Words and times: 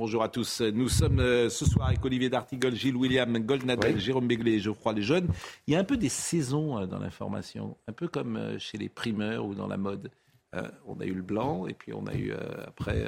Bonjour 0.00 0.22
à 0.22 0.30
tous. 0.30 0.62
Nous 0.62 0.88
sommes 0.88 1.20
euh, 1.20 1.50
ce 1.50 1.66
soir 1.66 1.88
avec 1.88 2.02
Olivier 2.02 2.30
D'Artigol, 2.30 2.74
Gilles 2.74 2.96
William, 2.96 3.38
Goldnadel, 3.40 4.00
Jérôme 4.00 4.26
Béglé 4.26 4.52
et 4.52 4.58
Geoffroy 4.58 4.94
Lejeune. 4.94 5.28
Il 5.66 5.74
y 5.74 5.76
a 5.76 5.78
un 5.78 5.84
peu 5.84 5.98
des 5.98 6.08
saisons 6.08 6.78
euh, 6.78 6.86
dans 6.86 6.98
l'information, 6.98 7.76
un 7.86 7.92
peu 7.92 8.08
comme 8.08 8.38
euh, 8.38 8.58
chez 8.58 8.78
les 8.78 8.88
primeurs 8.88 9.44
ou 9.44 9.54
dans 9.54 9.66
la 9.66 9.76
mode. 9.76 10.10
On 10.86 10.98
a 11.00 11.04
eu 11.04 11.12
le 11.12 11.20
blanc 11.20 11.66
et 11.66 11.74
puis 11.74 11.92
on 11.92 12.06
a 12.06 12.14
eu 12.14 12.32
après 12.66 13.04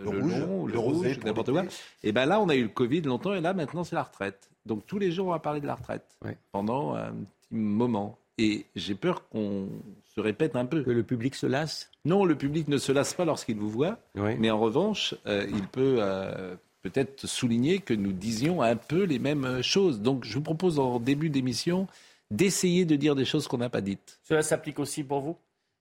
le, 0.00 0.08
rouge, 0.08 0.40
long, 0.40 0.66
le, 0.66 0.72
le 0.72 0.78
rouge, 0.80 0.96
rosé 0.96 1.16
n'importe 1.24 1.52
quoi. 1.52 1.64
Et 2.02 2.10
ben 2.10 2.26
là, 2.26 2.40
on 2.40 2.48
a 2.48 2.56
eu 2.56 2.64
le 2.64 2.68
Covid 2.68 3.02
longtemps 3.02 3.32
et 3.32 3.40
là, 3.40 3.54
maintenant, 3.54 3.84
c'est 3.84 3.94
la 3.94 4.02
retraite. 4.02 4.50
Donc 4.66 4.84
tous 4.84 4.98
les 4.98 5.12
jours, 5.12 5.28
on 5.28 5.30
va 5.30 5.38
parler 5.38 5.60
de 5.60 5.66
la 5.66 5.76
retraite 5.76 6.18
pendant 6.50 6.94
un 6.94 7.12
petit 7.12 7.54
moment. 7.54 8.18
Et 8.36 8.66
j'ai 8.74 8.94
peur 8.94 9.28
qu'on 9.28 9.68
se 10.14 10.20
répète 10.20 10.56
un 10.56 10.66
peu. 10.66 10.82
Que 10.82 10.90
le 10.90 11.02
public 11.02 11.34
se 11.34 11.46
lasse 11.46 11.90
Non, 12.04 12.24
le 12.24 12.34
public 12.36 12.68
ne 12.68 12.78
se 12.78 12.92
lasse 12.92 13.14
pas 13.14 13.24
lorsqu'il 13.24 13.56
vous 13.56 13.70
voit, 13.70 13.98
Oui. 14.14 14.36
mais 14.38 14.50
en 14.50 14.58
revanche, 14.60 15.14
euh, 15.26 15.46
il 15.50 15.66
peut 15.68 15.96
euh, 16.00 16.54
peut-être 16.82 17.26
souligner 17.26 17.78
que 17.78 17.94
nous 17.94 18.12
disions 18.12 18.60
un 18.62 18.76
peu 18.76 19.04
les 19.04 19.18
mêmes 19.18 19.44
euh, 19.44 19.62
choses. 19.62 20.00
Donc 20.00 20.24
je 20.24 20.34
vous 20.34 20.42
propose 20.42 20.78
en 20.78 20.98
début 21.00 21.30
d'émission 21.30 21.86
d'essayer 22.30 22.84
de 22.84 22.96
dire 22.96 23.14
des 23.14 23.24
choses 23.24 23.46
qu'on 23.48 23.58
n'a 23.58 23.68
pas 23.70 23.80
dites. 23.82 24.18
Cela 24.24 24.42
s'applique 24.42 24.78
aussi 24.78 25.04
pour 25.04 25.20
vous? 25.20 25.36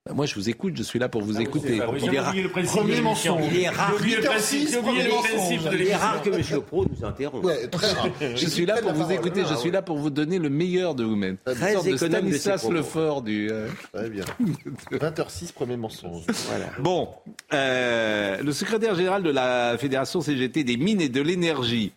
Bah, 0.07 0.13
Moi, 0.15 0.25
je 0.25 0.33
vous 0.33 0.49
écoute, 0.49 0.75
je 0.75 0.81
suis 0.81 0.97
là 0.97 1.09
pour 1.09 1.21
vous 1.21 1.39
écouter. 1.39 1.79
J'ai 1.99 2.07
Il 2.33 2.39
est 2.39 2.41
le 2.43 2.49
Premier 2.49 3.01
mensonge. 3.01 3.43
Il 3.53 3.59
est 3.61 3.69
rare, 3.69 3.93
principe, 3.93 4.69
le 4.71 5.79
il 5.79 5.87
est 5.87 5.95
rare 5.95 6.23
que 6.23 6.29
M. 6.31 6.61
Pro 6.63 6.85
nous 6.85 7.05
interrompt. 7.05 7.45
Ouais, 7.45 7.67
très 7.67 7.91
rare. 7.91 8.07
Je 8.35 8.47
suis 8.47 8.65
là 8.65 8.81
pour 8.81 8.93
vous 8.93 9.11
écouter, 9.11 9.43
je 9.47 9.53
suis 9.55 9.69
là 9.69 9.81
pour 9.83 9.97
vous 9.97 10.09
donner 10.09 10.39
le 10.39 10.49
meilleur 10.49 10.95
de 10.95 11.03
vous-même. 11.03 11.37
Très 11.45 11.73
sorte 11.73 11.87
de 11.87 11.97
Stanislas. 11.97 12.67
Lefort 12.69 13.21
du... 13.21 13.49
euh, 13.51 13.67
Très 13.93 14.09
bien. 14.09 14.25
20h06, 14.91 15.53
premier 15.53 15.77
mensonge. 15.77 16.23
Voilà. 16.47 16.65
Bon, 16.79 17.09
euh, 17.53 18.41
le 18.41 18.51
secrétaire 18.53 18.95
général 18.95 19.21
de 19.21 19.29
la 19.29 19.77
Fédération 19.77 20.21
CGT 20.21 20.63
des 20.63 20.77
mines 20.77 21.01
et 21.01 21.09
de 21.09 21.21
l'énergie, 21.21 21.93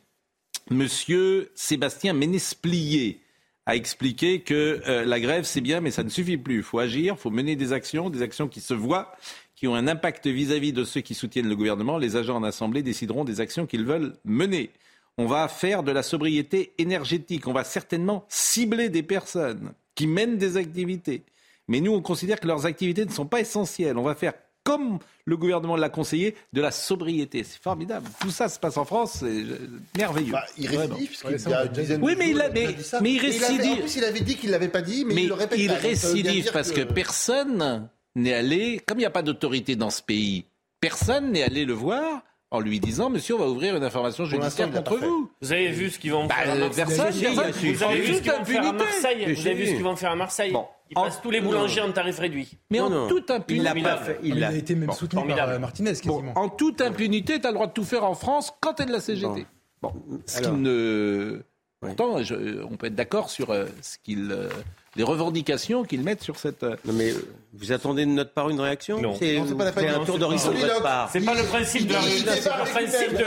Monsieur 0.71 1.51
Sébastien 1.55 2.13
Ménesplier, 2.13 3.21
a 3.67 3.77
expliqué 3.77 4.41
que 4.41 4.83
euh, 4.87 5.05
la 5.05 5.21
grève 5.21 5.45
c'est 5.45 5.61
bien, 5.61 5.81
mais 5.81 5.91
ça 5.91 6.05
ne 6.05 6.09
suffit 6.09 6.37
plus. 6.37 6.57
Il 6.57 6.63
faut 6.63 6.79
agir, 6.79 7.15
il 7.17 7.21
faut 7.21 7.31
mener 7.31 7.57
des 7.57 7.73
actions, 7.73 8.11
des 8.11 8.23
actions 8.23 8.49
qui 8.49 8.61
se 8.61 8.75
voient, 8.75 9.13
qui 9.57 9.67
ont 9.67 9.75
un 9.75 9.89
impact 9.89 10.27
vis-à-vis 10.27 10.73
de 10.73 10.85
ceux 10.85 11.01
qui 11.01 11.15
soutiennent 11.15 11.49
le 11.49 11.57
gouvernement. 11.57 11.99
Les 11.99 12.17
agents 12.17 12.37
en 12.37 12.43
assemblée 12.43 12.83
décideront 12.83 13.25
des 13.25 13.41
actions 13.41 13.67
qu'ils 13.67 13.85
veulent 13.85 14.15
mener. 14.25 14.71
On 15.17 15.27
va 15.27 15.49
faire 15.49 15.83
de 15.83 15.93
la 15.93 16.03
sobriété 16.03 16.75
énergétique. 16.79 17.47
On 17.47 17.53
va 17.53 17.65
certainement 17.65 18.27
cibler 18.29 18.89
des 18.89 19.03
personnes 19.03 19.73
qui 19.95 20.07
mènent 20.07 20.39
des 20.39 20.57
activités. 20.57 21.23
Mais 21.69 21.81
nous, 21.81 21.93
on 21.93 22.03
considère 22.03 22.41
que 22.41 22.47
leurs 22.47 22.67
activités 22.67 23.07
ne 23.07 23.11
sont 23.11 23.27
pas 23.27 23.41
essentielles. 23.41 23.97
On 23.97 24.03
va 24.03 24.15
faire, 24.15 24.35
comme 24.65 24.99
le 25.27 25.37
gouvernement 25.37 25.77
l'a 25.77 25.89
conseillé, 25.91 26.35
de 26.53 26.61
la 26.61 26.71
sobriété. 26.71 27.45
C'est 27.45 27.63
formidable. 27.63 28.09
Tout 28.21 28.31
ça 28.31 28.49
se 28.49 28.59
passe 28.59 28.77
en 28.77 28.85
France, 28.85 29.19
c'est 29.21 29.27
euh, 29.27 29.71
merveilleux. 29.97 30.33
Bah, 30.33 30.45
il 30.59 30.67
récidive, 30.69 31.11
parce 31.23 31.43
qu'il 31.43 31.51
y 31.53 31.55
a 31.55 31.65
une 31.65 31.73
dizaine 31.73 32.03
Oui, 32.03 32.15
de 32.15 32.19
mais 32.19 32.25
jours, 32.27 32.35
il 32.37 32.41
a- 32.41 32.45
a 32.45 32.49
mais- 32.51 32.73
dit 32.73 32.83
ça. 32.83 33.01
mais 33.01 33.13
il 33.13 33.19
avait- 33.21 33.29
récidive. 33.29 33.73
en 33.73 33.77
plus, 33.77 33.97
il 33.97 34.05
avait 34.05 34.21
dit 34.21 34.37
qu'il 34.37 34.51
l'avait 34.51 34.69
pas 34.69 34.83
dit, 34.83 35.05
mais, 35.05 35.15
Mais 35.15 35.23
il 35.23 35.29
le 35.29 35.35
répète 35.35 35.59
il 35.59 35.69
pas. 35.69 35.75
Bien 35.75 35.89
récidive 35.91 36.51
parce 36.53 36.73
que 36.73 36.81
personne 36.81 37.89
n'est 38.17 38.35
allé, 38.35 38.81
comme 38.87 38.99
il 38.99 39.03
n'y 39.03 39.07
a 39.07 39.11
pas 39.11 39.23
d'autorité 39.23 39.77
dans 39.77 39.91
ce 39.91 40.03
pays, 40.03 40.45
personne 40.81 41.33
n'est 41.33 41.43
allé 41.43 41.65
le 41.65 41.73
voir 41.75 42.23
en 42.51 42.61
lui 42.61 42.79
disant 42.81 43.11
Monsieur, 43.11 43.35
on 43.35 43.39
va 43.39 43.49
ouvrir 43.49 43.75
une 43.77 43.83
information 43.85 44.25
judiciaire 44.25 44.69
il 44.69 44.75
contre 44.75 44.97
vous. 44.99 45.31
Vous 45.43 45.53
avez 45.53 45.71
vu 45.71 45.91
ce 45.91 45.99
qu'ils 45.99 46.13
vont 46.13 46.27
Bah, 46.27 46.35
faire 46.37 46.51
à 46.51 46.55
euh, 46.57 46.59
Marseille 46.69 47.35
Vous 47.35 47.85
avez 47.85 47.95
vu 48.01 48.15
ce 48.15 48.21
qu'ils 49.73 49.83
vont 49.83 49.97
faire 49.97 50.13
à. 50.13 50.17
Marseille 50.17 50.53
En- 50.97 51.05
passent 51.05 51.21
tous 51.23 51.31
les 51.31 51.41
boulangers 51.41 51.81
en 51.81 51.93
tarif 51.93 52.19
réduit. 52.19 52.57
Mais 52.71 52.79
Non, 52.79 52.85
en 52.87 52.91
non. 52.91 53.09
toute 53.09 53.29
Il 53.31 53.35
impunité. 53.35 53.83
pas 53.83 53.97
fait. 53.99 54.19
Il 54.23 54.37
Il 54.37 54.45
a 54.45 54.53
été 54.53 54.75
même 54.75 54.89
Bon, 54.89 54.93
soutenu 54.95 55.17
par 55.21 55.27
formidable. 55.29 55.53
euh, 55.53 55.59
Martinez 55.59 55.93
Bon, 56.05 56.17
quasiment. 56.17 56.33
en 56.39 56.49
toute 56.49 56.81
impunité, 56.81 57.41
tu 57.41 57.47
as 57.47 57.51
le 57.51 57.55
droit 57.55 57.67
de 57.67 57.73
tout 57.73 57.85
faire 57.85 58.05
en 58.05 58.15
France 58.15 58.53
quand 58.61 58.75
tu 58.75 58.83
es 58.83 58.87
de 58.87 58.93
la 58.93 59.01
CGT. 59.01 59.47
Bon, 59.83 59.93
ce 60.27 60.41
qui 60.41 60.47
Alors. 60.47 60.57
ne. 60.59 61.43
Pourtant, 61.81 62.23
je- 62.23 62.63
on 62.65 62.77
peut 62.77 62.87
être 62.87 62.95
d'accord 62.95 63.29
sur 63.29 63.51
euh, 63.51 63.67
ce 63.83 63.99
qu'il, 64.03 64.31
euh, 64.33 64.49
les 64.97 65.03
revendications 65.03 65.85
qu'ils 65.85 66.03
mettent 66.03 66.23
sur 66.23 66.39
cette. 66.39 66.63
euh, 66.63 66.77
Non, 66.87 66.95
mais 66.95 67.11
euh, 67.13 67.27
vous 67.57 67.73
attendez 67.73 68.05
de 68.05 68.11
notre 68.11 68.33
part 68.33 68.51
une 68.51 68.61
réaction 68.61 69.01
Non. 69.01 69.15
C'est 69.19 69.41
c'est 69.47 69.55
pas 69.57 69.65
la 69.65 69.73
c'est 69.73 69.89
un 69.89 70.05
tour 70.05 70.15
c'est 70.15 70.19
d'horizon 70.19 70.49
pas- 70.53 70.55
de 70.55 70.61
votre 70.67 70.83
part. 70.83 71.09
C'est 71.13 71.21
pas 71.25 71.35
le 71.35 71.43
principe 71.45 71.87
de 71.87 71.93
la 71.93 72.01
Il 72.01 72.07
c'est 72.19 72.49
pas 72.49 72.59
le 72.59 72.71
principe 72.71 73.13
de. 73.13 73.25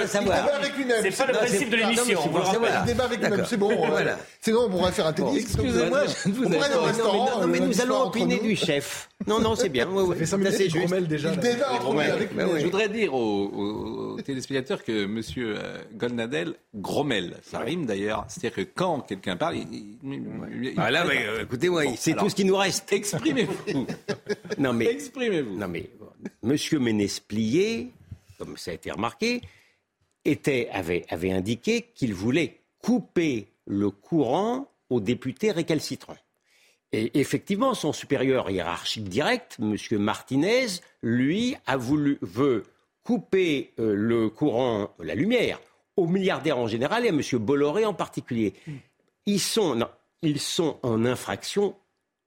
C'est 1.01 1.11
c'est- 1.11 1.75
l'émission. 1.75 2.05
c'est. 2.05 2.57
Il 2.81 2.85
débat 2.85 3.03
avec 3.05 3.19
lui-même, 3.21 3.45
c'est 3.47 3.57
bon. 3.57 3.71
Euh, 3.71 4.15
Sinon, 4.41 4.65
on 4.65 4.69
pourrait 4.69 4.91
faire 4.91 5.07
un 5.07 5.13
tennis. 5.13 5.41
Excusez-moi, 5.43 6.01
je 6.23 6.29
ne 6.29 6.33
vous 6.33 6.43
ai 6.43 6.49
Non, 6.49 7.47
mais, 7.47 7.61
euh, 7.61 7.65
nous 7.67 7.81
allons 7.81 8.01
opiner 8.03 8.39
du 8.39 8.55
chef. 8.55 9.09
Non, 9.25 9.39
non, 9.39 9.55
c'est 9.55 9.69
bien. 9.69 9.87
Ça 10.09 10.15
fait 10.15 10.25
5 10.25 10.29
Ça, 10.31 10.37
minutes 10.37 10.53
c'est 10.57 10.69
juste. 10.69 10.85
Rommel 10.85 11.07
déjà. 11.07 11.31
Je 11.33 12.63
voudrais 12.65 12.89
dire 12.89 13.13
aux, 13.13 14.17
téléspectateurs 14.25 14.83
que 14.83 15.03
M. 15.05 15.21
Goldnadel 15.95 16.53
grommelle. 16.75 17.37
Ça 17.43 17.59
rime 17.59 17.85
d'ailleurs. 17.85 18.25
C'est-à-dire 18.27 18.55
que 18.55 18.69
quand 18.75 19.01
quelqu'un 19.01 19.35
parle, 19.37 19.55
il, 19.57 19.97
Ah 20.77 20.91
là, 20.91 21.05
euh, 21.05 21.43
écoutez-moi, 21.43 21.83
Bon, 21.85 21.93
c'est 21.97 22.13
tout 22.15 22.29
ce 22.29 22.35
qui 22.35 22.45
nous 22.45 22.55
reste. 22.57 22.91
Exprimez-vous. 22.91 23.85
Non, 24.57 24.73
mais 24.73 24.85
Exprimez-vous. 24.85 25.57
Non 25.57 25.67
mais 25.67 25.89
Monsieur 26.43 26.79
Ménesplier, 26.79 27.91
comme 28.37 28.57
ça 28.57 28.71
a 28.71 28.73
été 28.73 28.91
remarqué, 28.91 29.41
était, 30.25 30.69
avait, 30.71 31.05
avait 31.09 31.31
indiqué 31.31 31.83
qu'il 31.95 32.13
voulait 32.13 32.61
couper 32.79 33.47
le 33.65 33.89
courant 33.89 34.71
aux 34.89 34.99
députés 34.99 35.51
récalcitrants. 35.51 36.17
Et 36.93 37.19
effectivement, 37.19 37.73
son 37.73 37.91
supérieur 37.91 38.49
hiérarchique 38.49 39.09
direct, 39.09 39.59
Monsieur 39.59 39.99
Martinez, 39.99 40.67
lui 41.01 41.55
a 41.65 41.75
voulu 41.75 42.17
veut 42.21 42.63
couper 43.03 43.73
euh, 43.79 43.93
le 43.93 44.29
courant, 44.29 44.93
la 44.99 45.15
lumière, 45.15 45.59
aux 45.97 46.07
milliardaires 46.07 46.57
en 46.57 46.67
général 46.67 47.05
et 47.05 47.09
à 47.09 47.11
Monsieur 47.11 47.39
Bolloré 47.39 47.85
en 47.85 47.93
particulier. 47.93 48.53
Ils 49.25 49.39
sont, 49.39 49.75
non, 49.75 49.89
ils 50.21 50.39
sont 50.39 50.77
en 50.83 51.05
infraction 51.05 51.75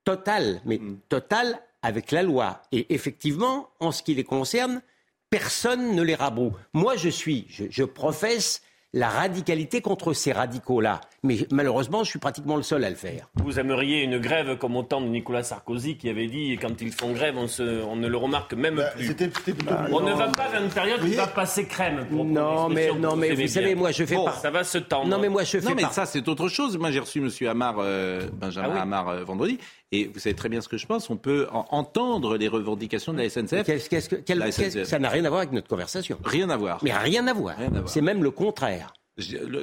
totale, 0.05 0.61
mais 0.65 0.81
totale 1.09 1.61
avec 1.83 2.11
la 2.13 2.23
loi. 2.23 2.63
Et 2.73 2.93
effectivement, 2.95 3.69
en 3.81 3.93
ce 3.93 4.03
qui 4.03 4.15
les 4.15 4.25
concerne, 4.25 4.83
personne 5.31 5.95
ne 5.95 6.03
les 6.03 6.15
raboue. 6.15 6.53
Moi, 6.75 6.97
je 6.97 7.09
suis, 7.09 7.47
je, 7.49 7.65
je 7.71 7.85
professe 7.85 8.63
la 8.93 9.09
radicalité 9.09 9.81
contre 9.83 10.13
ces 10.15 10.33
radicaux-là. 10.33 11.01
Mais 11.23 11.47
malheureusement, 11.53 12.03
je 12.03 12.11
suis 12.11 12.19
pratiquement 12.19 12.57
le 12.57 12.65
seul 12.65 12.83
à 12.83 12.91
le 12.91 12.97
faire. 12.97 13.29
Vous 13.37 13.61
aimeriez 13.61 14.03
une 14.03 14.19
grève 14.19 14.59
comme 14.59 14.75
au 14.75 14.83
temps 14.83 15.01
de 15.01 15.07
Nicolas 15.07 15.45
Sarkozy 15.45 15.97
qui 15.97 16.09
avait 16.09 16.27
dit 16.27 16.59
quand 16.61 16.81
ils 16.81 16.91
font 16.91 17.13
grève, 17.13 17.37
on, 17.39 17.47
se- 17.47 17.85
on 17.85 17.95
ne 17.95 18.09
le 18.09 18.17
remarque 18.17 18.53
même 18.55 18.75
Bah, 18.75 18.89
plus. 18.97 19.07
C'était 19.07 19.31
c'était 19.33 19.53
plutôt. 19.55 19.75
On 19.93 20.01
ne 20.01 20.13
va 20.13 20.27
pas 20.31 20.49
vers 20.49 20.61
une 20.65 20.71
période 20.71 21.01
qui 21.03 21.15
va 21.15 21.29
passer 21.29 21.67
crème. 21.67 22.05
Pour 22.11 22.25
Non, 22.25 22.69
mais, 22.69 22.91
non, 22.93 23.15
mais 23.15 23.33
vous 23.33 23.47
savez, 23.47 23.77
moi, 23.77 23.93
je 23.93 24.05
fais 24.05 24.17
Bon, 24.17 24.25
pas. 24.25 24.33
ça 24.33 24.51
va 24.51 24.65
se 24.65 24.79
tendre. 24.79 25.07
Non, 25.07 25.19
mais 25.21 25.29
moi, 25.29 25.45
je 25.45 25.59
fais 25.61 25.69
Non, 25.69 25.75
mais 25.77 25.83
pas. 25.83 25.91
ça, 25.91 26.05
c'est 26.05 26.27
autre 26.27 26.49
chose. 26.49 26.77
Moi, 26.77 26.91
j'ai 26.91 26.99
reçu 26.99 27.21
M. 27.21 27.31
Hamar, 27.49 27.77
euh, 27.79 28.23
Benjamin 28.33 28.91
Ah 28.93 29.05
oui. 29.07 29.21
Euh, 29.21 29.25
vendredi. 29.25 29.61
Et 29.93 30.07
vous 30.13 30.21
savez 30.21 30.37
très 30.37 30.49
bien 30.49 30.61
ce 30.61 30.69
que 30.69 30.77
je 30.77 30.87
pense. 30.87 31.11
On 31.11 31.17
peut 31.17 31.49
en- 31.53 31.67
entendre 31.71 32.37
les 32.37 32.47
revendications 32.49 33.13
de 33.13 33.19
la 33.19 33.25
SNCF. 33.29 33.65
Qu'est-ce- 33.67 33.89
qu'est-ce 33.91 34.09
que- 34.09 34.17
quel- 34.17 34.39
La 34.39 34.47
qu'est-ce- 34.47 34.71
SNCF. 34.79 34.89
ça 34.89 34.99
n'a 35.01 35.09
rien 35.09 35.25
à 35.25 35.29
voir 35.29 35.41
avec 35.41 35.53
notre 35.53 35.69
conversation. 35.69 36.17
Rien 36.25 36.49
à 36.51 36.57
voir. 36.57 36.79
Mais 36.83 36.93
rien 36.97 37.27
à 37.27 37.33
voir. 37.35 37.57
Rien 37.57 37.69
à 37.75 37.81
voir. 37.81 37.89
C'est 37.89 38.01
même 38.01 38.23
le 38.23 38.31
contraire. 38.31 38.93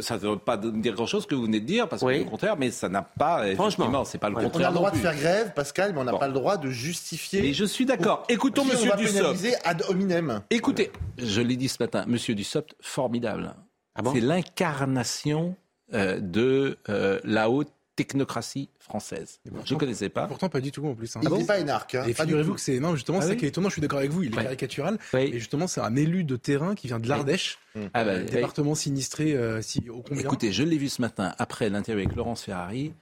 Ça 0.01 0.15
ne 0.15 0.19
veut 0.19 0.37
pas 0.37 0.57
dire 0.57 0.93
grand-chose 0.93 1.25
que 1.25 1.33
vous 1.33 1.43
venez 1.43 1.59
de 1.61 1.65
dire, 1.65 1.87
parce 1.87 2.01
que 2.01 2.07
Oui. 2.07 2.17
c'est 2.17 2.23
le 2.25 2.29
contraire, 2.29 2.57
mais 2.57 2.69
ça 2.69 2.89
n'a 2.89 3.01
pas. 3.01 3.43
Franchement. 3.55 4.03
C'est 4.03 4.17
pas 4.19 4.29
le 4.29 4.35
Ouais. 4.35 4.41
On 4.43 4.45
a 4.47 4.49
contraire 4.49 4.69
le 4.71 4.75
droit 4.75 4.91
de 4.91 4.97
faire 4.97 5.15
grève, 5.15 5.53
Pascal, 5.55 5.93
mais 5.93 6.01
on 6.01 6.03
n'a 6.03 6.11
Bon. 6.11 6.19
pas 6.19 6.27
le 6.27 6.33
droit 6.33 6.57
de 6.57 6.69
justifier. 6.69 7.41
Mais 7.41 7.53
je 7.53 7.65
suis 7.65 7.85
d'accord. 7.85 8.23
Écoutons 8.29 8.63
Si 8.65 8.71
Monsieur 8.73 8.91
on 8.91 8.97
va 8.97 9.01
Dussopt. 9.33 9.57
ad 9.63 9.83
hominem. 9.89 10.41
Écoutez, 10.51 10.91
je 11.17 11.41
l'ai 11.41 11.55
dit 11.55 11.69
ce 11.69 11.77
matin, 11.81 12.03
Monsieur 12.07 12.35
Dussopt, 12.35 12.75
formidable. 12.81 13.55
Ah 13.95 14.01
bon? 14.03 14.13
C'est 14.13 14.19
l'incarnation 14.21 15.55
euh, 15.93 16.19
de 16.19 16.77
euh, 16.89 17.19
la 17.23 17.49
haute 17.49 17.71
technocratie 17.97 18.69
française. 18.79 19.41
Je 19.65 19.73
ne 19.73 19.79
connaissais 19.79 20.07
pas. 20.07 20.27
Pourtant, 20.27 20.47
pas 20.47 20.61
du 20.61 20.71
tout 20.71 20.85
en 20.87 20.95
plus. 20.95 21.13
hein. 21.17 21.19
Il 21.23 21.29
n'est 21.29 21.45
pas 21.45 21.59
énarque. 21.59 21.95
hein, 21.95 22.05
Et 22.07 22.13
figurez-vous 22.13 22.53
que 22.53 22.61
c'est 22.61 22.79
non 22.79 22.95
justement 22.95 23.17
Ah 23.17 23.21
c'est 23.21 23.27
ça 23.27 23.33
oui 23.33 23.39
qui 23.39 23.45
est 23.45 23.49
étonnant. 23.49 23.67
Je 23.67 23.73
suis 23.73 23.81
d'accord 23.81 23.99
avec 23.99 24.11
vous. 24.11 24.23
Il 24.23 24.33
est 24.33 24.37
Ouais. 24.37 24.43
caricatural. 24.43 24.97
Oui. 25.13 25.21
Et 25.33 25.39
justement, 25.39 25.67
c'est 25.67 25.81
un 25.81 25.95
élu 25.97 26.23
de 26.23 26.37
terrain 26.37 26.75
qui 26.75 26.87
vient 26.87 26.99
de 26.99 27.09
l'Ardèche, 27.09 27.57
Ah 27.93 28.05
bah, 28.05 28.11
euh, 28.11 28.23
département 28.23 28.75
sinistré 28.75 29.33
euh, 29.33 29.61
si 29.61 29.89
au 29.89 30.01
combien. 30.03 30.21
Écoutez, 30.23 30.53
je 30.53 30.63
l'ai 30.63 30.77
vu 30.77 30.87
ce 30.87 31.01
matin 31.01 31.33
après 31.39 31.69
l'interview 31.69 32.03
avec 32.05 32.15
Laurence 32.15 32.43
Ferrari. 32.43 32.93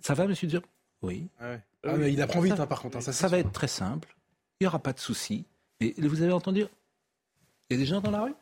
Ça 0.00 0.14
va, 0.14 0.26
monsieur 0.28 0.48
Oui. 1.02 1.26
Ah 1.40 1.50
ouais. 1.50 1.60
Ah, 1.86 1.96
mais 1.96 2.12
il 2.12 2.20
apprend 2.22 2.40
vite, 2.40 2.60
hein, 2.60 2.66
par 2.66 2.80
contre. 2.82 2.98
hein, 2.98 3.00
ça, 3.00 3.10
va 3.10 3.28
sûr. 3.28 3.46
être 3.46 3.52
très 3.52 3.68
simple. 3.68 4.14
Il 4.60 4.64
n'y 4.64 4.68
aura 4.68 4.78
pas 4.78 4.92
de 4.92 5.00
souci. 5.00 5.44
Et 5.80 5.94
vous 5.98 6.22
avez 6.22 6.32
entendu? 6.32 6.66
Il 7.70 7.74
y 7.76 7.80
a 7.80 7.82
des 7.82 7.86
gens 7.86 8.00
dans 8.00 8.10
la 8.10 8.22
rue? 8.22 8.34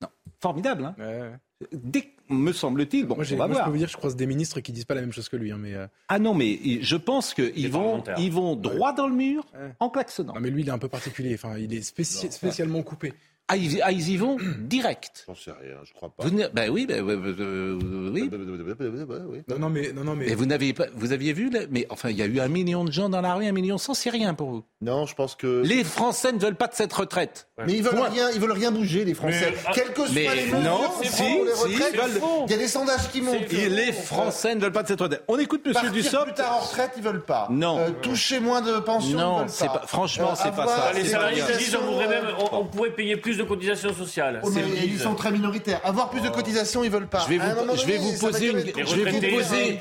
Non. 0.00 0.08
Formidable, 0.40 0.84
hein 0.84 0.94
Ouais, 0.98 1.20
ouais. 1.22 1.38
Dès 1.72 2.12
me 2.28 2.52
semble-t-il, 2.52 3.06
bon, 3.06 3.14
moi, 3.14 3.24
j'ai- 3.24 3.34
on 3.34 3.38
va 3.38 3.46
moi, 3.46 3.54
je 3.54 3.58
voir. 3.58 3.64
peux 3.66 3.70
vous 3.70 3.78
dire, 3.78 3.88
je 3.88 3.96
croise 3.96 4.14
des 4.14 4.26
ministres 4.26 4.60
qui 4.60 4.72
disent 4.72 4.84
pas 4.84 4.94
la 4.94 5.00
même 5.00 5.12
chose 5.12 5.28
que 5.30 5.36
lui. 5.36 5.52
hein, 5.52 5.58
mais, 5.58 5.74
euh, 5.74 5.86
Ah 6.08 6.18
non, 6.18 6.34
mais 6.34 6.58
je 6.82 6.96
pense 6.96 7.32
qu'ils 7.32 7.70
vont, 7.70 8.02
ils 8.18 8.30
vont 8.30 8.56
droit 8.56 8.92
dans 8.92 9.06
le 9.06 9.14
mur 9.14 9.46
Ouais. 9.54 9.70
en 9.80 9.88
klaxonnant. 9.88 10.34
non, 10.34 10.40
mais 10.40 10.50
lui, 10.50 10.62
il 10.62 10.68
est 10.68 10.72
un 10.72 10.78
peu 10.78 10.88
particulier. 10.88 11.32
Enfin, 11.34 11.56
il 11.56 11.72
est 11.72 11.80
spéci- 11.80 12.30
spécialement 12.30 12.82
coupé. 12.82 13.14
Ah, 13.48 13.56
ils, 13.56 13.80
ah, 13.82 13.92
ils 13.92 14.08
y 14.10 14.16
vont 14.16 14.36
direct. 14.58 15.24
J'en 15.28 15.34
sais 15.36 15.52
rien, 15.52 15.76
je 15.84 15.92
crois 15.92 16.08
pas. 16.10 16.24
Vous 16.24 16.36
ben 16.52 16.68
oui, 16.68 16.84
ben, 16.86 17.06
euh, 17.08 17.34
euh, 17.38 18.10
oui. 18.12 18.28
Oui. 18.32 19.42
Non, 19.48 19.58
non, 19.60 19.70
mais, 19.70 19.92
non, 19.92 20.02
non, 20.02 20.16
mais 20.16 20.26
Mais 20.26 20.34
vous 20.34 20.46
n'avez 20.46 20.72
pas, 20.72 20.86
vous 20.94 21.12
aviez 21.12 21.32
vu, 21.32 21.50
là- 21.50 21.60
mais 21.70 21.86
enfin, 21.90 22.10
il 22.10 22.16
y 22.16 22.22
a 22.22 22.26
eu 22.26 22.40
un 22.40 22.48
million 22.48 22.84
de 22.84 22.90
gens 22.90 23.08
dans 23.08 23.20
la 23.20 23.34
rue, 23.34 23.46
un 23.46 23.52
million 23.52 23.78
cent, 23.78 23.94
c'est 23.94 24.10
rien 24.10 24.34
pour 24.34 24.50
vous. 24.50 24.64
Non, 24.80 25.06
je 25.06 25.14
pense 25.14 25.36
que. 25.36 25.62
Les 25.64 25.84
Français 25.84 26.32
ne 26.32 26.38
veulent 26.38 26.56
pas 26.56 26.66
de 26.66 26.74
cette 26.74 26.92
retraite. 26.92 27.48
Mais 27.64 27.74
ils 27.74 27.82
veulent 27.84 27.94
Point. 27.94 28.08
rien, 28.08 28.30
ils 28.34 28.40
veulent 28.40 28.50
rien 28.52 28.72
bouger, 28.72 29.04
les 29.04 29.14
Français. 29.14 29.52
Mais- 29.54 29.72
Quelles 29.74 29.92
que 29.92 30.02
soient 30.06 30.14
Mais 30.14 30.34
les 30.34 30.42
mesures 30.46 30.58
non, 30.60 30.80
si, 31.02 31.04
les 31.04 31.08
si, 31.10 31.38
retraites, 31.62 31.90
ils 31.94 32.00
veulent- 32.00 32.22
il 32.46 32.50
y 32.50 32.54
a 32.54 32.58
des 32.58 32.68
sondages 32.68 33.10
qui 33.12 33.22
montent. 33.22 33.52
Et 33.52 33.68
les 33.68 33.92
Français 33.92 34.54
ne 34.56 34.60
veulent 34.60 34.72
pas 34.72 34.82
de 34.82 34.88
cette 34.88 35.00
retraite. 35.00 35.22
On 35.28 35.38
écoute 35.38 35.64
Monsieur 35.66 35.90
Dussopt. 35.90 36.24
plus 36.24 36.34
tard 36.34 36.56
en 36.56 36.60
retraite, 36.66 36.90
ils 36.96 37.02
veulent 37.02 37.24
pas. 37.24 37.46
Non. 37.50 37.78
Euh, 37.78 37.90
toucher 38.02 38.40
moins 38.40 38.60
de 38.60 38.80
pension, 38.80 39.16
Non, 39.18 39.44
ils 39.44 39.48
veulent 39.50 39.68
pas. 39.68 39.78
pas- 39.80 39.86
franchement, 39.86 40.34
c'est 40.34 40.50
pas 40.54 40.66
ça. 40.66 40.92
Les 40.94 41.04
des 41.04 41.08
salariés 41.10 41.42
disent 41.58 41.72
même, 41.74 42.24
euh, 42.26 42.32
on 42.52 42.64
pourrait 42.64 42.90
payer 42.90 43.16
plus 43.16 43.35
de 43.36 43.44
cotisations 43.44 43.92
sociales. 43.94 44.40
oh, 44.44 44.50
mais 44.50 44.86
ils 44.86 44.98
sont 44.98 45.14
très 45.14 45.30
minoritaires. 45.32 45.80
Avoir 45.84 46.10
plus 46.10 46.20
de 46.20 46.28
cotisations, 46.28 46.82
ils 46.84 46.90
veulent 46.90 47.08
pas. 47.08 47.20
Je 47.20 47.28
vais 47.28 47.38
vous- 47.38 47.76
je 47.76 47.86
vais 47.86 48.18
poser 48.18 48.48
une- 48.50 48.58
je 48.86 48.96
vais 48.96 49.10
vous 49.10 49.36
poser-. 49.36 49.80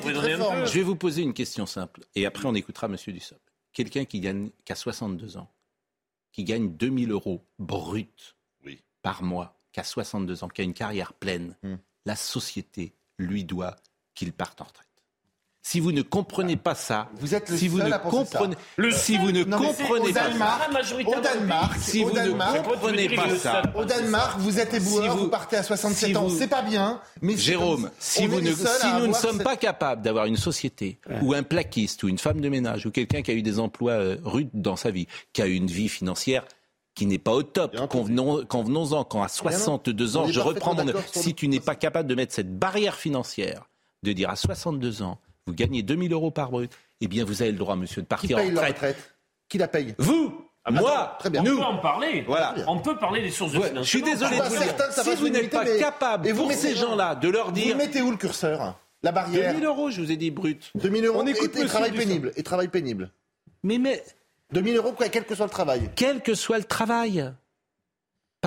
Je 0.66 0.74
vais 0.74 0.82
vous 0.84 0.96
poser 0.96 1.22
une 1.22 1.34
question 1.34 1.66
simple. 1.66 2.02
Et 2.16 2.26
après, 2.26 2.46
on 2.46 2.56
écoutera 2.56 2.88
Monsieur 2.88 3.12
Dussopt. 3.14 3.42
Quelqu'un 3.74 4.06
qui 4.06 4.20
gagne, 4.20 4.52
qui 4.64 4.72
a 4.72 4.76
62 4.76 5.38
ans, 5.38 5.50
qui 6.32 6.44
gagne 6.44 6.70
2000 6.76 7.12
euros 7.12 7.46
bruts 7.60 8.08
Oui. 8.66 8.82
par 9.02 9.24
mois, 9.24 9.58
qui 9.74 9.80
a 9.80 9.84
62 9.84 10.44
ans, 10.44 10.48
qui 10.50 10.62
a 10.62 10.64
une 10.64 10.74
carrière 10.74 11.14
pleine, 11.14 11.56
Hmm. 11.64 11.76
la 12.06 12.16
société 12.16 12.94
lui 13.18 13.44
doit 13.44 13.76
qu'il 14.14 14.32
parte 14.32 14.62
en 14.62 14.66
retraite. 14.66 14.85
Si 15.76 15.82
vous 15.82 15.92
ne 15.92 16.02
comprenez 16.04 16.56
pas 16.56 16.74
ça, 16.74 17.10
Vous 17.20 17.36
êtes 17.36 17.50
le 17.50 17.58
si 17.58 17.68
vous 17.68 17.80
seul 17.80 17.90
ne 17.90 17.94
à 17.94 18.00
penser 18.00 18.18
ça. 18.18 18.38
comprenez, 18.38 18.56
Le 18.78 18.92
si 18.92 19.18
vous 19.18 19.32
ne 19.34 19.44
Non, 19.44 19.58
comprenez 19.58 20.14
pas 20.14 20.30
Danemark, 20.30 20.62
ça, 20.72 21.06
Au 21.06 21.20
Danemark, 21.22 21.78
si 21.82 22.04
vous 22.04 22.12
ne 22.14 22.30
comprenez 22.64 23.10
pas 23.10 23.36
ça, 23.36 23.62
Au 23.76 23.84
Danemark, 23.84 24.40
vous 24.40 24.58
êtes 24.60 24.74
éboueur, 24.74 25.04
Si 25.04 25.10
vous- 25.10 25.18
vous, 25.26 25.28
partez 25.30 25.58
à 25.58 25.64
67 25.64 26.10
si 26.12 26.16
ans. 26.16 26.30
C'est 26.30 26.48
pas 26.48 26.62
bien, 26.62 27.02
mais 27.22 27.36
Jérôme, 27.36 27.92
si, 28.00 28.26
vous 28.26 28.40
ne, 28.40 28.52
nous 29.02 29.08
ne 29.08 29.14
sommes 29.14 29.34
cette- 29.36 29.44
pas 29.44 29.58
capables 29.58 30.02
d'avoir 30.02 30.28
une 30.28 30.38
société 30.38 30.98
ou 31.22 31.34
un 31.34 31.44
plaquiste 31.44 32.04
ou 32.04 32.08
une 32.08 32.20
femme 32.20 32.40
de 32.40 32.48
ménage 32.48 32.86
ou 32.86 32.92
quelqu'un 32.92 33.22
qui 33.22 33.32
a 33.32 33.34
eu 33.34 33.42
des 33.42 33.60
emplois 33.60 33.92
euh, 33.92 34.16
rudes 34.24 34.50
dans 34.54 34.78
sa 34.78 34.92
vie, 34.92 35.08
qui 35.34 35.42
a 35.42 35.48
eu 35.48 35.56
une 35.56 35.68
vie 35.68 35.90
financière 35.90 36.46
qui 36.94 37.06
n'est 37.06 37.18
pas 37.20 37.34
au 37.34 37.44
top, 37.44 37.76
convenons- 37.90 38.46
convenons-en, 38.46 39.04
quand 39.04 39.22
à 39.24 39.28
62 39.28 40.16
On 40.16 40.22
ans, 40.22 40.28
je 40.30 40.40
reprends 40.40 40.74
mon... 40.74 40.86
Si 41.12 41.34
tu 41.36 41.50
n'es 41.50 41.60
pas 41.60 41.76
capable 41.76 42.08
de 42.08 42.16
mettre 42.16 42.34
cette 42.34 42.58
barrière 42.58 42.96
financière, 42.96 43.64
de 44.04 44.14
dire 44.14 44.30
à 44.30 44.38
62 44.38 45.02
ans, 45.02 45.18
vous 45.48 45.54
gagnez 45.54 45.84
2000 45.84 46.12
euros 46.14 46.32
par 46.32 46.50
brut, 46.50 46.72
eh 47.02 47.08
bien 47.08 47.24
vous 47.24 47.42
avez 47.42 47.52
le 47.52 47.58
droit, 47.58 47.76
monsieur, 47.76 48.02
de 48.02 48.08
Qui 48.08 48.10
partir 48.10 48.38
en 48.38 48.42
paye 48.42 48.52
la 48.52 48.66
retraite. 48.68 49.16
Qui 49.48 49.58
la 49.60 49.68
paye? 49.68 49.94
Vous, 50.00 50.42
moi, 50.72 51.16
très 51.20 51.30
bien. 51.30 51.42
On 51.42 51.44
nous, 51.44 51.58
peut 51.58 51.64
en 51.64 51.78
parler. 51.78 52.24
Voilà. 52.26 52.56
On 52.68 52.80
peut 52.80 52.98
parler 52.98 53.22
des 53.22 53.30
sources 53.30 53.52
de 53.52 53.58
Ouais, 53.60 53.68
financement. 53.68 53.84
je 53.84 53.90
suis 53.90 54.02
désolé 54.02 54.38
de 54.38 54.42
Ah, 54.42 54.50
vous 54.50 54.56
certains, 54.56 54.86
dire, 54.86 54.94
ça 54.94 55.04
va 55.04 55.12
si 55.16 55.22
vous 55.22 55.30
n'êtes 55.30 55.52
pas 55.52 55.64
mais- 55.64 55.78
capable 55.78 56.28
et 56.28 56.32
vous 56.32 56.44
pour 56.44 56.52
ces 56.54 56.76
gens-là 56.76 57.14
de 57.16 57.30
leur 57.30 57.48
Vous 57.48 57.52
dire 57.54 57.78
mettez 57.78 58.02
où 58.02 58.10
le 58.10 58.18
curseur? 58.18 58.76
La 59.04 59.12
barrière? 59.12 59.52
2000 59.54 59.66
euros, 59.66 59.92
je 59.92 60.02
vous 60.02 60.12
ai 60.12 60.18
dit 60.18 60.32
brut. 60.32 60.72
2000 60.74 61.06
euros 61.06 61.20
On 61.22 61.28
écoute 61.28 61.56
et, 61.56 61.66
travail 61.68 61.92
pénible. 61.92 62.32
Et 62.36 62.42
travail 62.42 62.70
pénible. 62.70 63.12
Mais, 63.62 63.78
mais 63.78 64.04
2000 64.52 64.76
euros, 64.78 64.94
quoi, 64.94 65.10
quel 65.10 65.26
que 65.26 65.36
soit 65.36 65.46
le 65.46 65.52
travail. 65.52 65.92
quel 65.96 66.22
que 66.22 66.34
soit 66.34 66.58
le 66.58 66.64
travail. 66.64 67.32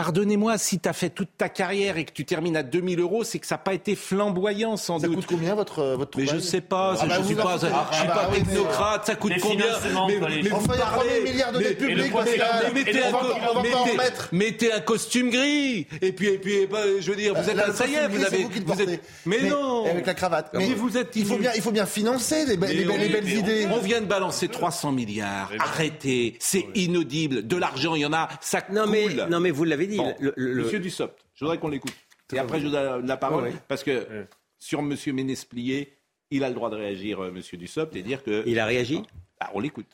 Pardonnez-moi, 0.02 0.58
si 0.58 0.78
tu 0.78 0.88
as 0.88 0.92
fait 0.92 1.10
toute 1.10 1.30
ta 1.36 1.48
carrière 1.48 1.96
et 1.96 2.04
que 2.04 2.12
tu 2.12 2.24
termines 2.24 2.56
à 2.56 2.62
2000 2.62 3.00
euros, 3.00 3.24
c'est 3.24 3.40
que 3.40 3.46
ça 3.48 3.56
n'a 3.56 3.58
pas 3.58 3.74
été 3.74 3.96
flamboyant 3.96 4.76
sans 4.76 5.00
Ça 5.00 5.08
doute. 5.08 5.16
coûte 5.16 5.26
combien 5.26 5.56
votre, 5.56 5.82
votre 5.96 6.16
Mais 6.18 6.24
je 6.26 6.38
sais 6.38 6.60
pas, 6.60 6.94
Ah 7.00 7.04
bah, 7.06 7.14
je 7.16 7.20
vous 7.22 7.26
suis 7.26 7.40
en 7.40 7.42
pas, 7.42 7.56
je 7.60 7.66
Ah 7.66 7.88
suis 7.92 8.06
bah 8.06 8.14
pas 8.14 8.28
oui, 8.30 8.38
mais- 8.38 8.44
technocrate, 8.54 9.06
ça 9.06 9.14
coûte 9.16 9.32
combien 9.42 9.66
mais, 10.06 10.20
mais 10.20 10.48
vous 10.50 10.56
Enfin, 10.56 10.74
il 10.74 10.78
y 10.78 10.82
a 10.82 10.86
parlez, 10.86 11.08
3 11.20 11.32
milliards 11.32 11.52
de 11.52 11.58
mais- 11.58 11.64
dettes 11.64 11.80
mais- 11.80 11.86
publiques, 11.88 12.12
mais- 12.14 12.38
mais 12.72 14.38
mettez 14.38 14.66
Et 14.66 14.72
un 14.72 14.80
costume 14.80 15.30
gris 15.30 15.86
et 16.00 16.12
puis 16.12 16.28
et 16.28 16.38
puis 16.38 16.68
je 17.00 17.10
veux 17.10 17.16
dire, 17.16 17.34
vous 17.34 17.48
êtes 17.50 17.56
Là, 17.56 17.64
un 17.64 17.68
le 17.70 17.74
ça 17.74 17.86
y 17.88 17.94
est, 17.94 18.06
vous 18.06 18.24
avez 18.24 18.44
vous 18.44 18.50
vous 18.66 18.80
êtes 18.82 19.02
mais, 19.26 19.42
non 19.50 19.84
Avec 19.86 20.06
la 20.06 20.14
cravate. 20.14 20.50
Mais 20.54 20.74
vous 20.74 20.96
êtes 20.96 21.16
il 21.16 21.24
faut 21.26 21.38
bien, 21.38 21.50
il 21.56 21.60
faut 21.62 21.72
bien 21.72 21.86
financer 21.86 22.44
les, 22.46 22.56
Mais 22.56 22.68
belles 22.68 22.86
mais 23.24 23.32
idées. 23.32 23.66
On 23.72 23.78
vient 23.78 24.00
de 24.00 24.06
balancer 24.06 24.46
300 24.46 24.92
milliards. 24.92 25.50
Arrêtez, 25.58 26.36
c'est 26.38 26.66
inaudible. 26.76 27.46
De 27.46 27.56
l'argent, 27.56 27.96
il 27.96 28.02
y 28.02 28.06
en 28.06 28.12
a, 28.12 28.28
ça 28.40 28.60
Non 28.70 28.86
mais, 28.86 29.02
coule. 29.04 29.26
non 29.28 29.40
mais 29.40 29.50
vous 29.50 29.64
l'avez 29.64 29.87
dit. 29.88 29.96
Bon, 29.96 30.14
le- 30.20 30.32
le- 30.36 30.52
le- 30.54 30.62
Monsieur 30.64 30.78
Dussopt, 30.80 31.18
je 31.34 31.44
voudrais 31.44 31.58
qu'on 31.58 31.68
l'écoute. 31.68 31.92
Et 32.32 32.38
après, 32.38 32.60
je 32.60 32.66
vous 32.66 32.72
donne 32.72 33.06
la 33.06 33.16
parole, 33.16 33.44
Ouais, 33.44 33.50
ouais. 33.50 33.56
parce 33.68 33.82
que 33.82 34.26
sur 34.58 34.82
Monsieur 34.82 35.12
Ménesplier, 35.12 35.94
il 36.30 36.44
a 36.44 36.48
le 36.48 36.54
droit 36.54 36.68
de 36.70 36.76
réagir, 36.76 37.20
euh, 37.22 37.30
Monsieur 37.30 37.56
Dussopt, 37.56 37.96
et 37.96 38.02
dire 38.02 38.22
que... 38.22 38.42
il 38.46 38.58
a 38.58 38.66
réagi? 38.66 39.02
Ah, 39.40 39.50
on 39.54 39.60
l'écoute. 39.60 39.86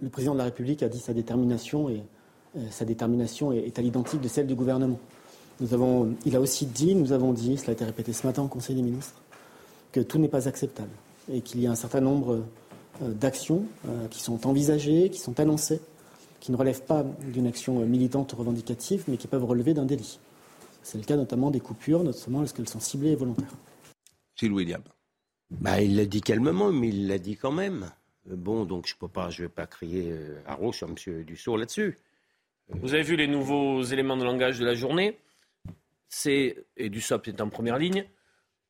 Le 0.00 0.08
président 0.08 0.32
de 0.34 0.38
la 0.38 0.44
République 0.44 0.82
a 0.82 0.88
dit 0.88 0.98
sa 0.98 1.12
détermination 1.14 1.88
et 1.88 2.02
euh, 2.56 2.60
sa 2.70 2.84
détermination 2.84 3.52
est, 3.52 3.58
est 3.58 3.78
à 3.78 3.82
l'identique 3.82 4.20
de 4.20 4.28
celle 4.28 4.46
du 4.46 4.54
gouvernement. 4.54 4.98
Nous 5.60 5.72
avons, 5.72 6.16
il 6.26 6.34
a 6.36 6.40
aussi 6.40 6.66
dit, 6.66 6.94
nous 6.94 7.12
avons 7.12 7.32
dit, 7.32 7.56
cela 7.56 7.70
a 7.70 7.72
été 7.72 7.84
répété 7.84 8.12
ce 8.12 8.26
matin 8.26 8.42
au 8.42 8.48
Conseil 8.48 8.74
des 8.76 8.82
ministres, 8.82 9.20
que 9.92 10.00
tout 10.00 10.18
n'est 10.18 10.28
pas 10.28 10.48
acceptable 10.48 10.90
et 11.32 11.40
qu'il 11.40 11.60
y 11.60 11.66
a 11.66 11.70
un 11.70 11.76
certain 11.76 12.00
nombre 12.00 12.44
euh, 13.02 13.10
d'actions 13.12 13.64
qui 14.10 14.20
sont 14.20 14.46
envisagées, 14.46 15.10
qui 15.10 15.18
sont 15.18 15.38
annoncées, 15.40 15.80
qui 16.44 16.52
ne 16.52 16.58
relèvent 16.58 16.84
pas 16.84 17.02
d'une 17.32 17.46
action 17.46 17.80
euh, 17.80 17.86
militante 17.86 18.34
ou 18.34 18.36
revendicative, 18.36 19.04
mais 19.08 19.16
qui 19.16 19.26
peuvent 19.28 19.44
relever 19.46 19.72
d'un 19.72 19.86
délit. 19.86 20.18
C'est 20.82 20.98
le 20.98 21.04
cas 21.04 21.16
notamment 21.16 21.50
des 21.50 21.60
coupures, 21.60 22.04
notamment 22.04 22.40
lorsqu'elles 22.40 22.68
sont 22.68 22.80
ciblées 22.80 23.12
et 23.12 23.16
volontaires. 23.16 23.48
Gilles 24.36 24.52
William. 24.52 24.82
Bah, 25.50 25.80
il 25.80 25.96
l'a 25.96 26.04
dit 26.04 26.20
calmement, 26.20 26.70
mais 26.70 26.88
il 26.88 27.08
l'a 27.08 27.16
dit 27.18 27.36
quand 27.36 27.50
même. 27.52 27.90
Euh, 28.30 28.36
Bon, 28.36 28.66
donc 28.66 28.86
je 28.86 28.94
peux 28.94 29.08
pas, 29.08 29.30
je 29.30 29.44
vais 29.44 29.48
pas 29.48 29.66
crier 29.66 30.10
euh, 30.10 30.38
à 30.46 30.54
rouge 30.54 30.76
sur 30.76 30.88
M. 30.88 31.24
Dussault 31.24 31.56
là-dessus. 31.56 31.96
Vous 32.68 32.92
avez 32.92 33.02
vu 33.02 33.16
les 33.16 33.26
nouveaux 33.26 33.82
éléments 33.82 34.18
de 34.18 34.24
langage 34.24 34.58
de 34.58 34.66
la 34.66 34.74
journée? 34.74 35.18
C'est, 36.10 36.56
et 36.76 36.90
Dussopt 36.90 37.26
est 37.28 37.40
en 37.40 37.48
première 37.48 37.78
ligne, 37.78 38.04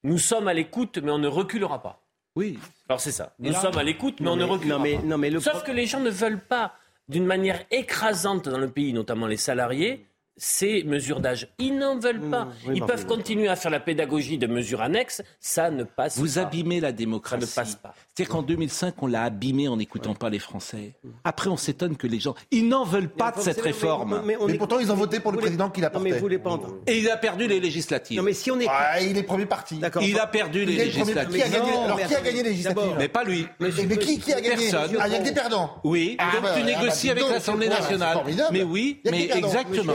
nous 0.05 0.19
sommes 0.19 0.47
à 0.49 0.55
l'écoute, 0.55 0.99
mais 0.99 1.11
on 1.11 1.19
ne 1.19 1.27
reculera 1.29 1.83
pas. 1.83 2.01
Oui. 2.37 2.59
Alors 2.89 3.01
c'est 3.01 3.11
ça. 3.13 3.35
Nous 3.41 3.51
là- 3.51 3.61
sommes 3.61 3.79
à 3.79 3.83
l'écoute, 3.83 4.21
mais 4.21 4.29
on 4.29 4.37
ne 4.37 4.45
reculera 4.45 4.79
non, 4.79 4.85
mais, 4.85 4.97
pas. 4.97 5.03
non, 5.03 5.19
mais 5.19 5.31
le 5.31 5.41
Sauf 5.41 5.55
pro- 5.55 5.67
que 5.67 5.73
les 5.73 5.87
gens 5.87 6.01
ne 6.01 6.11
veulent 6.11 6.41
pas, 6.41 6.75
d'une 7.09 7.27
manière 7.27 7.65
écrasante 7.71 8.49
dans 8.49 8.59
le 8.59 8.71
pays, 8.71 8.93
notamment 8.93 9.27
les 9.27 9.37
salariés, 9.37 10.07
ces 10.37 10.83
mesures 10.85 11.21
d'âge. 11.21 11.49
Ils 11.59 11.77
n'en 11.79 11.99
veulent 11.99 12.21
pas. 12.31 12.49
oui, 12.67 12.75
Ils 12.77 12.83
peuvent 12.85 13.07
continuer 13.07 13.49
à 13.49 13.57
faire 13.57 13.71
la 13.71 13.81
pédagogie 13.81 14.39
de 14.39 14.47
mesures 14.47 14.83
annexes. 14.83 15.23
Ça 15.41 15.71
ne 15.71 15.85
passe 15.85 16.19
Vous 16.19 16.35
pas. 16.35 16.41
abîmez 16.43 16.81
la 16.81 16.89
Ça 16.89 16.93
démocratie. 16.93 17.43
ne 17.43 17.47
passe 17.47 17.75
pas. 17.77 17.95
C'est-à-dire 18.15 18.33
qu'en 18.33 18.43
2005, 18.43 18.95
on 19.03 19.07
l'a 19.07 19.23
abîmé 19.25 19.69
en 19.69 19.77
n'écoutant 19.77 20.15
pas 20.15 20.31
les 20.31 20.39
Français. 20.39 20.95
Après, 21.25 21.49
on 21.51 21.57
s'étonne 21.57 21.97
que 21.97 22.07
les 22.07 22.21
gens... 22.21 22.35
Ils 22.51 22.69
n'en 22.69 22.85
veulent 22.85 23.09
pas 23.09 23.33
de 23.33 23.41
cette 23.41 23.57
mais- 23.59 23.63
réforme. 23.65 24.23
mais 24.25 24.59
pourtant, 24.59 24.79
ils 24.79 24.91
ont 24.93 24.95
voté 24.97 25.21
pour 25.21 25.33
le 25.33 25.37
vous 25.37 25.41
voulez- 25.41 25.51
président 25.51 25.71
qui 25.71 25.81
l'a 25.81 25.91
porté. 25.91 26.13
vous 26.13 26.19
voulez 26.19 26.39
pas 26.39 26.51
entendre. 26.51 26.77
Et 26.87 26.99
il 26.99 27.09
a 27.11 27.17
perdu 27.17 27.47
les 27.49 27.59
législatives. 27.61 28.17
Non, 28.17 28.23
mais 28.23 28.33
si 28.33 28.51
on 28.51 28.59
est. 28.61 28.67
Ah, 28.69 29.01
il 29.01 29.17
est 29.19 29.23
premier 29.25 29.47
parti. 29.47 29.79
D'accord. 29.79 30.03
Il 30.03 30.19
a 30.19 30.27
perdu 30.27 30.65
les 30.65 30.73
Il 30.75 30.79
législatives. 30.79 31.35
Qui 31.37 31.43
a 31.43 31.49
gagné 31.49 31.73
Non, 31.73 31.85
Alors, 31.85 31.97
mais 31.97 32.05
qui 32.07 32.15
a 32.15 32.21
gagné 32.21 32.43
les 32.43 32.51
législatives 32.51 32.95
Mais 32.99 33.09
pas 33.09 33.25
lui. 33.25 33.47
Mais, 33.61 33.69
mais 33.89 33.97
qui, 33.99 34.19
qui 34.21 34.33
a 34.33 34.41
gagné 34.41 34.71
Personne. 34.71 34.97
Ah, 35.01 35.09
il 35.09 35.13
y 35.13 35.17
a 35.17 35.19
que 35.19 35.25
des 35.25 35.33
perdants. 35.33 35.71
Oui, 35.85 36.17
Ah, 36.19 36.31
donc 36.33 36.43
bah, 36.43 36.51
tu 36.55 36.61
ah, 36.63 36.67
négocies 36.67 37.07
bah, 37.09 37.13
avec 37.13 37.31
l'Assemblée 37.31 37.67
c'est 37.69 37.81
nationale. 37.81 38.19
Mais 38.53 38.63
oui, 38.63 39.01
mais 39.11 39.25
exactement. 39.37 39.93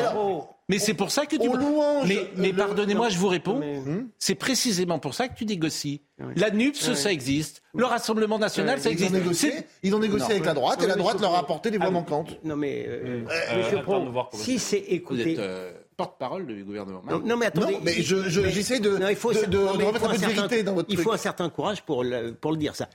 Mais 0.70 0.80
c'est 0.80 0.94
pour 0.94 1.12
ça 1.12 1.26
que 1.26 1.36
tu. 1.36 1.50
On 1.50 1.56
louange 1.56 2.08
mais 2.08 2.30
mais 2.38 2.54
pardonnez-moi, 2.54 3.10
je 3.10 3.18
vous 3.18 3.28
réponds. 3.28 3.60
Mais- 3.60 3.82
C'est 4.20 4.36
précisément 4.36 5.00
pour 5.00 5.14
ça 5.16 5.28
que 5.28 5.34
tu 5.36 5.46
négocies. 5.46 6.02
Oui. 6.20 6.34
La 6.36 6.52
NUPS, 6.52 6.94
ça 6.94 7.12
existe. 7.12 7.62
Le 7.74 7.86
Rassemblement 7.86 8.38
national, 8.40 8.80
ça 8.80 8.90
Ils 8.90 8.92
ont 8.92 8.94
existe. 8.96 9.14
négocié, 9.14 9.54
ils 9.84 9.96
ont 9.96 10.00
négocié 10.00 10.26
Non. 10.28 10.32
avec 10.32 10.46
la 10.46 10.54
droite 10.54 10.84
et 10.84 10.88
la 10.88 10.96
droite 10.96 11.20
leur 11.20 11.34
a 11.36 11.40
apporté 11.40 11.72
des 11.72 11.78
voix 11.78 11.88
Ah, 11.88 11.92
manquantes. 11.92 12.38
Non, 12.44 12.56
mais. 12.56 12.86
euh, 12.88 13.24
Euh, 13.30 13.58
Monsieur 13.58 13.78
attends 13.80 13.82
Pro, 13.92 14.00
de 14.06 14.10
voir 14.10 14.30
comment- 14.30 14.44
si 14.44 14.60
c'est 14.60 14.80
Vous 14.80 14.86
écouté. 14.94 15.34
êtes 15.34 15.40
euh, 15.40 15.72
porte-parole 15.98 16.46
du 16.46 16.64
gouvernement. 16.64 17.02
Non, 17.10 17.20
non, 17.26 17.36
mais 17.38 17.48
attendez. 17.48 17.74
Non, 17.74 17.80
mais 17.84 17.94
je- 18.02 18.30
je- 18.30 18.42
mais- 18.42 18.52
j'essaie 18.52 18.80
de- 18.80 18.90
remettre 18.90 19.26
un 20.06 20.08
peu 20.10 20.14
de 20.16 20.20
certain- 20.20 20.28
vérité 20.48 20.64
dans 20.64 20.74
votre 20.76 20.90
Il 20.90 20.96
truc. 20.96 21.06
faut 21.08 21.14
un 21.14 21.18
certain 21.18 21.50
courage 21.50 21.82
pour 21.84 22.04
le, 22.04 22.34
pour 22.34 22.52
le 22.52 22.58
dire, 22.58 22.76
ça. 22.76 22.88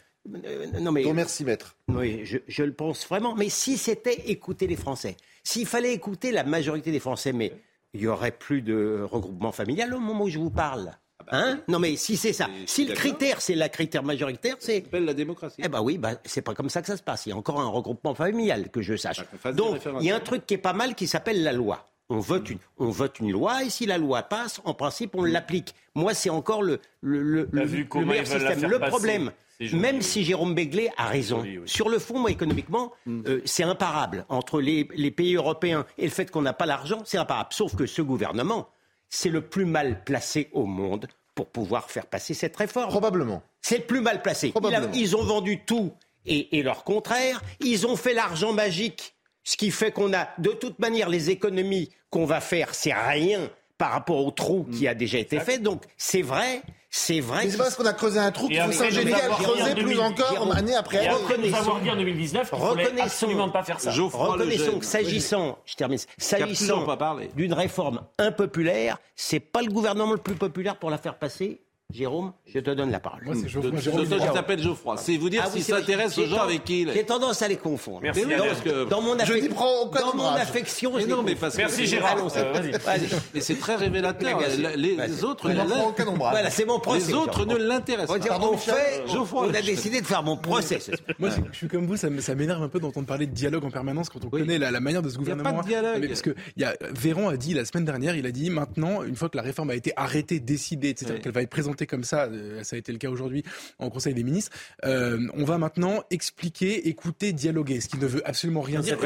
Euh, 0.44 0.66
non, 0.80 0.92
mais. 0.92 1.04
Remercie, 1.04 1.44
maître. 1.44 1.76
Oui, 1.88 2.20
je, 2.24 2.38
je 2.48 2.62
le 2.62 2.72
pense 2.72 3.06
vraiment. 3.06 3.34
Mais 3.34 3.48
si 3.48 3.76
c'était 3.76 4.30
écouter 4.30 4.66
les 4.66 4.76
Français, 4.76 5.16
s'il 5.42 5.66
fallait 5.66 5.92
écouter 5.92 6.32
la 6.32 6.44
majorité 6.44 6.90
des 6.92 7.00
Français, 7.00 7.32
mais 7.32 7.52
il 7.92 8.00
y 8.00 8.06
aurait 8.06 8.30
plus 8.32 8.62
de 8.62 9.06
regroupement 9.10 9.52
familial 9.52 9.92
au 9.94 10.00
moment 10.00 10.24
où 10.24 10.28
je 10.28 10.38
vous 10.38 10.50
parle. 10.50 10.92
Hein? 11.30 11.60
non, 11.68 11.78
mais 11.78 11.96
si 11.96 12.18
c'est 12.18 12.34
ça, 12.34 12.48
si 12.66 12.84
le 12.84 12.92
critère 12.92 13.40
c'est 13.40 13.54
la 13.54 13.70
critère 13.70 14.02
majoritaire, 14.02 14.56
c'est 14.58 14.82
s'appelle 14.82 15.06
la 15.06 15.14
démocratie. 15.14 15.62
eh 15.64 15.68
ben 15.68 15.80
oui, 15.80 15.96
bah, 15.96 16.16
c'est 16.26 16.42
pas 16.42 16.52
comme 16.54 16.68
ça 16.68 16.82
que 16.82 16.86
ça 16.88 16.98
se 16.98 17.02
passe. 17.02 17.24
Il 17.24 17.30
y 17.30 17.32
a 17.32 17.36
encore 17.36 17.60
un 17.60 17.68
regroupement 17.68 18.14
familial 18.14 18.68
que 18.70 18.82
je 18.82 18.94
sache. 18.96 19.20
Bah, 19.42 19.52
Donc 19.52 19.78
il 20.00 20.06
y 20.06 20.10
a 20.10 20.16
un 20.16 20.20
truc 20.20 20.44
qui 20.44 20.54
est 20.54 20.58
pas 20.58 20.74
mal 20.74 20.94
qui 20.94 21.06
s'appelle 21.06 21.42
la 21.42 21.52
loi. 21.52 21.88
On 22.10 22.18
vote 22.18 22.50
une, 22.50 22.58
on 22.76 22.90
vote 22.90 23.20
une 23.20 23.30
loi 23.30 23.64
et 23.64 23.70
si 23.70 23.86
la 23.86 23.96
loi 23.96 24.22
passe, 24.24 24.60
en 24.64 24.74
principe, 24.74 25.14
on 25.14 25.24
l'applique. 25.24 25.74
Moi, 25.94 26.12
c'est 26.12 26.28
encore 26.28 26.62
le 26.62 26.78
le 27.00 27.22
le, 27.22 27.48
le- 27.50 28.04
meilleur 28.04 28.26
système. 28.26 28.68
Le 28.68 28.78
problème, 28.78 29.30
même 29.72 30.02
si 30.02 30.24
Jérôme 30.24 30.54
Béglé 30.54 30.90
a 30.96 31.06
raison, 31.06 31.40
oui. 31.42 31.60
sur 31.66 31.88
le 31.88 31.98
fond, 31.98 32.18
moi, 32.18 32.30
économiquement, 32.30 32.92
euh, 33.08 33.40
c'est 33.44 33.62
imparable. 33.62 34.24
Entre 34.28 34.60
les, 34.60 34.88
les 34.94 35.10
pays 35.10 35.34
européens 35.36 35.86
et 35.98 36.04
le 36.04 36.10
fait 36.10 36.30
qu'on 36.30 36.42
n'a 36.42 36.52
pas 36.52 36.66
l'argent, 36.66 37.02
c'est 37.04 37.18
imparable. 37.18 37.48
Sauf 37.52 37.74
que 37.76 37.86
ce 37.86 38.02
gouvernement, 38.02 38.68
c'est 39.10 39.28
le 39.30 39.40
plus 39.42 39.64
mal 39.64 40.02
placé 40.04 40.48
au 40.52 40.66
monde 40.66 41.06
pour 41.34 41.48
pouvoir 41.48 41.90
faire 41.90 42.06
passer 42.06 42.34
cette 42.34 42.56
réforme. 42.56 42.90
Probablement. 42.90 43.42
C'est 43.60 43.78
le 43.78 43.84
plus 43.84 44.00
mal 44.00 44.22
placé. 44.22 44.48
Il 44.48 44.50
a- 44.50 44.52
Probablement. 44.60 44.92
ils 44.94 45.16
ont 45.16 45.22
vendu 45.24 45.60
tout 45.64 45.92
et, 46.26 46.58
et 46.58 46.62
leur 46.62 46.84
contraire. 46.84 47.42
Ils 47.60 47.86
ont 47.86 47.96
fait 47.96 48.14
l'argent 48.14 48.52
magique, 48.52 49.14
ce 49.42 49.56
qui 49.56 49.70
fait 49.70 49.90
qu'on 49.92 50.12
a, 50.14 50.28
de 50.38 50.50
toute 50.50 50.78
manière, 50.78 51.08
les 51.08 51.30
économies 51.30 51.90
qu'on 52.10 52.24
va 52.24 52.40
faire, 52.40 52.74
c'est 52.74 52.92
rien 52.94 53.50
par 53.78 53.90
rapport 53.90 54.24
au 54.24 54.30
trou 54.30 54.64
qui 54.72 54.86
a 54.86 54.94
déjà 54.94 55.18
été 55.18 55.40
fait. 55.40 55.58
Donc, 55.58 55.82
c'est 55.96 56.22
vrai, 56.22 56.62
c'est 56.96 57.18
vrai. 57.18 57.44
Mais 57.44 57.50
c'est 57.50 57.56
pas 57.56 57.64
parce 57.64 57.74
qu'on 57.74 57.86
a 57.86 57.92
creusé 57.92 58.20
un 58.20 58.30
trou 58.30 58.46
qu'il 58.46 58.56
faut 58.56 58.62
après, 58.62 58.74
s'ingénier 58.76 59.14
à 59.14 59.26
le 59.28 59.34
creuser 59.34 59.74
plus 59.74 59.82
2000, 59.82 60.00
encore 60.00 60.56
année 60.56 60.76
après 60.76 60.98
année. 60.98 61.08
après, 61.08 61.18
nous 61.18 61.24
Reconnaissons- 61.24 61.56
avons 61.56 61.78
dit 61.80 61.90
en 61.90 61.96
2019 61.96 62.50
qu'il 62.50 62.58
ne 62.58 62.64
fallait 62.64 62.84
Reconnaissons- 62.84 63.04
absolument 63.04 63.48
pas 63.50 63.64
faire 63.64 63.80
ça. 63.80 63.90
Geoffroy 63.90 64.28
Reconnaissons 64.28 64.78
que 64.78 64.84
s'agissant, 64.86 65.58
je 65.66 65.74
termine, 65.74 65.98
s'agissant 66.18 66.86
d'une 67.34 67.52
réforme 67.52 68.02
impopulaire, 68.18 68.98
c'est 69.16 69.40
pas 69.40 69.62
le 69.62 69.72
gouvernement 69.72 70.12
le 70.12 70.18
plus 70.18 70.36
populaire 70.36 70.76
pour 70.76 70.88
la 70.90 70.98
faire 70.98 71.18
passer. 71.18 71.62
Jérôme, 71.92 72.32
je 72.46 72.58
te 72.60 72.70
donne 72.70 72.90
la 72.90 72.98
parole. 72.98 73.20
Moi, 73.24 73.34
c'est 73.36 73.42
De- 73.42 73.48
Geoffroy 73.48 73.70
de- 73.72 73.76
Jérôme 73.80 74.04
de- 74.06 74.18
je 74.18 74.32
t'appelle 74.32 74.58
Geoffroy. 74.60 74.96
C'est 74.96 75.16
vous 75.18 75.28
dire 75.28 75.42
Ah 75.44 75.50
oui, 75.54 75.62
s'il 75.62 75.74
s'intéresse 75.74 76.16
aux 76.18 76.22
J'ai 76.22 76.28
gens 76.28 76.40
avec 76.42 76.64
qui 76.64 76.80
il 76.82 76.90
J'ai 76.92 77.00
est. 77.00 77.04
tendance 77.04 77.42
à 77.42 77.46
les 77.48 77.56
confondre. 77.56 78.00
Merci, 78.02 78.24
parce 78.26 78.60
que- 78.62 78.88
Dans 78.88 79.00
mon, 79.02 79.14
Je 79.18 79.22
affec- 79.24 79.42
n'y 79.42 79.48
prends 79.50 79.82
aucun 79.82 80.00
dans 80.00 80.16
mon 80.16 80.26
affection, 80.28 80.92
Mais 80.96 81.02
je 81.02 81.06
non, 81.08 81.22
mais 81.22 81.34
parce 81.34 81.54
que 81.54 81.60
Merci 81.60 81.80
c'est- 81.82 81.86
Gérard. 81.86 82.16
Euh, 82.18 82.52
vas-y. 82.52 82.70
Vas-y. 82.72 83.08
Mais 83.34 83.40
c'est 83.40 83.56
très 83.56 83.76
révélateur. 83.76 84.40
Les, 84.58 84.76
les 84.76 84.96
Vas-y. 84.96 85.22
autres, 85.24 85.50
Je 85.50 85.54
n'en 85.56 85.64
l'in- 85.64 85.70
prends 85.76 85.88
aucun 85.90 86.06
ombrage. 86.08 86.32
Voilà, 86.32 86.50
c'est 86.50 86.64
mon 86.64 86.80
procès. 86.80 87.08
les 87.08 87.14
autres 87.14 87.44
ne 87.44 87.56
l'intéressent 87.56 88.18
pas. 88.18 88.38
on 88.40 88.56
fait, 88.56 89.04
Geoffroy 89.06 89.46
on 89.50 89.54
a 89.54 89.60
décidé 89.62 90.00
de 90.00 90.06
faire 90.06 90.22
mon 90.22 90.36
procès. 90.38 90.78
Moi, 91.18 91.28
je, 91.52 91.56
suis 91.58 91.68
comme 91.68 91.86
vous, 91.86 91.96
ça, 91.96 92.08
m'énerve 92.34 92.62
un 92.62 92.68
peu 92.68 92.80
d'entendre 92.80 93.06
parler 93.06 93.26
de 93.26 93.32
dialogue 93.34 93.64
en 93.66 93.70
permanence 93.70 94.08
quand 94.08 94.24
on 94.24 94.30
connaît 94.30 94.58
la, 94.58 94.80
manière 94.80 95.02
de 95.02 95.10
ce 95.10 95.16
a 95.16 95.18
gouvernement. 95.18 95.54
pas 95.54 95.62
de 95.62 95.68
dialogue. 95.68 95.98
Mais 96.00 96.08
parce 96.08 96.22
que 96.22 96.34
il 96.56 96.72
Véran 96.98 97.28
a 97.28 97.36
dit 97.36 97.52
la 97.54 97.64
semaine 97.66 97.84
dernière, 97.84 98.16
il 98.16 98.24
a 98.26 98.32
dit 98.32 98.48
maintenant, 98.50 99.02
une 99.04 99.16
fois 99.16 99.28
que 99.28 99.36
la 99.36 99.42
réforme 99.42 99.70
a 99.70 99.74
été 99.74 99.92
arrêtée, 99.96 100.40
décidée, 100.40 100.88
etc., 100.88 101.16
qu'elle 101.22 101.32
va 101.32 101.42
être 101.42 101.50
présentée 101.50 101.73
comme 101.86 102.04
ça, 102.04 102.24
euh, 102.24 102.62
ça 102.62 102.76
a 102.76 102.78
été 102.78 102.92
le 102.92 102.98
cas 102.98 103.08
aujourd'hui 103.10 103.42
en 103.78 103.90
Conseil 103.90 104.14
des 104.14 104.22
ministres, 104.22 104.52
euh, 104.84 105.18
on 105.34 105.44
va 105.44 105.58
maintenant 105.58 106.02
expliquer, 106.10 106.88
écouter, 106.88 107.32
dialoguer, 107.32 107.80
ce 107.80 107.88
qui 107.88 107.98
ne 107.98 108.06
veut 108.06 108.22
absolument 108.28 108.60
rien 108.62 108.80
dire. 108.80 108.96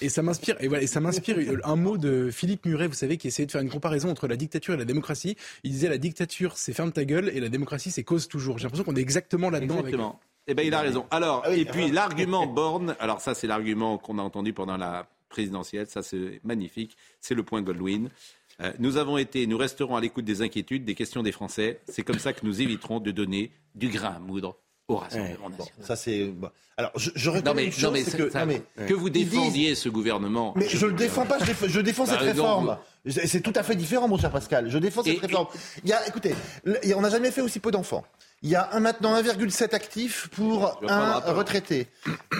Et 0.00 0.08
ça 0.08 0.22
m'inspire, 0.22 0.56
et 0.60 0.68
voilà, 0.68 0.82
et 0.82 0.86
ça 0.86 1.00
m'inspire 1.00 1.36
un 1.64 1.76
mot 1.76 1.96
de 1.98 2.30
Philippe 2.30 2.66
Muret, 2.66 2.86
vous 2.86 2.94
savez, 2.94 3.16
qui 3.16 3.28
essayait 3.28 3.46
de 3.46 3.52
faire 3.52 3.60
une 3.62 3.70
comparaison 3.70 4.10
entre 4.10 4.28
la 4.28 4.36
dictature 4.36 4.74
et 4.74 4.76
la 4.76 4.84
démocratie. 4.84 5.36
Il 5.62 5.70
disait 5.72 5.88
la 5.88 5.98
dictature, 5.98 6.56
c'est 6.56 6.72
ferme 6.72 6.92
ta 6.92 7.04
gueule, 7.04 7.28
et 7.34 7.40
la 7.40 7.48
démocratie, 7.48 7.90
c'est 7.90 8.04
cause 8.04 8.28
toujours. 8.28 8.58
J'ai 8.58 8.64
l'impression 8.64 8.84
qu'on 8.84 8.96
est 8.96 9.00
exactement 9.00 9.50
là-dedans. 9.50 9.74
avec- 9.74 9.86
Exactement. 9.86 10.20
Eh 10.46 10.52
ben, 10.54 10.66
il 10.66 10.74
a 10.74 10.80
raison. 10.80 11.06
Alors, 11.10 11.42
Ah 11.46 11.50
oui, 11.50 11.60
et 11.60 11.64
puis 11.64 11.90
l'argument 11.90 12.46
Borne, 12.54 12.94
alors 13.00 13.20
ça 13.22 13.34
c'est 13.34 13.46
l'argument 13.46 13.96
qu'on 13.96 14.18
a 14.18 14.22
entendu 14.22 14.52
pendant 14.52 14.76
la 14.76 15.06
présidentielle, 15.30 15.86
ça 15.88 16.02
c'est 16.02 16.40
magnifique, 16.44 16.96
c'est 17.20 17.34
le 17.34 17.42
point 17.42 17.62
Goldwyn. 17.62 18.08
Euh, 18.60 18.72
nous 18.78 18.96
avons 18.96 19.18
été, 19.18 19.46
nous 19.46 19.58
resterons 19.58 19.96
à 19.96 20.00
l'écoute 20.00 20.24
des 20.24 20.42
inquiétudes, 20.42 20.84
des 20.84 20.94
questions 20.94 21.22
des 21.22 21.32
Français. 21.32 21.80
C'est 21.88 22.02
comme 22.02 22.18
ça 22.18 22.32
que 22.32 22.44
nous 22.46 22.60
éviterons 22.62 23.00
de 23.00 23.10
donner 23.10 23.50
du 23.74 23.88
grain 23.88 24.14
à 24.16 24.18
moudre 24.20 24.56
au 24.86 24.96
Rassemblement 24.96 25.48
Bon, 25.48 25.56
national. 25.64 25.86
ça 25.86 25.96
c'est. 25.96 26.24
bon. 26.26 26.50
Alors, 26.76 26.90
je, 26.96 27.10
je 27.14 27.30
reconnais 27.30 27.48
Non 27.50 27.54
mais, 27.54 27.64
une 27.64 27.70
non, 27.70 27.76
chose, 27.78 27.92
mais 27.92 28.04
que, 28.04 28.30
ça, 28.30 28.40
non, 28.44 28.46
mais, 28.76 28.86
que 28.86 28.92
vous 28.94 29.06
Ils 29.08 29.12
disent- 29.12 29.30
défendiez 29.30 29.74
ce 29.74 29.88
gouvernement. 29.88 30.52
mais 30.56 30.68
je 30.68 30.84
le 30.86 30.92
défends 30.92 31.24
pas, 31.24 31.38
je 31.38 31.44
défends, 31.46 31.66
je 31.68 31.80
défends 31.80 32.04
cette 32.06 32.18
Bah, 32.18 32.24
réforme. 32.24 32.78
C'est 33.08 33.40
tout 33.42 33.52
à 33.56 33.62
fait 33.62 33.76
différent, 33.76 34.08
mon 34.08 34.18
cher 34.18 34.30
Pascal. 34.30 34.68
Je 34.70 34.78
défends 34.78 35.02
cette 35.02 35.16
Et- 35.16 35.20
réforme. 35.20 35.46
Il 35.84 35.90
y 35.90 35.92
a, 35.92 36.06
écoutez, 36.08 36.34
on 36.96 37.00
n'a 37.00 37.10
jamais 37.10 37.30
fait 37.30 37.40
aussi 37.40 37.60
peu 37.60 37.70
d'enfants. 37.70 38.04
Il 38.42 38.50
y 38.50 38.56
a 38.56 38.68
un, 38.72 38.80
maintenant 38.80 39.14
1,7 39.16 39.74
actifs 39.74 40.28
pour 40.32 40.78
Je 40.82 40.88
un 40.88 41.18
retraité. 41.32 41.86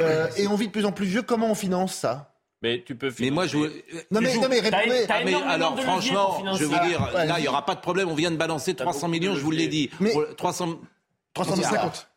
Euh, 0.01 0.27
et 0.37 0.47
on 0.49 0.55
vit 0.57 0.67
de 0.67 0.73
plus 0.73 0.85
en 0.85 0.93
plus 0.93 1.07
vieux. 1.07 1.23
Comment 1.23 1.51
on 1.51 1.55
finance 1.55 1.95
ça? 1.95 2.34
Mais 2.65 2.83
tu 2.85 2.95
peux 2.97 3.13
Mais 3.21 3.31
moi 3.31 3.47
je 3.47 3.59
vous- 3.59 3.67
Non 4.11 4.21
mais, 4.23 4.35
non 4.37 4.49
mais 4.49 4.59
répondez. 4.61 5.05
t'as- 5.07 5.17
Ah, 5.17 5.23
mais 5.25 5.35
alors 5.35 5.75
de 5.75 5.83
franchement, 5.83 6.39
financer. 6.39 6.61
je 6.61 6.65
vous 6.65 6.87
dire, 6.89 6.99
Ah, 7.13 7.15
ouais, 7.15 7.27
là 7.27 7.35
il 7.39 7.43
n'y 7.43 7.49
aura 7.49 7.65
pas 7.67 7.75
de 7.75 7.81
problème. 7.81 8.09
On 8.09 8.15
vient 8.15 8.31
de 8.31 8.37
balancer 8.37 8.75
300 8.75 9.09
millions, 9.09 9.35
je 9.37 9.41
vous 9.41 9.51
l'ai 9.51 9.69
dit. 9.69 9.91
Mais- 10.01 10.13
Pour- 10.13 10.25
300 10.37 10.79
300 11.35 11.57
milliards. 11.57 11.71
350 11.73 12.09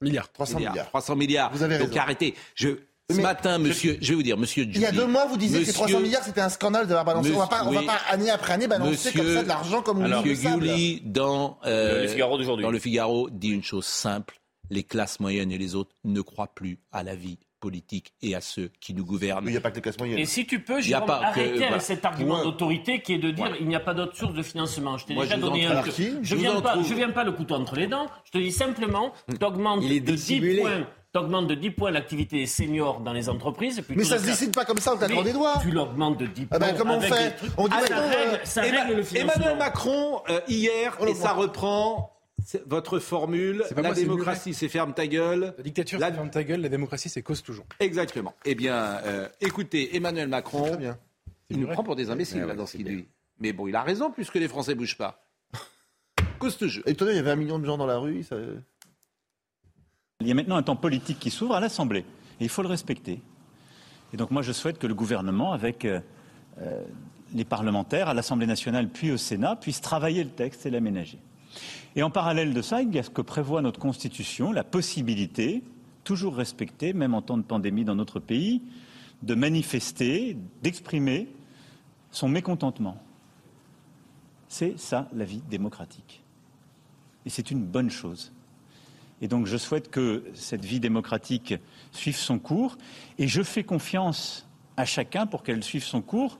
milliards. 0.00 0.32
300 0.32 0.58
milliards. 0.58 0.86
300 0.86 1.16
milliards. 1.16 1.50
Vous 1.52 1.62
avez 1.64 1.78
Donc 1.78 1.88
raison. 1.88 2.00
arrêtez. 2.00 2.34
Je, 2.54 2.68
ce 3.10 3.16
Mais- 3.16 3.22
matin, 3.22 3.58
monsieur, 3.58 3.98
je 4.00 4.08
vais 4.10 4.14
vous 4.14 4.22
dire, 4.22 4.36
monsieur 4.38 4.62
Il 4.64 4.78
y 4.80 4.86
a 4.86 4.92
deux 4.92 5.06
mois, 5.06 5.26
vous 5.26 5.36
disiez 5.36 5.58
que 5.60 5.64
ces 5.64 5.70
monsieur- 5.72 5.86
300 5.86 6.00
milliards, 6.00 6.22
c'était 6.22 6.40
un 6.40 6.48
scandale 6.50 6.86
d'avoir 6.86 7.04
balancé. 7.04 7.32
on 7.34 7.38
va 7.38 7.46
pas, 7.48 7.64
on 7.64 7.72
va 7.72 7.80
oui. 7.80 7.86
pas 7.86 7.98
année 8.10 8.30
après 8.30 8.52
année 8.52 8.68
balancer 8.68 9.10
comme 9.12 9.22
Monsieur- 9.22 9.36
ça 9.38 9.42
de 9.42 9.48
l'argent 9.48 9.82
comme 9.82 9.98
on 10.04 10.08
Monsieur. 10.24 10.56
Gulli, 10.56 11.02
dans, 11.04 11.58
euh, 11.66 12.02
Le 12.02 12.08
Figaro 12.08 12.38
d'aujourd'hui. 12.38 12.62
dans 12.64 12.70
le 12.70 12.78
Figaro, 12.78 13.28
dit 13.30 13.48
une 13.50 13.64
chose 13.64 13.86
simple. 13.86 14.38
Les 14.70 14.82
classes 14.82 15.20
moyennes 15.20 15.50
et 15.52 15.58
les 15.58 15.74
autres 15.76 15.92
ne 16.04 16.20
croient 16.20 16.52
plus 16.54 16.78
à 16.92 17.02
la 17.04 17.14
vie 17.14 17.38
politique 17.60 18.12
et 18.22 18.34
à 18.34 18.40
ceux 18.40 18.70
qui 18.80 18.94
nous 18.94 19.04
gouvernent. 19.04 19.44
Il 19.46 19.50
n'y 19.52 19.56
a 19.56 19.60
pas 19.60 19.70
que 19.70 19.76
les 19.76 19.82
classes 19.82 19.98
moyennes. 19.98 20.18
Et 20.18 20.26
si 20.26 20.46
tu 20.46 20.60
peux, 20.60 20.80
que- 20.80 20.92
arrêter 20.94 21.50
voilà. 21.52 21.68
avec 21.68 21.82
cet 21.82 22.04
argument 22.04 22.42
d'autorité 22.42 23.00
qui 23.00 23.14
est 23.14 23.18
de 23.18 23.30
dire 23.30 23.54
il 23.60 23.66
n'y 23.68 23.76
a 23.76 23.80
pas 23.80 23.94
d'autre 23.94 24.16
source 24.16 24.34
de 24.34 24.42
financement. 24.42 24.96
Je 24.98 25.06
t'ai 25.06 25.14
déjà 25.14 25.36
en 25.36 25.38
donné 25.38 25.66
un. 25.66 25.82
Je 26.22 26.34
vous 26.34 26.40
viens 26.40 26.56
en 26.56 26.60
pas, 26.62 26.72
trouve. 26.72 26.86
je 26.88 26.94
viens 26.94 27.10
pas 27.10 27.24
le 27.24 27.32
couteau 27.32 27.54
entre 27.54 27.76
les 27.76 27.86
dents. 27.86 28.06
Je 28.24 28.32
te 28.32 28.38
dis 28.38 28.52
simplement, 28.52 29.12
t'augmentes 29.40 29.80
Il 29.82 29.92
est 29.92 30.00
de 30.00 30.12
10 30.12 30.16
dissimulé. 30.16 30.60
points. 30.60 30.86
T'augmentes 31.12 31.46
de 31.46 31.54
10 31.54 31.70
points 31.70 31.90
l'activité 31.90 32.36
des 32.40 32.46
seniors 32.46 33.00
dans 33.00 33.14
les 33.14 33.30
entreprises. 33.30 33.82
Mais 33.88 34.04
ça 34.04 34.16
de 34.16 34.20
se 34.20 34.26
décide 34.26 34.54
pas 34.54 34.66
comme 34.66 34.76
ça 34.78 34.92
au 34.92 34.98
claquant 34.98 35.14
Mais 35.16 35.22
des 35.24 35.32
doigts. 35.32 35.54
Tu 35.62 35.70
l'augmentes 35.70 36.18
de 36.18 36.26
10 36.26 36.46
Ah 36.50 36.58
points. 36.58 36.68
ben, 36.68 36.76
comment 36.76 36.96
on 36.98 37.00
fait 37.00 37.34
On 37.56 37.68
dit 37.68 37.74
Ah, 37.74 37.80
maintenant, 37.80 37.96
ça 37.96 38.02
règle, 38.02 38.34
euh, 38.34 38.38
ça 38.44 38.66
Emma- 38.66 38.80
règle 38.82 38.96
le 38.96 39.02
financement. 39.02 39.32
Emmanuel 39.34 39.56
Macron, 39.58 40.20
euh, 40.28 40.40
hier, 40.46 40.94
Oh, 41.00 41.06
et 41.06 41.14
ça 41.14 41.32
reprend 41.32 42.10
votre 42.66 42.98
formule, 42.98 43.64
C'est 43.68 43.74
pas 43.74 43.82
la 43.82 43.92
démocratie, 43.92 44.54
c'est 44.54 44.68
ferme 44.68 44.94
ta 44.94 45.06
gueule. 45.06 45.54
La 45.56 45.62
dictature, 45.64 45.98
La- 45.98 46.08
c'est 46.08 46.14
ferme 46.14 46.30
ta 46.30 46.44
gueule, 46.44 46.60
la 46.60 46.68
démocratie, 46.68 47.08
c'est 47.08 47.22
cause 47.22 47.42
toujours. 47.42 47.66
Exactement. 47.80 48.34
Eh 48.44 48.54
bien, 48.54 48.76
euh, 49.04 49.28
écoutez, 49.40 49.96
Emmanuel 49.96 50.28
Macron, 50.28 50.68
Très 50.68 50.76
bien. 50.76 50.98
il 51.50 51.58
nous 51.60 51.66
prend 51.68 51.82
pour 51.82 51.96
des 51.96 52.10
imbéciles 52.10 52.40
Ouais, 52.42 52.46
là, 52.46 52.54
dans 52.54 52.66
ce 52.66 52.76
qu'il 52.76 52.86
dit. 52.86 53.06
Mais 53.40 53.52
bon, 53.52 53.66
il 53.66 53.74
a 53.76 53.82
raison, 53.82 54.10
puisque 54.10 54.36
les 54.36 54.48
Français 54.48 54.74
bougent 54.74 54.96
pas. 54.96 55.22
Cause 56.38 56.58
jeu. 56.66 56.82
Étonnant, 56.86 57.10
il 57.10 57.16
y 57.16 57.20
avait 57.20 57.30
un 57.32 57.36
million 57.36 57.58
de 57.58 57.66
gens 57.66 57.76
dans 57.76 57.86
la 57.86 57.98
rue. 57.98 58.22
ça- 58.22 58.36
Il 60.20 60.26
y 60.28 60.30
a 60.30 60.34
maintenant 60.34 60.56
un 60.56 60.62
temps 60.62 60.76
politique 60.76 61.18
qui 61.18 61.30
s'ouvre 61.30 61.54
à 61.56 61.60
l'Assemblée. 61.60 62.04
Et 62.40 62.44
il 62.44 62.48
faut 62.48 62.62
le 62.62 62.68
respecter. 62.68 63.20
Et 64.12 64.16
donc 64.16 64.30
moi, 64.30 64.42
je 64.42 64.52
souhaite 64.52 64.78
que 64.78 64.86
le 64.86 64.94
gouvernement, 64.94 65.52
avec 65.52 65.84
euh, 65.84 66.00
euh, 66.60 66.82
les 67.34 67.44
parlementaires 67.44 68.08
à 68.08 68.14
l'Assemblée 68.14 68.46
nationale 68.46 68.88
puis 68.88 69.10
au 69.10 69.16
Sénat, 69.16 69.56
puisse 69.56 69.80
travailler 69.80 70.22
le 70.24 70.30
texte 70.30 70.64
et 70.64 70.70
l'aménager. 70.70 71.18
Et 71.96 72.02
en 72.02 72.10
parallèle 72.10 72.52
de 72.52 72.60
ça, 72.62 72.82
il 72.82 72.94
y 72.94 72.98
a 72.98 73.02
ce 73.02 73.10
que 73.10 73.22
prévoit 73.22 73.62
notre 73.62 73.80
Constitution, 73.80 74.52
la 74.52 74.64
possibilité, 74.64 75.62
toujours 76.04 76.36
respectée, 76.36 76.92
même 76.92 77.14
en 77.14 77.22
temps 77.22 77.38
de 77.38 77.42
pandémie 77.42 77.84
dans 77.84 77.94
notre 77.94 78.20
pays, 78.20 78.62
de 79.22 79.34
manifester, 79.34 80.36
d'exprimer 80.62 81.26
son 82.10 82.28
mécontentement. 82.28 83.02
C'est 84.48 84.78
ça 84.78 85.08
la 85.14 85.24
vie 85.24 85.42
démocratique. 85.50 86.22
Et 87.24 87.30
c'est 87.30 87.50
une 87.50 87.64
bonne 87.64 87.90
chose. 87.90 88.30
Et 89.22 89.28
donc 89.28 89.46
je 89.46 89.56
souhaite 89.56 89.90
que 89.90 90.24
cette 90.34 90.64
vie 90.64 90.80
démocratique 90.80 91.54
suive 91.92 92.16
son 92.16 92.38
cours 92.38 92.76
et 93.18 93.26
je 93.26 93.42
fais 93.42 93.64
confiance 93.64 94.46
à 94.76 94.84
chacun 94.84 95.26
pour 95.26 95.42
qu'elle 95.42 95.64
suive 95.64 95.84
son 95.84 96.02
cours 96.02 96.38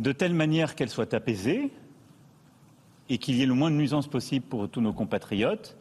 de 0.00 0.10
telle 0.10 0.34
manière 0.34 0.74
qu'elle 0.74 0.90
soit 0.90 1.14
apaisée 1.14 1.70
et 3.08 3.18
qu'il 3.18 3.36
y 3.36 3.42
ait 3.42 3.46
le 3.46 3.54
moins 3.54 3.70
de 3.70 3.76
nuisances 3.76 4.08
possible 4.08 4.46
pour 4.46 4.68
tous 4.70 4.80
nos 4.80 4.92
compatriotes. 4.92 5.76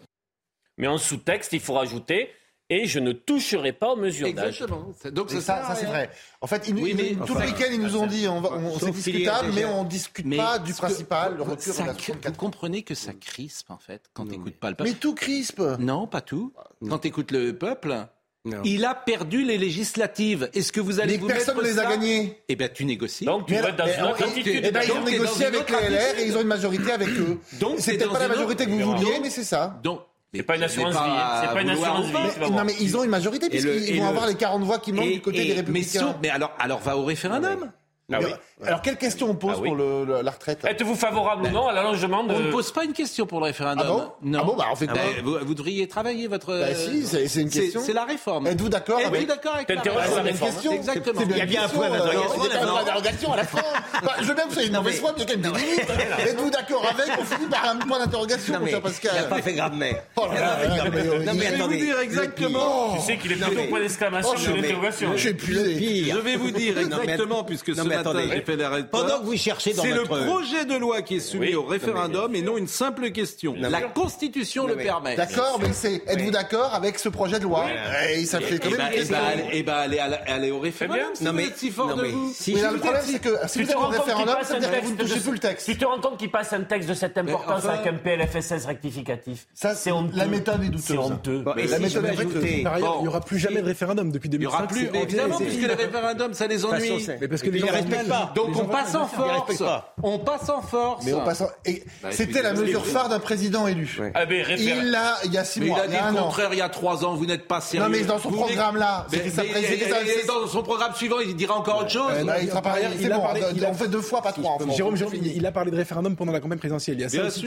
Mais 0.77 0.87
en 0.87 0.97
sous-texte, 0.97 1.53
il 1.53 1.59
faut 1.59 1.73
rajouter 1.73 2.29
et 2.69 2.85
je 2.85 2.99
ne 2.99 3.11
toucherai 3.11 3.73
pas 3.73 3.89
aux 3.91 3.95
mesures 3.97 4.33
d'âge. 4.33 4.61
Exactement. 4.61 4.93
Donc 5.11 5.29
ça, 5.29 5.41
ça, 5.41 5.75
c'est 5.75 5.85
vrai. 5.85 6.09
En 6.39 6.47
fait, 6.47 6.69
ils 6.69 6.73
Oui, 6.75 6.93
mais- 6.95 7.15
tout 7.25 7.33
le 7.33 7.41
week-end, 7.45 7.65
ils 7.71 7.81
nous 7.81 7.97
ont 7.97 8.07
dit 8.07 8.27
on, 8.29 8.37
on- 8.43 8.79
c'est 8.79 8.91
discutable, 8.91 9.49
déjà- 9.51 9.67
mais 9.67 9.73
on 9.73 9.83
discute 9.83 10.25
Mais 10.25 10.37
pas 10.37 10.57
du 10.57 10.73
principal, 10.73 11.35
le 11.35 11.43
retour 11.43 11.61
ça- 11.73 11.81
de 11.83 11.87
la 11.87 11.93
Vous 11.93 11.99
64. 11.99 12.37
comprenez 12.37 12.81
que 12.83 12.95
ça 12.95 13.13
crispe, 13.13 13.69
en 13.71 13.77
fait, 13.77 14.09
quand 14.13 14.23
tu 14.25 14.31
n'écoutes 14.31 14.55
pas 14.55 14.69
le 14.69 14.77
Mais 14.79 14.85
peuple. 14.91 14.99
tout 14.99 15.13
crispe. 15.15 15.61
Non, 15.79 16.07
pas 16.07 16.21
tout. 16.21 16.53
Quand 16.87 16.99
tu 16.99 17.09
écoutes 17.09 17.31
le 17.31 17.57
peuple, 17.57 18.07
Non. 18.43 18.57
il 18.65 18.83
a 18.85 18.95
perdu 18.95 19.43
les 19.43 19.57
législatives. 19.59 20.49
Est-ce 20.53 20.71
que 20.71 20.79
vous 20.81 20.99
allez 20.99 21.13
Mais 21.13 21.17
vous 21.19 21.27
personne 21.27 21.55
mettre 21.57 21.67
ne 21.67 21.71
les 21.73 21.79
a 21.79 21.83
ça 21.83 21.89
gagnés. 21.91 22.37
Eh 22.49 22.55
bien, 22.55 22.69
tu 22.69 22.85
négocies. 22.85 23.25
Donc 23.25 23.45
tu 23.45 23.53
Mais- 23.53 23.61
vas 23.61 23.69
être 23.69 23.75
dans 23.75 23.85
mais- 23.85 23.95
une 23.97 24.03
autre 24.05 24.21
et- 24.21 24.23
attitude. 24.23 24.61
Eh 24.65 24.71
ben, 24.71 24.81
ils 24.83 24.91
ont 24.91 25.03
négocié 25.03 25.45
avec 25.45 25.69
les 25.69 25.75
LR 25.75 26.01
attitude. 26.01 26.19
et 26.19 26.27
ils 26.27 26.37
ont 26.37 26.41
une 26.41 26.47
majorité 26.47 26.91
avec 26.91 27.09
eux. 27.09 27.39
Donc, 27.59 27.75
c'est 27.77 27.91
t'es 27.91 27.97
peut-être 27.97 28.07
dans 28.07 28.13
pas 28.13 28.19
la 28.19 28.27
majorité 28.29 28.65
que 28.65 28.71
vous 28.71 28.95
vouliez, 28.97 29.19
mais 29.21 29.29
c'est 29.29 29.43
ça. 29.43 29.79
Donc, 29.83 30.01
C'est 30.33 30.43
pas 30.43 30.55
une 30.55 30.61
mais 30.61 30.65
assurance 30.65 30.93
pas 30.95 31.03
vie, 31.03 31.11
hein. 31.13 31.41
c'est 31.41 31.53
pas 31.53 31.61
une 31.61 31.69
assurance 31.69 32.05
vie, 32.05 32.39
vas 32.39 32.49
Non, 32.49 32.63
mais 32.63 32.73
ils 32.79 32.95
ont 32.97 33.03
une 33.03 33.09
majorité 33.09 33.49
puisqu'ils 33.49 33.97
vont 33.97 34.03
le- 34.03 34.09
avoir 34.09 34.27
les 34.27 34.35
40 34.35 34.63
voix 34.63 34.79
qui 34.79 34.93
manquent 34.93 35.05
Et- 35.05 35.13
du 35.15 35.21
côté 35.21 35.37
et- 35.39 35.43
des 35.43 35.49
mais, 35.49 35.55
républicains. 35.57 35.99
sauf- 35.99 36.15
mais 36.23 36.29
alors, 36.29 36.51
alors 36.57 36.79
va 36.79 36.95
au 36.97 37.03
référendum. 37.03 37.69
Ah 38.13 38.19
oui. 38.21 38.31
Alors, 38.67 38.81
quelle 38.81 38.97
question 38.97 39.27
on 39.29 39.33
pose 39.35 39.53
Ah 39.55 39.59
oui. 39.61 39.69
pour 39.69 39.75
le- 39.77 40.05
le- 40.05 40.21
la 40.21 40.31
retraite 40.31 40.63
Êtes-vous 40.65 40.93
favorable 40.95 41.47
ou 41.47 41.49
non 41.49 41.67
à 41.67 41.73
l'allongement 41.73 42.23
de... 42.23 42.33
On 42.33 42.39
ne 42.39 42.51
pose 42.51 42.71
pas 42.71 42.83
une 42.83 42.93
question 42.93 43.25
pour 43.25 43.39
le 43.39 43.45
référendum. 43.45 43.85
Ah 43.87 43.91
bon? 43.91 44.11
Non. 44.21 44.39
Ah 44.41 44.43
bon, 44.45 44.55
bah, 44.55 44.65
on 44.71 44.75
fait 44.75 44.87
quoi 44.87 44.99
vous, 45.23 45.37
vous 45.41 45.53
devriez 45.55 45.87
travailler 45.87 46.27
votre. 46.27 46.53
Bah 46.59 46.75
si, 46.75 47.05
c'est 47.07 47.41
une 47.41 47.49
question. 47.49 47.81
C'est 47.83 47.93
la 47.93 48.05
réforme. 48.05 48.45
Êtes-vous 48.47 48.69
d'accord 48.69 48.99
Êtes-vous 48.99 49.15
avec 49.15 49.27
d'accord 49.27 49.55
avec 49.55 49.69
la 49.69 49.75
Ah, 49.77 49.99
réforme 49.99 50.23
c'est 50.25 50.31
une 50.31 50.37
question. 50.39 50.71
Exactement. 50.73 51.21
Il 51.29 51.37
y 51.37 51.41
a 51.41 51.45
bien 51.45 51.63
un 51.63 51.69
point 51.69 51.89
d'interrogation, 51.89 52.43
Il 52.45 52.53
y 52.53 52.55
a 52.57 52.61
un 52.61 52.65
point 52.67 52.79
d'interrogation 52.83 53.33
à 53.33 53.37
la 53.37 53.43
fin. 53.45 53.57
Bah, 54.03 54.13
je 54.19 54.25
veux 54.25 54.33
bien 54.33 54.43
que 54.45 54.47
vous 54.49 54.53
soyez 54.55 54.67
une 54.69 54.75
mauvaise 54.75 54.99
foi, 54.99 55.13
mais 55.15 55.23
il 55.23 55.29
y 55.29 55.31
a 55.31 55.35
quand 55.35 55.41
même 55.41 55.53
des 55.53 55.59
limites. 55.59 56.27
Êtes-vous 56.27 56.49
d'accord 56.49 56.85
avec 56.89 57.19
On 57.19 57.23
finit 57.23 57.47
par 57.49 57.65
un 57.69 57.75
point 57.77 57.99
d'interrogation, 57.99 58.53
cher 58.53 58.61
il 58.65 58.71
n'a 58.73 58.81
Pascal. 58.81 59.29
pas 59.29 59.41
fait 59.43 59.53
Gradmer. 59.53 59.95
Oh 60.15 60.21
Non, 60.25 60.31
mais, 60.31 60.99
euh, 61.07 61.19
mais 61.35 61.45
Je 61.45 61.51
vais 61.55 61.57
vous 61.61 61.67
dire 61.69 61.99
exactement. 61.99 62.95
Tu 62.95 63.01
sais 63.01 63.17
qu'il 63.17 63.31
est 63.31 63.35
plutôt 63.35 63.63
point 63.69 63.79
d'exclamation 63.79 64.31
Oh, 64.35 64.39
que 64.39 64.51
d'interrogation. 64.61 65.11
Je 65.13 65.17
suis 65.19 65.29
épuisé. 65.29 65.75
Pire. 65.75 66.15
Je 66.15 66.21
vais 66.21 66.35
vous 66.35 66.51
dire 66.51 66.77
exactement, 66.79 67.43
puisque 67.43 67.75
ce 67.75 67.81
attendez. 68.01 68.29
j'ai 68.31 68.41
fait 68.41 68.55
l'arrêt 68.55 68.83
de 68.83 68.87
Pendant 68.87 69.07
peur. 69.07 69.19
que 69.21 69.25
vous 69.25 69.37
cherchez 69.37 69.73
dans 69.73 69.83
C'est 69.83 69.91
le 69.91 70.03
projet 70.03 70.65
de 70.65 70.75
loi 70.75 71.01
qui 71.01 71.15
est 71.15 71.19
soumis 71.19 71.47
Oui. 71.49 71.55
au 71.55 71.63
référendum 71.63 72.33
et 72.35 72.41
non 72.41 72.57
une 72.57 72.67
simple 72.67 73.11
question. 73.11 73.55
Non, 73.57 73.69
La 73.69 73.81
Constitution 73.81 74.67
le 74.67 74.75
mais- 74.75 74.83
permet. 74.83 75.15
D'accord, 75.15 75.59
mais 75.61 75.73
c'est. 75.73 76.01
Êtes-vous 76.07 76.31
d'accord 76.31 76.73
avec 76.73 76.99
ce 76.99 77.09
projet 77.09 77.37
de 77.39 77.43
loi 77.43 77.65
Et 78.13 78.25
ça 78.25 78.39
fait 78.39 78.55
Eh 78.55 78.59
quand 78.59 78.69
même 78.69 78.77
ben, 78.79 78.85
une 78.87 78.91
eh 78.93 78.97
question. 78.97 79.17
ben, 79.17 79.23
allez, 79.31 79.43
eh 79.53 79.63
ben, 79.63 79.73
allez, 79.73 79.99
allez, 79.99 80.17
allez 80.27 80.51
au 80.51 80.59
référendum. 80.59 81.01
bien. 81.03 81.09
Si 81.15 81.23
Non, 81.23 81.33
mais- 81.33 81.47
si 81.55 81.69
fort 81.71 81.95
de 81.95 82.03
vous. 82.05 82.31
si- 82.33 82.53
Mais 82.55 82.61
là, 82.61 82.67
le 82.69 82.75
vous 82.75 82.81
problème, 82.81 83.03
c'est 83.05 83.19
que 83.19 83.29
si 83.47 83.59
Tu 83.59 83.63
vous 83.65 83.71
êtes 83.71 83.77
au 83.77 83.87
référendum, 83.87 84.35
passe 84.35 84.47
ça 84.47 84.55
un 84.55 84.59
veut 84.59 84.61
dire 84.67 84.71
que 84.71 84.75
vous 84.75 84.81
texte 84.81 84.91
ne 84.91 84.97
de 84.97 85.09
touchez 85.09 85.19
plus 85.21 85.31
le 85.33 85.39
texte. 85.39 85.65
Tu 85.67 85.77
te 85.77 85.85
rends 85.85 85.99
compte 85.99 86.17
qu'il 86.17 86.31
passe 86.31 86.53
un 86.53 86.61
texte 86.61 86.89
de 86.89 86.93
cette 86.93 87.17
importance 87.17 87.65
avec 87.65 87.87
un 87.87 87.93
PLFSS 87.95 88.65
rectificatif 88.65 89.47
Ça, 89.53 89.75
C'est 89.75 89.91
honteux. 89.91 90.11
la 90.17 90.25
méthode 90.25 90.63
est 90.63 90.67
douteuse. 90.69 90.83
C'est 90.85 90.97
honteux. 90.97 91.43
La 91.45 91.79
méthode 91.79 92.05
est. 92.45 92.63
Par 92.63 92.73
ailleurs, 92.75 92.95
il 92.99 93.01
n'y 93.03 93.07
aura 93.07 93.21
plus 93.21 93.39
jamais 93.39 93.61
de 93.61 93.65
référendum 93.67 94.11
depuis 94.11 94.27
Il 94.27 94.31
n'y 94.33 94.37
2005. 94.45 94.57
aura 94.59 94.67
plus, 94.67 94.89
évidemment, 94.93 95.37
puisque 95.37 95.61
les 95.67 95.73
référendums, 95.73 96.33
ça 96.33 96.47
les 96.47 96.65
ennuie. 96.65 97.07
Mais 97.19 97.27
parce 97.27 97.41
que 97.41 97.49
les 97.49 97.59
gens 97.59 97.67
respectent 97.91 98.09
mal. 98.09 98.19
pas. 98.27 98.33
Donc 98.35 98.49
on 98.57 98.65
passe 98.65 98.95
en 98.95 99.07
force. 99.07 99.63
On 100.03 100.19
passe 100.19 100.49
en 100.49 100.61
force. 100.61 101.05
Mais 101.05 101.13
on 101.13 101.23
passe 101.23 101.41
en- 101.41 101.49
et 101.65 101.83
Bah, 102.01 102.09
C'était 102.11 102.41
la 102.41 102.53
mesure 102.53 102.85
phare 102.85 103.09
d'un 103.09 103.19
président 103.19 103.67
élu. 103.67 103.97
Ouais. 103.99 104.11
Ah 104.15 104.25
ben. 104.25 104.45
Il 104.57 104.91
l'a, 104.91 105.15
il 105.25 105.33
y 105.33 105.37
a 105.37 105.43
six 105.45 105.59
il 105.59 105.67
mois, 105.67 105.81
a 105.81 105.85
il 105.85 105.91
dit 105.91 105.95
a 105.97 106.05
un 106.07 106.11
le 106.11 106.17
contraire 106.17 106.49
il 106.53 106.57
y 106.59 106.61
a 106.61 106.69
trois 106.69 107.05
ans. 107.05 107.15
Vous 107.15 107.25
n'êtes 107.25 107.47
pas 107.47 107.61
sérieux. 107.61 107.85
Non, 107.85 107.91
mais 107.91 108.01
dans 108.03 108.17
son 108.19 108.29
c'est- 108.31 110.21
et 110.21 110.25
dans 110.27 110.47
son 110.47 110.63
programme 110.63 110.93
suivant, 110.95 111.19
il 111.19 111.35
dira 111.35 111.55
encore 111.57 111.79
autre 111.81 111.89
chose. 111.89 112.11
Il 112.19 113.65
on 113.65 113.73
fait 113.73 113.87
deux 113.87 114.01
fois, 114.01 114.21
pas 114.21 114.31
trois. 114.31 114.51
en. 114.61 114.71
Jérôme, 114.71 114.95
Jérôme, 114.95 115.13
il 115.15 115.45
a 115.45 115.51
parlé 115.51 115.71
de 115.71 115.75
référendum 115.75 116.15
pendant 116.15 116.31
la 116.31 116.39
campagne 116.39 116.57
présidentielle. 116.59 116.97
Il 116.97 117.01
y 117.01 117.05
a 117.05 117.09
ça 117.09 117.25
aussi 117.25 117.45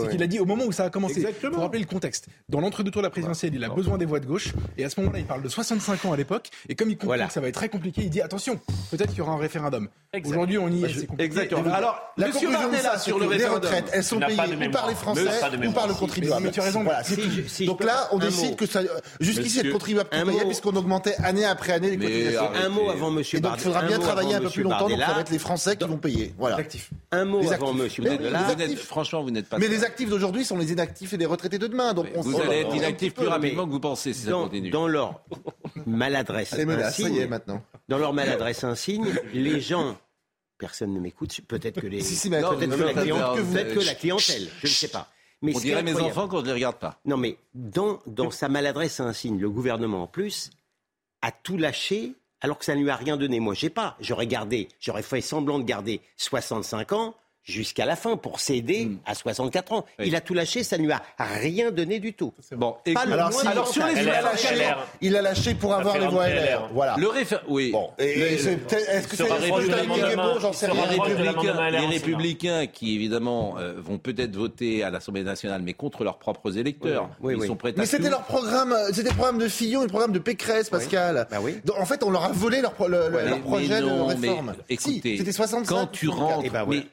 C'est 0.00 0.08
qu'il 0.10 0.22
a 0.22 0.26
dit 0.26 0.40
au 0.40 0.44
moment 0.44 0.64
où 0.64 0.72
ça 0.72 0.84
a 0.84 0.90
commencé. 0.90 1.16
Exactement. 1.18 1.52
Pour 1.54 1.62
rappeler 1.62 1.80
le 1.80 1.86
contexte. 1.86 2.26
Dans 2.48 2.60
l'entre-deux 2.60 2.90
tours 2.90 3.02
de 3.02 3.06
la 3.06 3.10
présidentielle, 3.10 3.54
il 3.54 3.64
a 3.64 3.68
besoin 3.68 3.98
des 3.98 4.04
voix 4.04 4.20
de 4.20 4.26
gauche. 4.26 4.52
Et 4.76 4.84
à 4.84 4.90
ce 4.90 5.00
moment-là, 5.00 5.18
il 5.18 5.24
parle 5.24 5.42
de 5.42 5.48
65 5.48 6.04
ans 6.04 6.12
à 6.12 6.16
l'époque. 6.16 6.50
Et 6.68 6.74
comme 6.74 6.90
il 6.90 6.96
comprend 6.96 7.26
que 7.26 7.32
ça 7.32 7.40
va 7.40 7.48
être 7.48 7.54
très 7.54 7.68
compliqué, 7.68 8.02
il 8.02 8.10
dit 8.10 8.20
attention, 8.20 8.60
peut-être 8.90 9.10
qu'il 9.10 9.18
y 9.18 9.22
aura 9.22 9.32
un 9.32 9.38
référendum. 9.38 9.65
Exact. 10.12 10.32
Aujourd'hui, 10.34 10.56
on 10.56 10.68
y 10.68 10.82
est. 10.84 10.86
compliqué. 11.06 11.22
Exactement. 11.24 11.72
Alors, 11.74 12.00
La 12.16 12.28
Monsieur 12.28 12.46
conclusion 12.48 12.68
de 12.68 12.72
Bardella 12.72 12.98
sur 12.98 13.18
les 13.18 13.26
référendum. 13.26 13.60
retraites, 13.64 13.90
elles 13.92 14.04
sont 14.04 14.18
payées 14.18 14.40
ou 14.40 14.58
mémoire. 14.58 14.70
par 14.70 14.88
les 14.88 14.94
Français 14.94 15.20
ou 15.66 15.72
par 15.72 15.86
le 15.88 15.94
contribuable. 15.94 16.42
mais 16.44 16.50
tu 16.52 16.60
as 16.60 16.62
raison. 16.64 16.82
Voilà, 16.84 17.02
c'est 17.04 17.16
Si 17.48 17.64
je- 17.64 17.66
Donc 17.66 17.84
là, 17.84 18.08
on 18.12 18.18
décide 18.18 18.50
mot. 18.50 18.56
que 18.56 18.64
ça. 18.66 18.80
Jusqu'ici, 19.20 19.62
le 19.62 19.72
contribuable 19.72 20.08
un 20.12 20.24
payait 20.24 20.44
puisqu'on 20.46 20.74
augmentait 20.76 21.16
année 21.22 21.44
après 21.44 21.72
année 21.74 21.90
les 21.90 21.98
cotisations. 21.98 22.50
Un 22.54 22.68
mot 22.70 22.88
avant 22.88 23.10
Monsieur 23.10 23.38
Et 23.38 23.40
donc, 23.42 23.52
il 23.58 23.64
Bardella. 23.64 23.74
faudra 23.74 23.82
bien 23.88 23.98
travailler 23.98 24.34
un 24.36 24.40
peu 24.40 24.48
plus 24.48 24.62
longtemps, 24.62 24.78
donc 24.88 24.90
ça 24.92 24.96
Bardella. 24.96 25.14
va 25.16 25.20
être 25.20 25.30
les 25.30 25.38
Français 25.38 25.76
qui 25.76 25.84
vont 25.86 25.98
payer. 25.98 26.34
Voilà. 26.38 26.58
Un 27.12 27.24
mot 27.26 27.40
Les 27.42 27.52
avant 27.52 27.66
actifs. 27.68 27.82
Monsieur 27.82 28.02
Mais- 28.04 28.10
Bardella. 28.30 28.76
franchement, 28.78 29.22
vous 29.22 29.30
n'êtes 29.30 29.48
pas. 29.48 29.58
Mais 29.58 29.68
les 29.68 29.84
actifs 29.84 30.08
d'aujourd'hui 30.08 30.44
sont 30.46 30.56
les 30.56 30.72
inactifs 30.72 31.12
et 31.12 31.16
les 31.18 31.26
retraités 31.26 31.58
de 31.58 31.66
demain. 31.66 31.92
Donc 31.92 32.06
on 32.14 32.22
Vous 32.22 32.40
allez 32.40 32.60
être 32.60 32.68
on- 32.70 32.74
inactif 32.74 33.12
un 33.12 33.20
plus 33.20 33.28
rapidement 33.28 33.66
que 33.66 33.70
vous 33.72 33.80
pensez 33.80 34.14
si 34.14 34.22
ça 34.24 34.30
Dans, 34.30 34.44
continue. 34.44 34.70
dans 34.70 34.88
leur 34.88 35.20
maladresse 35.86 36.52
Les 36.52 36.64
menaces, 36.64 36.96
ça 36.96 37.02
y 37.02 37.06
est 37.06 37.08
insigne, 37.10 37.26
maintenant. 37.28 37.62
dans 37.88 37.98
leur 37.98 38.12
maladresse 38.12 38.64
insigne, 38.64 39.06
les 39.32 39.60
gens, 39.60 39.98
personne 40.58 40.94
ne 40.94 41.00
m'écoute, 41.00 41.40
peut-être 41.46 41.80
que 41.80 41.86
les, 41.86 42.00
Si, 42.00 42.14
si, 42.16 42.30
peut-être 42.30 42.50
que, 42.50 42.82
la 42.82 42.94
que 42.94 43.40
vous- 43.40 43.52
peut-être 43.52 43.74
que 43.74 43.84
la 43.84 43.94
clientèle, 43.94 44.48
je 44.62 44.66
ne 44.66 44.72
sais 44.72 44.88
pas. 44.88 45.08
Mais 45.42 45.54
On 45.54 45.60
dirait 45.60 45.82
mes 45.82 45.94
enfants 46.00 46.28
je 46.30 46.36
ne 46.36 46.42
les 46.46 46.52
regarde 46.52 46.76
pas. 46.78 46.98
Non, 47.04 47.16
mais 47.18 47.36
dans, 47.54 47.98
dans 48.06 48.30
sa 48.30 48.48
maladresse 48.48 49.00
insigne, 49.00 49.38
le 49.38 49.50
gouvernement 49.50 50.04
en 50.04 50.06
plus 50.06 50.50
a 51.20 51.30
tout 51.30 51.58
lâché 51.58 52.14
alors 52.40 52.58
que 52.58 52.64
ça 52.64 52.74
ne 52.74 52.80
lui 52.82 52.90
a 52.90 52.96
rien 52.96 53.16
donné. 53.18 53.38
Moi, 53.40 53.52
j'ai 53.54 53.68
pas. 53.70 53.96
J'aurais 54.00 54.26
gardé, 54.26 54.68
j'aurais 54.80 55.02
fait 55.02 55.20
semblant 55.20 55.58
de 55.58 55.64
garder 55.64 56.00
65 56.16 56.92
ans 56.92 57.14
jusqu'à 57.46 57.86
la 57.86 57.94
fin 57.96 58.16
pour 58.16 58.40
céder 58.40 58.90
à 59.06 59.14
64 59.14 59.72
ans. 59.72 59.84
Oui. 60.00 60.06
Il 60.08 60.16
a 60.16 60.20
tout 60.20 60.34
lâché, 60.34 60.64
ça 60.64 60.76
ne 60.76 60.82
lui 60.82 60.92
a 60.92 61.00
rien 61.18 61.70
donné 61.70 62.00
du 62.00 62.12
tout. 62.12 62.32
Bon, 62.56 62.74
Pas 62.92 63.02
Alors, 63.02 63.32
si, 63.32 63.38
sur 63.72 63.86
les 63.86 63.98
avantage. 64.00 64.02
il 64.02 64.10
a 64.10 64.20
LR, 64.20 64.22
lâché, 64.24 64.54
LR. 64.56 64.86
il 65.00 65.16
a 65.16 65.22
lâché 65.22 65.54
pour 65.54 65.72
avoir 65.72 65.96
les 65.98 66.08
voix 66.08 66.24
Référendum 66.24 66.60
LR. 66.64 66.68
Voilà. 66.74 66.96
le 66.98 67.06
réfé- 67.06 67.38
oui. 67.48 67.70
Bon, 67.70 67.90
est-ce 67.98 69.06
que 69.08 69.16
c'est 69.16 69.24
que. 69.24 69.94
Guéguebot 69.94 70.40
J'en 70.40 70.52
sais 70.52 70.66
les 70.66 70.72
républicains, 70.80 71.54
LR 71.54 71.70
les 71.70 71.78
Sénat. 71.78 71.88
républicains 71.90 72.66
qui 72.66 72.94
évidemment 72.96 73.54
euh, 73.58 73.74
vont 73.78 73.98
peut-être 73.98 74.34
voter 74.34 74.82
à 74.82 74.90
l'Assemblée 74.90 75.22
nationale, 75.22 75.62
mais 75.62 75.72
contre 75.74 76.02
leurs 76.04 76.18
propres 76.18 76.58
électeurs, 76.58 77.10
Oui, 77.20 77.34
ils 77.34 77.40
oui. 77.40 77.46
sont 77.46 77.54
prêts 77.56 77.70
à 77.70 77.74
Mais 77.76 77.86
c'était 77.86 78.10
leur 78.10 78.22
programme, 78.24 78.72
euh, 78.72 78.88
c'était 78.92 79.10
le 79.10 79.14
programme 79.14 79.38
de 79.38 79.48
Fillon 79.48 79.80
et 79.82 79.84
le 79.84 79.88
programme 79.90 80.12
de 80.12 80.18
Pécresse, 80.18 80.68
Pascal. 80.68 81.26
Bah 81.30 81.38
oui. 81.40 81.60
Donc, 81.64 81.78
en 81.78 81.86
fait, 81.86 82.02
on 82.02 82.10
leur 82.10 82.24
a 82.24 82.32
volé 82.32 82.60
leur, 82.60 82.72
projet 82.72 82.88
de 83.80 83.84
réforme. 84.08 84.54
écoutez, 84.68 85.16
c'était 85.18 85.32
65. 85.32 85.66
quand 85.74 85.86
tu 85.86 86.06
64. 86.06 86.34
rentres, 86.64 86.86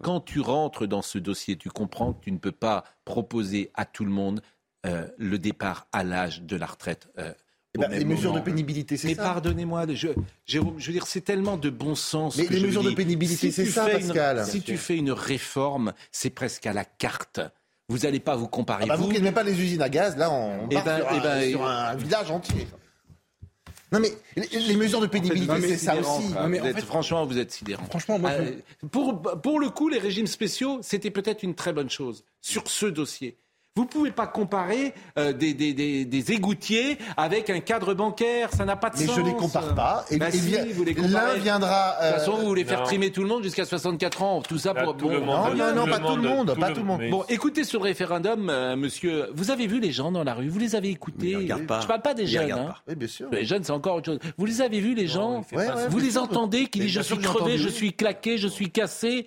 Mais 0.00 0.04
quand 0.04 0.20
tu 0.20 0.40
rentres 0.40 0.86
dans 0.86 1.02
ce 1.02 1.18
dossier, 1.18 1.56
tu 1.56 1.68
comprends 1.68 2.12
que 2.12 2.24
tu 2.24 2.32
ne 2.32 2.38
peux 2.38 2.52
pas 2.52 2.84
proposer 3.04 3.70
à 3.74 3.84
tout 3.84 4.04
le 4.04 4.10
monde 4.10 4.40
euh, 4.86 5.06
le 5.18 5.38
départ 5.38 5.86
à 5.92 6.04
l'âge 6.04 6.42
de 6.42 6.56
la 6.56 6.66
retraite. 6.66 7.08
euh, 7.18 7.32
Eh 7.74 7.78
ben, 7.78 7.90
les 7.90 8.04
mesures 8.04 8.32
de 8.32 8.40
pénibilité, 8.40 8.96
c'est 8.96 9.08
Mais 9.08 9.14
ça. 9.14 9.22
pardonnez-moi, 9.22 9.84
je, 9.92 10.08
Jérôme, 10.46 10.74
je 10.78 10.86
veux 10.86 10.92
dire, 10.92 11.06
c'est 11.06 11.20
tellement 11.20 11.56
de 11.56 11.70
bon 11.70 11.94
sens. 11.94 12.36
Mais 12.36 12.46
que 12.46 12.54
les 12.54 12.60
mesures 12.60 12.82
dis. 12.82 12.90
de 12.90 12.94
pénibilité, 12.94 13.50
c'est 13.50 13.66
ça, 13.66 13.84
fais 13.86 14.00
une- 14.00 14.06
Pascal. 14.08 14.44
si 14.46 14.62
tu 14.62 14.76
fais 14.76 14.96
une 14.96 15.12
réforme, 15.12 15.92
c'est 16.12 16.30
presque 16.30 16.66
à 16.66 16.72
la 16.72 16.84
carte. 16.84 17.40
Vous 17.88 17.98
n'allez 17.98 18.20
pas 18.20 18.36
vous 18.36 18.48
comparer. 18.48 18.84
Ah 18.84 18.88
bah, 18.88 18.96
vous 18.96 19.04
vous, 19.04 19.08
qui 19.10 19.16
n'aimez 19.20 19.32
pas 19.32 19.42
les 19.42 19.60
usines 19.60 19.82
à 19.82 19.88
gaz, 19.88 20.16
là, 20.16 20.30
on 20.30 20.68
Eh 20.70 20.74
part 20.74 20.84
ben, 20.84 20.96
sur, 20.98 21.08
eh 21.12 21.16
un, 21.18 21.20
ben, 21.22 21.50
sur 21.50 21.66
un 21.66 21.94
village 21.96 22.30
entier. 22.30 22.68
Non, 23.92 23.98
mais 24.00 24.12
les, 24.36 24.46
les 24.60 24.76
mesures 24.76 25.00
de 25.00 25.06
pénibilité, 25.06 25.60
c'est 25.62 25.76
ça 25.76 25.96
aussi. 25.98 26.28
Non, 26.28 26.46
mais 26.48 26.60
en 26.60 26.66
êtes- 26.66 26.76
fait- 26.76 26.82
franchement, 26.86 27.26
vous 27.26 27.38
êtes 27.38 27.50
sidérant. 27.50 27.84
Franchement, 27.86 28.18
moi, 28.18 28.30
Euh, 28.30 28.52
pour, 28.90 29.20
pour 29.20 29.58
le 29.58 29.68
coup, 29.70 29.88
les 29.88 29.98
régimes 29.98 30.26
spéciaux, 30.28 30.78
c'était 30.82 31.10
peut-être 31.10 31.42
une 31.42 31.54
très 31.54 31.72
bonne 31.72 31.90
chose 31.90 32.24
sur 32.40 32.68
ce 32.68 32.86
dossier. 32.86 33.36
Vous 33.76 33.84
ne 33.84 33.88
pouvez 33.88 34.10
pas 34.10 34.26
comparer 34.26 34.92
euh, 35.16 35.32
des, 35.32 35.54
des, 35.54 35.72
des, 35.72 36.04
des 36.04 36.32
égoutiers 36.32 36.98
avec 37.16 37.50
un 37.50 37.60
cadre 37.60 37.94
bancaire, 37.94 38.50
ça 38.52 38.64
n'a 38.64 38.74
pas 38.74 38.90
de 38.90 38.96
Mais 38.98 39.06
sens. 39.06 39.14
je 39.14 39.20
les 39.20 39.32
compare 39.36 39.76
pas. 39.76 40.04
Et, 40.10 40.16
Bah 40.18 40.26
et 40.28 40.32
si, 40.32 40.50
les 40.50 40.92
l'un 40.92 41.02
comparez. 41.02 41.38
viendra. 41.38 41.94
De 42.02 42.06
toute 42.08 42.18
façon, 42.18 42.32
euh, 42.32 42.40
vous 42.40 42.46
voulez 42.48 42.64
faire 42.64 42.80
non. 42.80 42.84
trimer 42.86 43.12
tout 43.12 43.22
le 43.22 43.28
monde 43.28 43.44
jusqu'à 43.44 43.64
64 43.64 44.22
ans, 44.24 44.42
tout 44.42 44.58
ça 44.58 44.72
Là, 44.72 44.82
pour... 44.82 44.96
tout 44.96 45.08
le 45.08 45.20
bon, 45.20 45.26
monde. 45.26 45.56
non, 45.56 45.72
non, 45.72 45.84
Tout 45.84 45.90
pas 45.90 45.98
tout 46.00 46.16
le 46.16 46.22
monde, 46.22 46.56
pas 46.58 46.70
tout 46.72 46.80
le 46.80 46.84
monde. 46.86 46.98
mais- 47.00 47.10
Bon, 47.10 47.24
écoutez 47.28 47.62
sur 47.62 47.78
le 47.78 47.84
référendum, 47.84 48.50
euh, 48.50 48.74
monsieur, 48.74 49.28
vous 49.34 49.52
avez 49.52 49.68
vu 49.68 49.78
les 49.78 49.92
gens 49.92 50.10
dans 50.10 50.24
la 50.24 50.34
rue, 50.34 50.48
vous 50.48 50.58
les 50.58 50.74
avez 50.74 50.88
écoutés? 50.88 51.28
Ils 51.30 51.36
regardent 51.36 51.66
pas. 51.68 51.78
Je 51.80 51.86
parle 51.86 52.02
pas 52.02 52.14
des 52.14 52.26
jeunes. 52.26 52.50
hein. 52.50 52.64
pas. 52.70 52.82
Oui, 52.88 52.96
bien 52.96 53.08
sûr. 53.08 53.28
Les 53.30 53.44
jeunes, 53.44 53.62
c'est 53.62 53.70
encore 53.70 53.94
autre 53.94 54.06
chose. 54.06 54.18
Vous 54.36 54.46
les 54.46 54.62
avez 54.62 54.80
vus, 54.80 54.96
les 54.96 55.06
gens? 55.06 55.44
Ouais, 55.52 55.58
ouais. 55.58 55.88
Vous 55.88 55.98
les 56.00 56.10
sûr. 56.10 56.24
entendez 56.24 56.66
qui 56.66 56.80
Mais 56.80 56.86
disent 56.86 56.94
je 56.94 57.02
suis 57.02 57.18
crevé, 57.18 57.56
je 57.56 57.68
suis 57.68 57.92
claqué, 57.92 58.36
je 58.36 58.48
suis 58.48 58.70
cassé? 58.72 59.26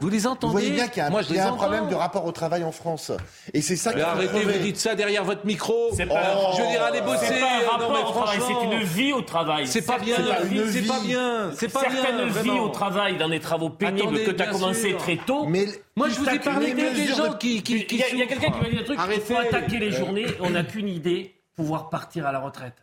Vous 0.00 0.08
les 0.08 0.20
Vous 0.20 0.26
entendez? 0.28 0.52
voyez 0.52 0.70
bien 0.70 0.88
qu'il 0.88 0.98
y 0.98 1.00
a 1.02 1.08
un, 1.08 1.10
Moi, 1.10 1.20
je 1.20 1.28
il 1.28 1.30
y 1.32 1.34
les 1.34 1.40
a 1.40 1.44
un 1.44 1.48
entends. 1.48 1.56
problème 1.58 1.88
de 1.90 1.94
rapport 1.94 2.24
au 2.24 2.32
travail 2.32 2.64
en 2.64 2.72
France. 2.72 3.12
Et 3.52 3.60
c'est 3.60 3.81
ça 3.82 3.92
qui 3.92 4.00
arrêtez, 4.00 4.40
vous 4.44 4.58
dites 4.58 4.76
ça 4.78 4.94
derrière 4.94 5.24
votre 5.24 5.44
micro. 5.44 5.90
C'est 5.96 6.06
pas- 6.06 6.52
je 6.56 6.62
veux 6.62 6.68
dire, 6.68 6.82
allez 6.82 7.00
bosser. 7.00 7.26
C'est 7.26 7.40
pas 7.40 7.46
un 7.46 7.70
rapport 7.70 8.08
au 8.08 8.12
travail, 8.12 8.38
c'est 8.46 8.64
une 8.76 8.82
vie 8.82 9.12
au 9.12 9.22
travail. 9.22 9.66
C'est 9.66 9.84
pas 9.86 9.98
bien, 9.98 10.16
Certaines 10.16 10.52
une 10.56 10.62
vies- 10.62 10.72
c'est 10.82 10.88
pas 10.88 11.00
bien, 11.00 11.50
c'est 11.54 11.72
pas 11.72 11.80
Certaines 11.80 12.16
bien. 12.16 12.24
vies 12.26 12.30
vraiment. 12.32 12.64
au 12.64 12.68
travail, 12.68 13.16
dans 13.18 13.28
des 13.28 13.40
travaux 13.40 13.70
pénibles 13.70 14.00
Attendez, 14.08 14.24
que 14.24 14.30
tu 14.30 14.42
as 14.42 14.46
commencé 14.46 14.88
sûr. 14.90 14.98
très 14.98 15.16
tôt. 15.16 15.44
Mais 15.46 15.66
Moi, 15.96 16.08
je 16.08 16.14
vous 16.14 16.28
ai 16.28 16.38
parlé 16.38 16.72
des 16.74 17.06
gens 17.08 17.32
qui, 17.34 17.58
Il 17.58 17.96
y 17.96 18.22
a, 18.22 18.26
quelqu'un 18.26 18.50
qui 18.50 18.60
m'a 18.60 18.68
dit 18.68 18.78
un 18.78 18.84
truc, 18.84 18.96
il 18.98 19.00
Arrêtez. 19.00 19.20
faut 19.34 19.36
attaquer 19.38 19.78
les 19.78 19.90
journées, 19.92 20.26
on 20.40 20.50
n'a 20.50 20.62
qu'une 20.64 20.88
idée, 20.88 21.34
pouvoir 21.54 21.90
partir 21.90 22.26
à 22.26 22.32
la 22.32 22.38
retraite. 22.40 22.74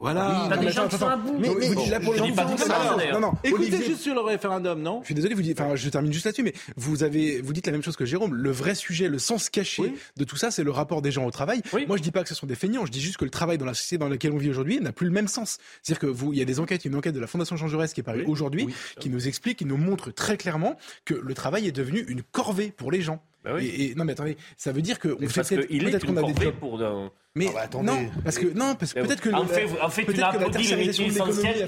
Voilà. 0.00 0.46
T'as 0.48 0.56
non, 0.56 0.62
des 0.62 0.70
gens 0.70 0.86
qui 0.86 0.96
sont 0.96 1.08
à 1.08 1.16
bout. 1.16 1.36
Mais- 1.40 1.48
Vous 1.48 1.58
mais- 1.58 1.74
dites 1.74 1.90
là 1.90 1.98
pour 1.98 2.12
le 2.12 2.34
pas 2.34 2.44
tout 2.44 2.56
ça, 2.58 2.96
non, 3.12 3.18
non. 3.20 3.32
Écoutez 3.42 3.64
Olivier- 3.64 3.84
juste 3.84 4.00
sur 4.02 4.14
le 4.14 4.20
référendum, 4.20 4.80
non 4.80 5.00
Je 5.02 5.06
suis 5.06 5.14
désolé, 5.14 5.34
vous 5.34 5.42
dites, 5.42 5.60
enfin, 5.60 5.74
je 5.74 5.88
termine 5.88 6.12
juste 6.12 6.24
là-dessus, 6.26 6.44
mais 6.44 6.52
vous 6.76 7.02
avez, 7.02 7.40
vous 7.40 7.52
dites 7.52 7.66
la 7.66 7.72
même 7.72 7.82
chose 7.82 7.96
que 7.96 8.04
Jérôme. 8.04 8.32
Le 8.34 8.50
vrai 8.52 8.76
sujet, 8.76 9.08
le 9.08 9.18
sens 9.18 9.50
caché 9.50 9.82
Oui. 9.82 9.94
de 10.16 10.22
tout 10.24 10.36
ça, 10.36 10.52
c'est 10.52 10.62
le 10.62 10.70
rapport 10.70 11.02
des 11.02 11.10
gens 11.10 11.24
au 11.26 11.30
travail. 11.32 11.62
Oui. 11.72 11.84
Moi, 11.88 11.96
je 11.96 12.02
dis 12.02 12.12
pas 12.12 12.22
que 12.22 12.28
ce 12.28 12.36
sont 12.36 12.46
des 12.46 12.54
feignants. 12.54 12.86
Je 12.86 12.92
dis 12.92 13.00
juste 13.00 13.16
que 13.16 13.24
le 13.24 13.30
travail 13.30 13.58
dans 13.58 13.66
la 13.66 13.74
société 13.74 13.98
dans 13.98 14.08
laquelle 14.08 14.30
on 14.32 14.38
vit 14.38 14.50
aujourd'hui 14.50 14.78
n'a 14.80 14.92
plus 14.92 15.06
le 15.06 15.12
même 15.12 15.26
sens. 15.28 15.58
C'est-à-dire 15.82 16.00
que 16.00 16.06
vous, 16.06 16.32
il 16.32 16.38
y 16.38 16.42
a 16.42 16.44
des 16.44 16.60
enquêtes, 16.60 16.84
une 16.84 16.94
enquête 16.94 17.14
de 17.14 17.20
la 17.20 17.26
Fondation 17.26 17.56
Jean 17.56 17.66
Jaurès 17.66 17.92
qui 17.92 17.98
est 18.00 18.04
parue 18.04 18.20
Oui. 18.20 18.26
aujourd'hui, 18.28 18.64
Oui. 18.66 18.74
qui 19.00 19.10
nous 19.10 19.26
explique, 19.26 19.58
qui 19.58 19.64
nous 19.64 19.76
montre 19.78 20.12
très 20.12 20.36
clairement 20.36 20.76
que 21.06 21.14
le 21.14 21.34
travail 21.34 21.66
est 21.66 21.72
devenu 21.72 22.04
une 22.08 22.22
corvée 22.22 22.72
pour 22.76 22.92
les 22.92 23.02
gens. 23.02 23.20
Bah 23.44 23.50
oui. 23.54 23.66
Et, 23.66 23.90
et- 23.90 23.94
non, 23.94 24.04
mais 24.04 24.12
attendez, 24.12 24.36
ça 24.56 24.72
veut 24.72 24.82
dire 24.82 24.98
que 24.98 25.08
on 25.08 25.16
Mais 25.20 25.28
fait 25.28 25.42
peut-être 25.56 26.06
qu'on 26.06 26.16
a 26.16 26.22
des 26.32 26.40
jobs. 26.44 26.54
pour... 26.54 26.78
Mais 27.38 27.46
Ah 27.50 27.52
bah, 27.54 27.60
attendez. 27.64 27.86
non, 27.86 27.98
parce 28.24 28.38
que 28.38 28.46
non, 28.46 28.74
parce 28.74 28.92
que 28.92 29.00
peut-être 29.00 29.20
que 29.20 29.30
En 29.30 29.42
le- 29.42 29.48
fait, 29.48 29.66
en 29.80 29.88
fait 29.88 30.02
tu 30.02 30.06
peut-être 30.08 30.24
as 30.26 30.32
que 30.32 30.38
la 30.38 30.46
applaudi 30.46 30.72
a 30.72 30.76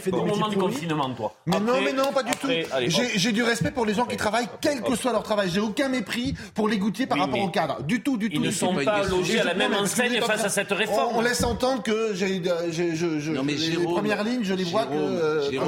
fait 0.00 0.10
des 0.10 0.16
au 0.16 0.24
moment 0.24 0.48
du 0.48 0.56
confinement, 0.56 1.14
toi. 1.14 1.34
Mais 1.46 1.60
non, 1.60 1.80
mais 1.84 1.92
non, 1.92 2.12
pas 2.12 2.22
du 2.22 2.32
après, 2.32 2.64
tout. 2.64 2.70
J'ai 2.88 3.18
j'ai 3.18 3.32
du 3.32 3.42
respect 3.42 3.70
pour 3.70 3.86
les 3.86 3.94
gens 3.94 4.04
qui 4.06 4.16
travaillent, 4.16 4.48
quel 4.60 4.82
que 4.82 4.96
soit 4.96 5.12
leur 5.12 5.22
travail. 5.22 5.48
J'ai 5.52 5.60
aucun 5.60 5.88
mépris 5.88 6.34
pour 6.54 6.68
les 6.68 6.78
goutiers 6.78 7.06
par 7.06 7.18
Oui, 7.18 7.24
rapport 7.24 7.40
au 7.40 7.48
cadre. 7.48 7.82
Du 7.82 8.02
tout, 8.02 8.16
du 8.16 8.28
tout. 8.28 8.36
Ils 8.36 8.42
ne 8.42 8.50
sont 8.50 8.74
pas 8.74 9.04
logés 9.04 9.40
à 9.40 9.44
la 9.44 9.54
même 9.54 9.74
enseigne 9.74 10.20
face 10.20 10.44
à 10.44 10.48
cette 10.48 10.72
réforme. 10.72 11.16
On, 11.16 11.20
laisse 11.20 11.44
entendre 11.44 11.82
que 11.82 12.14
j'ai, 12.14 12.42
j'ai- 12.70 12.96
je, 12.96 13.18
je, 13.20 13.32
Non, 13.32 13.42
mais 13.44 13.52
les 13.52 13.58
Jérôme, 13.58 13.94
premières 13.94 14.24
lignes, 14.24 14.42
je 14.42 14.54
les 14.54 14.64
vois 14.64 14.86
que 14.86 14.94
euh, 14.94 15.42
je- 15.46 15.50
les 15.50 15.58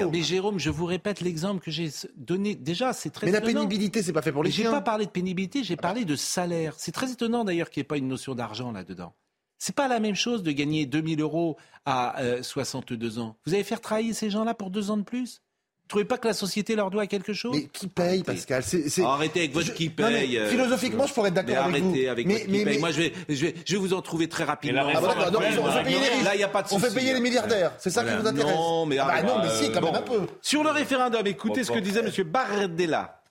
le 0.00 0.10
mais 0.10 0.22
Jérôme, 0.22 0.58
je 0.58 0.70
vous 0.70 0.86
répète 0.86 1.20
l'exemple 1.20 1.62
que 1.62 1.70
j'ai 1.70 1.90
donné. 2.16 2.54
Déjà, 2.54 2.92
c'est 2.92 3.10
très 3.10 3.26
Mais 3.26 3.32
la 3.32 3.40
pénibilité, 3.40 4.02
c'est 4.02 4.12
pas 4.12 4.22
fait 4.22 4.32
pour 4.32 4.42
les 4.42 4.48
Mais 4.50 4.54
j'ai 4.54 4.62
chiens. 4.62 4.70
pas 4.72 4.80
parlé 4.80 5.04
de 5.06 5.10
pénibilité, 5.10 5.62
j'ai 5.64 5.76
parlé 5.76 6.04
de 6.04 6.16
salaire. 6.16 6.74
C'est 6.78 6.92
très 6.92 7.10
étonnant 7.10 7.44
d'ailleurs 7.44 7.70
qu'il 7.70 7.80
n'y 7.80 7.84
ait 7.84 7.88
pas 7.88 7.96
une 7.96 8.05
notion 8.08 8.34
d'argent 8.34 8.72
là-dedans. 8.72 9.14
C'est 9.58 9.74
pas 9.74 9.88
la 9.88 10.00
même 10.00 10.14
chose 10.16 10.42
de 10.42 10.52
gagner 10.52 10.84
2000 10.86 11.20
euros 11.20 11.56
à 11.86 12.20
euh, 12.20 12.42
62 12.42 13.18
ans. 13.18 13.36
Vous 13.46 13.54
allez 13.54 13.64
faire 13.64 13.80
travailler 13.80 14.12
ces 14.12 14.28
gens-là 14.30 14.52
pour 14.54 14.70
deux 14.70 14.90
ans 14.90 14.96
de 14.98 15.02
plus? 15.02 15.40
Vous 15.84 15.88
trouvez 15.88 16.04
pas 16.04 16.18
que 16.18 16.26
la 16.26 16.34
société 16.34 16.74
leur 16.74 16.90
doit 16.90 17.06
quelque 17.06 17.32
chose? 17.32 17.54
Mais 17.56 17.68
qui 17.68 17.86
paye, 17.86 18.22
Pascal? 18.24 18.62
C'est- 18.64 18.88
c'est- 18.88 19.04
Arrêtez 19.04 19.38
avec 19.38 19.52
votre 19.54 19.68
Je- 19.68 19.72
qui 19.72 19.86
non, 19.88 20.08
mais 20.10 20.26
paye. 20.26 20.36
euh, 20.36 20.50
Philosophiquement, 20.50 21.06
je 21.06 21.14
pourrais 21.14 21.28
être 21.28 21.36
mais 21.36 21.42
d'accord 21.44 21.64
avec 21.66 21.80
vous. 21.82 21.90
arrêtez 21.90 22.08
avec 22.08 22.26
Mais- 22.26 22.32
votre 22.34 22.44
qui 22.46 22.50
mais- 22.50 22.64
paye. 22.64 22.74
mais- 22.74 22.80
Moi, 22.80 22.90
je 22.90 22.98
vais, 23.00 23.12
je, 23.28 23.46
vais, 23.46 23.54
je 23.64 23.72
vais 23.72 23.78
vous 23.78 23.94
en 23.94 24.02
trouver 24.02 24.28
très 24.28 24.42
rapidement. 24.44 24.84
Mais 24.84 24.92
Ah 24.96 25.00
bah 25.00 25.10
actuelle, 25.12 25.60
on 25.60 25.70
fait 25.70 25.84
payer 25.84 26.00
les 26.00 26.08
riches. 26.08 26.24
Là, 26.24 26.34
il 26.34 26.38
n'y 26.38 26.44
a 26.44 26.48
pas 26.48 26.62
de 26.62 26.68
On 26.74 26.78
fait 26.80 26.92
payer 26.94 27.14
les 27.14 27.20
milliardaires. 27.20 27.72
C'est 27.78 27.90
ça 27.90 28.02
Voilà. 28.02 28.16
qui 28.16 28.22
vous 28.24 28.28
intéresse 28.28 28.54
Non, 28.56 28.84
mais 28.86 28.98
Ah 28.98 29.06
bah 29.06 29.22
non, 29.22 29.38
mais 29.42 29.48
si, 29.50 29.70
quand 29.72 29.80
Bon. 29.80 29.86
même 29.92 30.02
un 30.02 30.02
peu. 30.02 30.20
Sur 30.42 30.64
le 30.64 30.70
référendum, 30.70 31.24
écoutez 31.26 31.60
Bon, 31.60 31.66
ce 31.66 31.70
que 31.72 31.78
bon. 31.78 31.84
disait 31.84 32.00
M. 32.00 32.24
Bardella, 32.28 33.22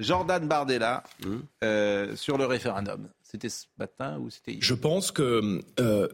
Jordan 0.00 0.46
Bardella, 0.48 1.04
Hum. 1.24 1.44
euh, 1.62 2.16
sur 2.16 2.36
le 2.36 2.46
référendum. 2.46 3.08
C'était 3.34 3.48
ce 3.48 3.66
matin 3.78 4.20
ou 4.20 4.30
c'était 4.30 4.58
Je 4.60 4.74
pense 4.74 5.10
que 5.10 5.60
euh, 5.80 6.06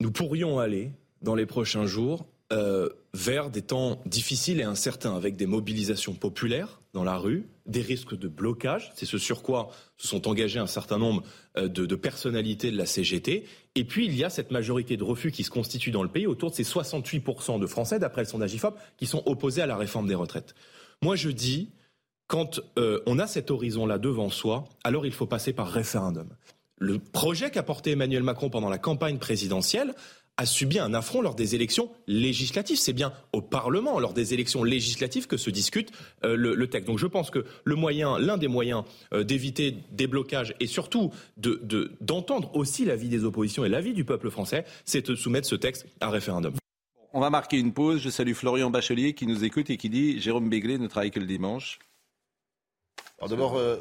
nous 0.00 0.10
pourrions 0.10 0.58
aller 0.58 0.90
dans 1.22 1.36
les 1.36 1.46
prochains 1.46 1.86
jours 1.86 2.26
euh, 2.52 2.88
vers 3.14 3.50
des 3.50 3.62
temps 3.62 4.02
difficiles 4.04 4.58
et 4.58 4.64
incertains, 4.64 5.14
avec 5.14 5.36
des 5.36 5.46
mobilisations 5.46 6.14
populaires 6.14 6.80
dans 6.92 7.04
la 7.04 7.16
rue, 7.18 7.46
des 7.66 7.82
risques 7.82 8.18
de 8.18 8.26
blocage. 8.26 8.90
C'est 8.96 9.06
ce 9.06 9.16
sur 9.16 9.42
quoi 9.42 9.70
se 9.96 10.08
sont 10.08 10.26
engagés 10.26 10.58
un 10.58 10.66
certain 10.66 10.98
nombre 10.98 11.22
euh, 11.56 11.68
de, 11.68 11.86
de 11.86 11.94
personnalités 11.94 12.72
de 12.72 12.76
la 12.76 12.86
CGT. 12.86 13.44
Et 13.76 13.84
puis 13.84 14.06
il 14.06 14.16
y 14.16 14.24
a 14.24 14.30
cette 14.30 14.50
majorité 14.50 14.96
de 14.96 15.04
refus 15.04 15.30
qui 15.30 15.44
se 15.44 15.50
constitue 15.50 15.92
dans 15.92 16.02
le 16.02 16.08
pays, 16.08 16.26
autour 16.26 16.50
de 16.50 16.56
ces 16.56 16.64
68% 16.64 17.60
de 17.60 17.66
Français, 17.68 18.00
d'après 18.00 18.22
le 18.22 18.28
sondage 18.28 18.52
IFOP, 18.54 18.76
qui 18.96 19.06
sont 19.06 19.22
opposés 19.26 19.62
à 19.62 19.66
la 19.66 19.76
réforme 19.76 20.08
des 20.08 20.16
retraites. 20.16 20.56
Moi 21.00 21.14
je 21.14 21.28
dis, 21.28 21.70
quand 22.28 22.60
euh, 22.78 23.00
on 23.06 23.18
a 23.18 23.26
cet 23.26 23.50
horizon-là 23.50 23.98
devant 23.98 24.30
soi, 24.30 24.68
alors 24.84 25.06
il 25.06 25.12
faut 25.12 25.26
passer 25.26 25.52
par 25.52 25.68
référendum. 25.68 26.28
Le 26.78 26.98
projet 26.98 27.50
qu'a 27.50 27.64
porté 27.64 27.92
Emmanuel 27.92 28.22
Macron 28.22 28.50
pendant 28.50 28.68
la 28.68 28.78
campagne 28.78 29.18
présidentielle 29.18 29.94
a 30.36 30.46
subi 30.46 30.78
un 30.78 30.94
affront 30.94 31.20
lors 31.20 31.34
des 31.34 31.56
élections 31.56 31.90
législatives. 32.06 32.76
C'est 32.76 32.92
bien 32.92 33.12
au 33.32 33.42
Parlement, 33.42 33.98
lors 33.98 34.12
des 34.12 34.34
élections 34.34 34.62
législatives, 34.62 35.26
que 35.26 35.36
se 35.36 35.50
discute 35.50 35.90
euh, 36.22 36.36
le, 36.36 36.66
texte. 36.68 36.86
Donc 36.86 36.98
je 36.98 37.08
pense 37.08 37.30
que 37.30 37.44
le 37.64 37.74
moyen, 37.74 38.18
l'un 38.18 38.36
des 38.36 38.46
moyens 38.46 38.84
euh, 39.12 39.24
d'éviter 39.24 39.74
des 39.90 40.06
blocages 40.06 40.54
et 40.60 40.68
surtout 40.68 41.12
de- 41.38 41.90
d'entendre 42.00 42.54
aussi 42.54 42.84
l'avis 42.84 43.08
des 43.08 43.24
oppositions 43.24 43.64
et 43.64 43.68
l'avis 43.68 43.94
du 43.94 44.04
peuple 44.04 44.30
français, 44.30 44.64
c'est 44.84 45.08
de 45.08 45.16
soumettre 45.16 45.48
ce 45.48 45.56
texte 45.56 45.86
à 46.00 46.08
référendum. 46.10 46.54
On 47.12 47.20
va 47.20 47.30
marquer 47.30 47.58
une 47.58 47.72
pause. 47.72 48.00
Je 48.00 48.10
salue 48.10 48.34
Florian 48.34 48.70
Bachelier 48.70 49.14
qui 49.14 49.26
nous 49.26 49.42
écoute 49.42 49.70
et 49.70 49.76
qui 49.76 49.88
dit 49.88 50.20
Jérôme 50.20 50.48
Béglé 50.48 50.78
ne 50.78 50.86
travaille 50.86 51.10
que 51.10 51.18
le 51.18 51.26
dimanche. 51.26 51.80
Alors 53.18 53.28
d'abord, 53.30 53.56
euh, 53.56 53.76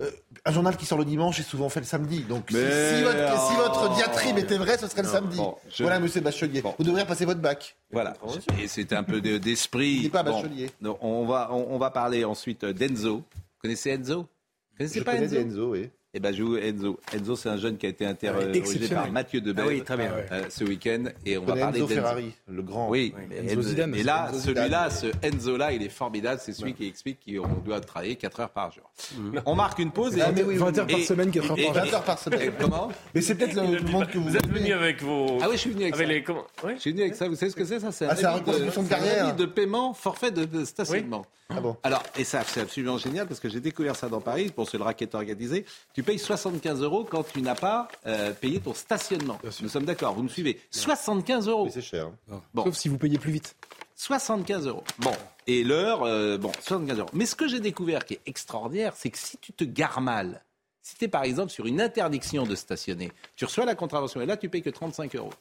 euh, 0.00 0.10
un 0.44 0.52
journal 0.52 0.76
qui 0.76 0.86
sort 0.86 0.98
le 0.98 1.04
dimanche 1.04 1.40
est 1.40 1.44
souvent 1.44 1.68
fait 1.68 1.80
le 1.80 1.86
samedi. 1.86 2.20
Donc 2.20 2.44
si- 2.50 2.56
si, 2.56 3.02
votre, 3.02 3.48
si 3.48 3.56
votre 3.56 3.94
diatribe 3.96 4.38
était 4.38 4.56
vraie, 4.58 4.78
ce 4.78 4.86
serait 4.86 5.02
le 5.02 5.08
Non, 5.08 5.12
samedi. 5.14 5.36
bon, 5.36 5.56
je- 5.68 5.82
Voilà, 5.82 5.98
monsieur 6.00 6.20
Bachelier. 6.20 6.62
Vous 6.78 6.84
devriez 6.84 7.04
passer 7.04 7.24
votre 7.24 7.40
bac. 7.40 7.76
Voilà. 7.90 8.16
Et 8.62 8.68
c'est 8.68 8.92
un 8.92 9.02
peu 9.02 9.20
de- 9.20 9.38
d'esprit. 9.38 10.08
Pas 10.08 10.22
Bon. 10.22 10.32
bachelier. 10.40 10.70
Donc, 10.80 10.98
on, 11.02 11.26
va, 11.26 11.48
on, 11.52 11.66
on 11.74 11.78
va 11.78 11.90
parler 11.90 12.24
ensuite 12.24 12.64
d'Enzo. 12.64 13.16
Vous 13.16 13.24
connaissez 13.60 13.90
Enzo? 13.90 14.20
Vous 14.20 14.26
connaissez 14.78 15.00
Je 15.00 15.04
pas 15.04 15.12
connais 15.14 15.26
Enzo? 15.26 15.36
Enzo, 15.36 15.70
oui. 15.72 15.90
Eh 16.12 16.18
ben, 16.18 16.34
je 16.34 16.42
vous 16.42 16.56
Enzo. 16.56 16.98
Enzo, 17.14 17.36
c'est 17.36 17.48
un 17.50 17.56
jeune 17.56 17.76
qui 17.76 17.86
a 17.86 17.88
été 17.88 18.04
interrogé 18.04 18.50
exceptionnel. 18.58 18.96
par 19.04 19.12
Mathieu 19.12 19.40
Debelle 19.40 19.64
Ah 19.64 19.68
oui, 19.70 19.82
très 19.84 19.96
bien. 19.96 20.10
euh, 20.32 20.42
ce 20.50 20.64
week-end. 20.64 21.04
Et 21.24 21.38
on 21.38 21.42
Je 21.42 21.46
va 21.46 21.54
parler 21.56 21.78
d'Enzo. 21.78 21.94
Ferrari, 21.94 22.32
le 22.48 22.62
grand. 22.62 22.88
Oui, 22.90 23.14
Enzo 23.30 23.60
Enzo- 23.60 23.62
Zidane. 23.62 23.94
Et 23.94 24.02
là, 24.02 24.28
celui-là, 24.32 24.90
ce 24.90 25.06
Enzo-là, 25.22 25.72
il 25.72 25.84
est 25.84 25.88
formidable. 25.88 26.40
C'est 26.44 26.52
celui 26.52 26.74
qui 26.74 26.88
explique 26.88 27.20
qu'on 27.24 27.46
doit 27.64 27.78
travailler 27.80 28.16
4 28.16 28.40
heures 28.40 28.50
par 28.50 28.72
jour. 28.72 28.90
On 29.46 29.54
marque 29.54 29.78
une 29.78 29.92
pause 29.92 30.16
et. 30.16 30.20
Ah, 30.20 30.32
mais 30.34 30.42
oui, 30.42 30.56
20 30.56 30.76
heures 30.78 30.86
par 30.88 30.98
Et- 30.98 31.04
semaine, 31.04 31.30
4 31.30 31.48
heures 31.52 31.58
et- 31.60 31.64
par 31.66 31.74
20 31.74 31.84
jour. 31.84 31.94
heures 31.94 32.02
par 32.04 32.16
et 32.18 32.22
semaine. 32.24 32.52
comment 32.60 32.88
Mais 33.14 33.20
c'est 33.20 33.36
peut-être 33.36 33.54
le 33.54 33.80
monde 33.88 34.08
que 34.08 34.18
vous 34.18 34.30
Vous 34.30 34.36
êtes 34.36 34.48
venu 34.48 34.72
avec 34.72 35.00
vos. 35.04 35.38
Ah 35.40 35.46
oui, 35.46 35.52
je 35.52 35.58
suis 35.60 35.70
venu 35.70 35.82
avec 35.84 35.94
ça. 35.94 36.02
avec 36.02 36.12
les. 36.16 36.22
Comment 36.24 36.44
Oui. 36.64 36.72
Je 36.74 36.80
suis 36.80 36.90
venu 36.90 37.02
avec 37.02 37.14
ça. 37.14 37.28
Vous 37.28 37.36
savez 37.36 37.52
ce 37.52 37.56
que 37.56 37.64
c'est 37.64 37.78
ça? 37.78 37.92
C'est 37.92 38.06
Ah, 38.06 38.10
avis 38.14 38.24
reconstruction 38.40 38.82
de 38.82 38.86
un 38.86 38.90
carrière. 38.90 39.36
de 39.36 39.46
paiement 39.46 39.94
forfait 39.94 40.32
de, 40.32 40.64
stationnement. 40.64 41.24
Ah 41.52 41.60
bon 41.60 41.76
Alors, 41.82 42.04
et 42.16 42.22
ça, 42.22 42.42
c'est 42.46 42.60
absolument 42.60 42.96
génial 42.96 43.26
parce 43.26 43.40
que 43.40 43.48
j'ai 43.48 43.58
découvert 43.58 43.96
ça 43.96 44.08
dans 44.08 44.20
Paris. 44.20 44.52
Pour 44.54 44.68
ce 44.68 44.76
le 44.76 44.84
racket 44.84 45.12
organisé, 45.16 45.64
tu 46.00 46.04
payes 46.04 46.18
75 46.18 46.80
euros 46.80 47.04
quand 47.04 47.22
tu 47.30 47.42
n'as 47.42 47.54
pas 47.54 47.86
euh, 48.06 48.32
payé 48.32 48.58
ton 48.58 48.72
stationnement. 48.72 49.38
Nous 49.60 49.68
sommes 49.68 49.84
d'accord, 49.84 50.14
vous 50.14 50.22
me 50.22 50.28
suivez 50.30 50.58
75 50.70 51.46
euros. 51.46 51.66
Mais 51.66 51.70
c'est 51.70 51.82
cher. 51.82 52.08
hein. 52.32 52.40
Bon. 52.54 52.64
Sauf 52.64 52.74
si 52.74 52.88
vous 52.88 52.96
payez 52.96 53.18
plus 53.18 53.32
vite. 53.32 53.54
75 53.96 54.66
euros. 54.66 54.82
Bon. 55.00 55.12
Et 55.46 55.62
l'heure, 55.62 56.04
euh, 56.04 56.38
bon, 56.38 56.52
75 56.58 56.98
euros. 57.00 57.10
Mais 57.12 57.26
ce 57.26 57.34
que 57.34 57.46
j'ai 57.48 57.60
découvert 57.60 58.06
qui 58.06 58.14
est 58.14 58.20
extraordinaire, 58.24 58.94
c'est 58.96 59.10
que 59.10 59.18
si 59.18 59.36
tu 59.36 59.52
te 59.52 59.62
gares 59.64 60.00
mal, 60.00 60.42
si 60.80 60.96
tu 60.96 61.04
es 61.04 61.08
par 61.08 61.24
exemple 61.24 61.50
sur 61.50 61.66
une 61.66 61.82
interdiction 61.82 62.44
de 62.46 62.54
stationner, 62.54 63.12
tu 63.36 63.44
reçois 63.44 63.66
la 63.66 63.74
contravention 63.74 64.22
et 64.22 64.26
là 64.26 64.38
tu 64.38 64.48
payes 64.48 64.62
que 64.62 64.70
35 64.70 65.14
euros. 65.16 65.34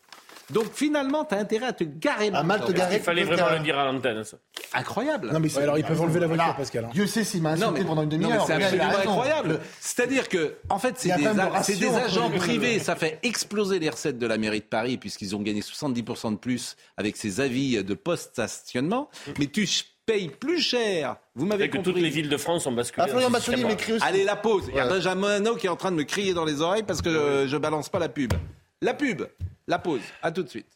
Donc 0.52 0.66
finalement, 0.74 1.26
tu 1.26 1.36
as 1.36 1.40
intérêt 1.40 1.68
à 1.68 1.74
te 1.74 1.84
garer 1.84 2.30
À 2.34 2.44
mal 2.44 2.64
te 2.66 2.72
garer. 2.72 2.96
Il 2.98 3.02
fallait 3.02 3.24
vraiment 3.24 3.50
le 3.52 3.60
dire 3.60 3.78
à 3.78 3.86
l'antenne, 3.86 4.24
ça. 4.24 4.38
Incroyable. 4.74 5.32
Non, 5.32 5.40
mais 5.40 5.56
Ouais, 5.56 5.64
alors 5.64 5.78
ils 5.78 5.84
peuvent 5.84 6.02
enlever 6.02 6.20
la 6.20 6.28
voiture. 6.28 6.56
Pascal. 6.56 6.86
hein. 6.86 6.90
Dieu 6.94 7.08
sait 7.08 7.24
s'il 7.24 7.42
m'a 7.42 7.56
Non, 7.56 7.68
insulté 7.68 7.82
mais, 7.82 7.86
pendant 7.88 8.04
une 8.04 8.10
non, 8.10 8.18
mais 8.18 8.24
demi-heure. 8.26 8.46
c'est 8.48 8.54
absolument 8.54 8.98
incroyable. 8.98 9.60
C'est-à-dire 9.80 10.30
que, 10.30 10.56
en 10.70 10.80
fait, 10.80 10.96
c'est 10.98 11.16
des, 11.16 11.88
agents 11.88 12.30
privés. 12.32 12.80
Ça 12.80 12.96
fait 12.96 13.20
exploser 13.24 13.80
les 13.80 13.90
recettes 13.90 14.18
de 14.18 14.28
la 14.28 14.38
mairie 14.38 14.60
de 14.60 14.66
Paris 14.66 14.98
puisqu'ils 14.98 15.36
ont 15.36 15.42
gagné 15.42 15.62
70% 15.62 16.32
de 16.34 16.38
plus 16.38 16.76
avec 16.98 17.18
ces 17.18 17.42
avis 17.42 17.84
de 17.84 17.94
post-stationnement. 17.94 19.10
Mais 19.38 19.48
tu 19.48 19.68
payes 20.06 20.30
plus 20.30 20.60
cher. 20.60 21.18
Vous 21.36 21.46
m'avez 21.46 21.66
Et 21.66 21.70
que 21.70 21.78
compris. 21.78 21.94
toutes 21.94 22.02
les 22.02 22.10
villes 22.10 22.30
de 22.30 22.38
France 22.38 22.66
ont 22.66 22.72
basculé. 22.72 23.06
Ah, 23.08 23.10
Florian 23.10 23.30
m'écrit 23.68 23.94
aussi. 23.94 24.04
Allez, 24.06 24.24
la 24.24 24.36
pause. 24.36 24.66
Il 24.70 24.76
y 24.76 24.80
a. 24.80 24.88
Benjamin 24.88 25.30
Hanot 25.36 25.56
qui 25.56 25.68
est 25.68 25.70
en 25.70 25.76
train 25.76 25.92
de 25.92 25.98
me 25.98 26.04
crier 26.04 26.34
dans 26.34 26.46
les 26.46 26.62
oreilles 26.62 26.84
parce 26.84 27.02
que 27.02 27.12
je, 27.12 27.48
je 27.48 27.58
balance 27.58 27.90
pas 27.90 28.00
la 28.00 28.10
pub. 28.10 28.34
La 28.82 28.94
pub, 28.94 29.24
la 29.70 29.80
pause. 29.80 30.02
À 30.22 30.32
tout 30.32 30.44
de 30.44 30.50
suite. 30.50 30.68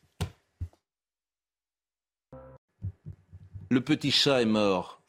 Le 3.70 3.82
petit 3.82 4.12
chat 4.12 4.42
est 4.42 4.46
mort. 4.46 5.02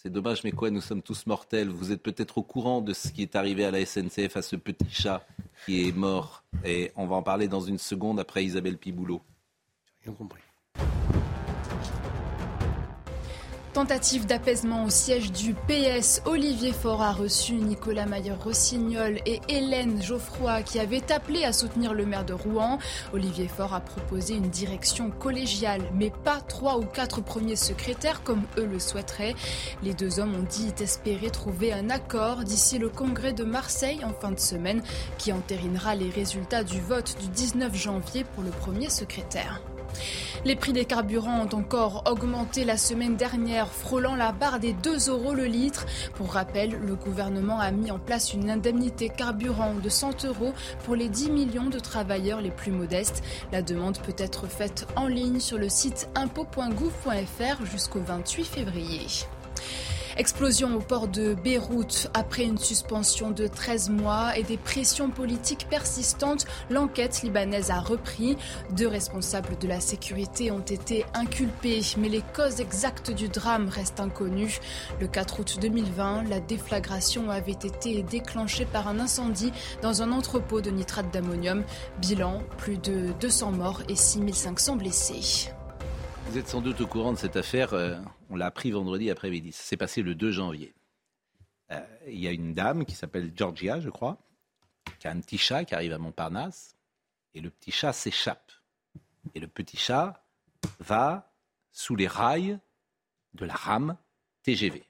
C'est 0.00 0.10
dommage, 0.10 0.42
mais 0.44 0.52
quoi, 0.52 0.70
nous 0.70 0.80
sommes 0.80 1.02
tous 1.02 1.26
mortels. 1.26 1.68
Vous 1.68 1.92
êtes 1.92 2.02
peut-être 2.02 2.38
au 2.38 2.42
courant 2.42 2.80
de 2.80 2.92
ce 2.92 3.08
qui 3.08 3.22
est 3.22 3.36
arrivé 3.36 3.64
à 3.64 3.70
la 3.70 3.84
SNCF, 3.84 4.36
à 4.36 4.42
ce 4.42 4.56
petit 4.56 4.90
chat 4.90 5.26
qui 5.64 5.86
est 5.86 5.92
mort. 5.92 6.44
Et 6.64 6.92
on 6.96 7.06
va 7.06 7.16
en 7.16 7.22
parler 7.22 7.48
dans 7.48 7.60
une 7.60 7.78
seconde 7.78 8.18
après 8.18 8.44
Isabelle 8.44 8.78
Piboulot. 8.78 9.22
Rien 10.04 10.14
compris. 10.14 10.42
Tentative 13.72 14.26
d'apaisement 14.26 14.84
au 14.84 14.90
siège 14.90 15.32
du 15.32 15.54
PS. 15.54 16.20
Olivier 16.26 16.72
Faure 16.72 17.00
a 17.00 17.12
reçu 17.12 17.54
Nicolas 17.54 18.04
Mayer-Rossignol 18.04 19.18
et 19.24 19.40
Hélène 19.48 20.02
Geoffroy 20.02 20.60
qui 20.62 20.78
avaient 20.78 21.10
appelé 21.10 21.44
à 21.44 21.54
soutenir 21.54 21.94
le 21.94 22.04
maire 22.04 22.26
de 22.26 22.34
Rouen. 22.34 22.78
Olivier 23.14 23.48
Faure 23.48 23.72
a 23.72 23.80
proposé 23.80 24.34
une 24.34 24.50
direction 24.50 25.10
collégiale, 25.10 25.80
mais 25.94 26.10
pas 26.10 26.42
trois 26.42 26.76
ou 26.76 26.84
quatre 26.84 27.22
premiers 27.22 27.56
secrétaires 27.56 28.22
comme 28.22 28.42
eux 28.58 28.66
le 28.66 28.78
souhaiteraient. 28.78 29.34
Les 29.82 29.94
deux 29.94 30.20
hommes 30.20 30.34
ont 30.34 30.46
dit 30.50 30.74
espérer 30.78 31.30
trouver 31.30 31.72
un 31.72 31.88
accord 31.88 32.44
d'ici 32.44 32.78
le 32.78 32.90
congrès 32.90 33.32
de 33.32 33.44
Marseille 33.44 34.04
en 34.04 34.12
fin 34.12 34.32
de 34.32 34.40
semaine 34.40 34.82
qui 35.16 35.32
entérinera 35.32 35.94
les 35.94 36.10
résultats 36.10 36.62
du 36.62 36.78
vote 36.78 37.16
du 37.22 37.28
19 37.28 37.74
janvier 37.74 38.24
pour 38.34 38.42
le 38.42 38.50
premier 38.50 38.90
secrétaire. 38.90 39.62
Les 40.44 40.56
prix 40.56 40.72
des 40.72 40.84
carburants 40.84 41.46
ont 41.46 41.56
encore 41.56 42.02
augmenté 42.10 42.64
la 42.64 42.76
semaine 42.76 43.16
dernière, 43.16 43.68
frôlant 43.68 44.16
la 44.16 44.32
barre 44.32 44.58
des 44.58 44.72
2 44.72 45.08
euros 45.08 45.34
le 45.34 45.44
litre. 45.44 45.86
Pour 46.14 46.32
rappel, 46.32 46.78
le 46.84 46.96
gouvernement 46.96 47.60
a 47.60 47.70
mis 47.70 47.90
en 47.90 47.98
place 47.98 48.32
une 48.32 48.50
indemnité 48.50 49.08
carburant 49.08 49.74
de 49.74 49.88
100 49.88 50.24
euros 50.24 50.52
pour 50.84 50.96
les 50.96 51.08
10 51.08 51.30
millions 51.30 51.70
de 51.70 51.78
travailleurs 51.78 52.40
les 52.40 52.50
plus 52.50 52.72
modestes. 52.72 53.22
La 53.52 53.62
demande 53.62 53.98
peut 53.98 54.16
être 54.18 54.46
faite 54.46 54.86
en 54.96 55.06
ligne 55.06 55.40
sur 55.40 55.58
le 55.58 55.68
site 55.68 56.08
impôt.gouv.fr 56.14 57.64
jusqu'au 57.64 58.00
28 58.00 58.44
février. 58.44 59.06
Explosion 60.18 60.76
au 60.76 60.80
port 60.80 61.08
de 61.08 61.32
Beyrouth 61.32 62.10
après 62.12 62.44
une 62.44 62.58
suspension 62.58 63.30
de 63.30 63.46
13 63.46 63.88
mois 63.88 64.36
et 64.36 64.42
des 64.42 64.58
pressions 64.58 65.08
politiques 65.08 65.66
persistantes. 65.70 66.44
L'enquête 66.68 67.22
libanaise 67.22 67.70
a 67.70 67.80
repris. 67.80 68.36
Deux 68.72 68.88
responsables 68.88 69.56
de 69.58 69.66
la 69.66 69.80
sécurité 69.80 70.50
ont 70.50 70.60
été 70.60 71.06
inculpés, 71.14 71.80
mais 71.96 72.10
les 72.10 72.22
causes 72.34 72.60
exactes 72.60 73.10
du 73.10 73.28
drame 73.28 73.70
restent 73.70 74.00
inconnues. 74.00 74.58
Le 75.00 75.08
4 75.08 75.40
août 75.40 75.58
2020, 75.62 76.24
la 76.28 76.40
déflagration 76.40 77.30
avait 77.30 77.52
été 77.52 78.02
déclenchée 78.02 78.66
par 78.66 78.88
un 78.88 79.00
incendie 79.00 79.52
dans 79.80 80.02
un 80.02 80.12
entrepôt 80.12 80.60
de 80.60 80.70
nitrate 80.70 81.10
d'ammonium. 81.10 81.64
Bilan, 82.02 82.42
plus 82.58 82.76
de 82.76 83.12
200 83.18 83.52
morts 83.52 83.82
et 83.88 83.96
6500 83.96 84.76
blessés. 84.76 85.52
Vous 86.32 86.38
êtes 86.38 86.48
sans 86.48 86.62
doute 86.62 86.80
au 86.80 86.86
courant 86.86 87.12
de 87.12 87.18
cette 87.18 87.36
affaire. 87.36 87.74
euh, 87.74 88.00
on 88.30 88.36
l'a 88.36 88.46
appris 88.46 88.70
vendredi 88.70 89.10
après-midi. 89.10 89.52
Ça 89.52 89.64
s'est 89.64 89.76
passé 89.76 90.00
le 90.00 90.14
2 90.14 90.30
janvier. 90.30 90.72
Euh, 91.70 91.86
Il 92.06 92.18
y 92.18 92.26
a 92.26 92.30
une 92.30 92.54
dame 92.54 92.86
qui 92.86 92.94
s'appelle 92.94 93.34
Georgia, 93.36 93.80
je 93.80 93.90
crois, 93.90 94.16
qui 94.98 95.08
a 95.08 95.10
un 95.10 95.20
petit 95.20 95.36
chat 95.36 95.66
qui 95.66 95.74
arrive 95.74 95.92
à 95.92 95.98
Montparnasse. 95.98 96.74
Et 97.34 97.42
le 97.42 97.50
petit 97.50 97.70
chat 97.70 97.92
s'échappe. 97.92 98.50
Et 99.34 99.40
le 99.40 99.46
petit 99.46 99.76
chat 99.76 100.24
va 100.80 101.30
sous 101.70 101.96
les 101.96 102.06
rails 102.06 102.58
de 103.34 103.44
la 103.44 103.52
rame 103.52 103.98
TGV. 104.42 104.84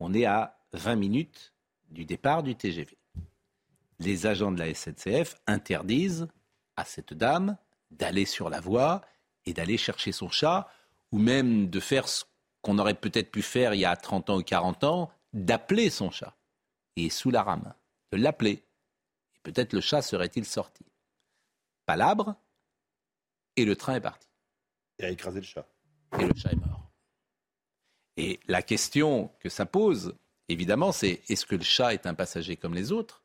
On 0.00 0.14
est 0.14 0.24
à 0.24 0.58
20 0.72 0.96
minutes 0.96 1.52
du 1.90 2.06
départ 2.06 2.42
du 2.42 2.56
TGV. 2.56 2.96
Les 3.98 4.24
agents 4.24 4.52
de 4.52 4.58
la 4.58 4.72
SNCF 4.72 5.36
interdisent 5.46 6.28
à 6.76 6.86
cette 6.86 7.12
dame 7.12 7.58
d'aller 7.90 8.24
sur 8.24 8.48
la 8.48 8.60
voie 8.60 9.02
et 9.46 9.52
d'aller 9.52 9.78
chercher 9.78 10.12
son 10.12 10.28
chat, 10.28 10.68
ou 11.12 11.18
même 11.18 11.70
de 11.70 11.80
faire 11.80 12.08
ce 12.08 12.24
qu'on 12.62 12.78
aurait 12.78 12.94
peut-être 12.94 13.30
pu 13.30 13.42
faire 13.42 13.74
il 13.74 13.80
y 13.80 13.84
a 13.84 13.96
30 13.96 14.30
ans 14.30 14.38
ou 14.38 14.42
40 14.42 14.84
ans, 14.84 15.10
d'appeler 15.32 15.90
son 15.90 16.10
chat, 16.10 16.36
et 16.96 17.10
sous 17.10 17.30
la 17.30 17.42
rame, 17.42 17.72
de 18.12 18.18
l'appeler. 18.18 18.64
Et 19.34 19.38
peut-être 19.42 19.72
le 19.72 19.80
chat 19.80 20.02
serait-il 20.02 20.44
sorti. 20.44 20.84
Palabre, 21.86 22.34
et 23.56 23.64
le 23.64 23.76
train 23.76 23.94
est 23.94 24.00
parti. 24.00 24.28
Il 24.98 25.04
a 25.04 25.10
écrasé 25.10 25.40
le 25.40 25.46
chat. 25.46 25.66
Et 26.18 26.26
le 26.26 26.34
chat 26.34 26.52
est 26.52 26.56
mort. 26.56 26.90
Et 28.16 28.40
la 28.48 28.62
question 28.62 29.30
que 29.40 29.48
ça 29.48 29.66
pose, 29.66 30.16
évidemment, 30.48 30.92
c'est 30.92 31.22
est-ce 31.28 31.44
que 31.44 31.54
le 31.54 31.62
chat 31.62 31.92
est 31.94 32.06
un 32.06 32.14
passager 32.14 32.56
comme 32.56 32.74
les 32.74 32.92
autres? 32.92 33.24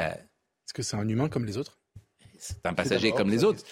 Euh, 0.00 0.10
Est-ce 0.10 0.74
que 0.74 0.82
c'est 0.82 0.96
un 0.96 1.08
humain 1.08 1.28
comme 1.28 1.44
les 1.44 1.56
autres? 1.56 1.78
C'est 2.38 2.66
un 2.66 2.74
passager 2.74 3.12
comme 3.12 3.30
les 3.30 3.44
autres. 3.44 3.64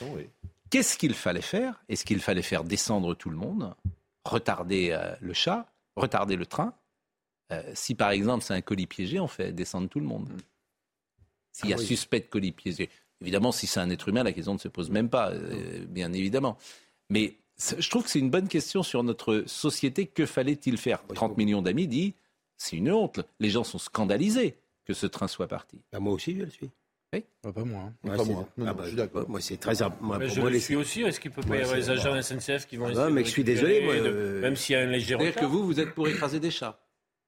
Qu'est-ce 0.74 0.98
qu'il 0.98 1.14
fallait 1.14 1.40
faire? 1.40 1.84
Est-ce 1.88 2.04
qu'il 2.04 2.18
fallait 2.18 2.42
faire 2.42 2.64
descendre 2.64 3.14
tout 3.14 3.30
le 3.30 3.36
monde, 3.36 3.76
retarder 4.24 4.90
euh, 4.90 5.14
le 5.20 5.32
chat, 5.32 5.72
retarder 5.94 6.34
le 6.34 6.46
train? 6.46 6.74
Euh, 7.52 7.62
Si 7.74 7.94
par 7.94 8.10
exemple 8.10 8.42
c'est 8.42 8.54
un 8.54 8.60
colis 8.60 8.88
piégé, 8.88 9.20
on 9.20 9.28
fait 9.28 9.52
descendre 9.52 9.88
tout 9.88 10.00
le 10.00 10.06
monde. 10.06 10.28
S'il 11.52 11.70
y 11.70 11.72
a 11.72 11.76
Ah 11.76 11.78
oui. 11.78 11.86
suspect 11.86 12.18
de 12.18 12.26
colis 12.26 12.50
piégé. 12.50 12.90
Évidemment, 13.20 13.52
si 13.52 13.68
c'est 13.68 13.78
un 13.78 13.88
être 13.88 14.08
humain, 14.08 14.24
la 14.24 14.32
question 14.32 14.54
ne 14.54 14.58
se 14.58 14.66
pose 14.66 14.90
même 14.90 15.08
pas, 15.08 15.30
euh, 15.30 15.84
bien 15.86 16.12
évidemment. 16.12 16.58
Mais 17.08 17.36
je 17.78 17.88
trouve 17.88 18.02
que 18.02 18.10
c'est 18.10 18.18
une 18.18 18.30
bonne 18.30 18.48
question 18.48 18.82
sur 18.82 19.04
notre 19.04 19.44
société. 19.46 20.08
Que 20.08 20.26
fallait-il 20.26 20.76
faire? 20.76 21.06
30 21.06 21.36
millions 21.36 21.62
d'amis 21.62 21.86
dit 21.86 22.14
c'est 22.56 22.74
une 22.74 22.90
honte. 22.90 23.20
Les 23.38 23.50
gens 23.50 23.62
sont 23.62 23.78
scandalisés 23.78 24.56
que 24.84 24.92
ce 24.92 25.06
train 25.06 25.28
soit 25.28 25.46
parti. 25.46 25.80
Bah, 25.92 26.00
moi 26.00 26.12
aussi, 26.12 26.34
je 26.34 26.42
le 26.42 26.50
suis. 26.50 26.70
Oui. 27.14 27.24
Bah, 27.42 27.52
Pas 27.54 27.64
moi. 27.64 27.80
hein. 27.86 27.92
Ouais, 28.08 28.16
Pas 28.16 28.24
c'est- 28.24 28.30
moi. 28.32 28.48
Non, 28.58 28.64
ah 28.66 28.70
non, 28.70 28.74
bah, 28.76 28.82
je 28.82 28.88
suis 28.88 28.96
d'accord. 28.96 29.28
Moi, 29.28 29.40
c'est 29.40 29.56
très 29.56 29.72
moi, 30.00 30.18
Mais 30.18 30.26
pour 30.26 30.34
je 30.34 30.40
moi, 30.40 30.50
le 30.50 30.54
les- 30.54 30.60
suis 30.60 30.76
aussi. 30.76 31.02
Est-ce 31.02 31.20
qu'il 31.20 31.30
peut 31.30 31.42
pas 31.42 31.56
y 31.56 31.60
avoir 31.62 31.76
les 31.76 31.90
agents 31.90 32.14
SNCF 32.20 32.66
qui 32.66 32.76
vont 32.76 32.86
Ah, 32.86 33.10
de 33.10 33.18
je 33.18 33.22
suis 33.24 33.44
désolé, 33.44 33.82
moi, 33.82 33.94
de- 33.96 34.00
euh, 34.00 34.40
Même 34.40 34.56
s'il 34.56 34.74
y 34.74 34.76
a 34.78 34.82
un 34.82 34.86
léger 34.86 35.14
C'est-à-dire 35.18 35.34
que 35.36 35.44
vous, 35.46 35.64
vous 35.64 35.80
êtes 35.80 35.94
pour 35.94 36.08
écraser 36.08 36.40
des 36.40 36.50
chats. 36.50 36.78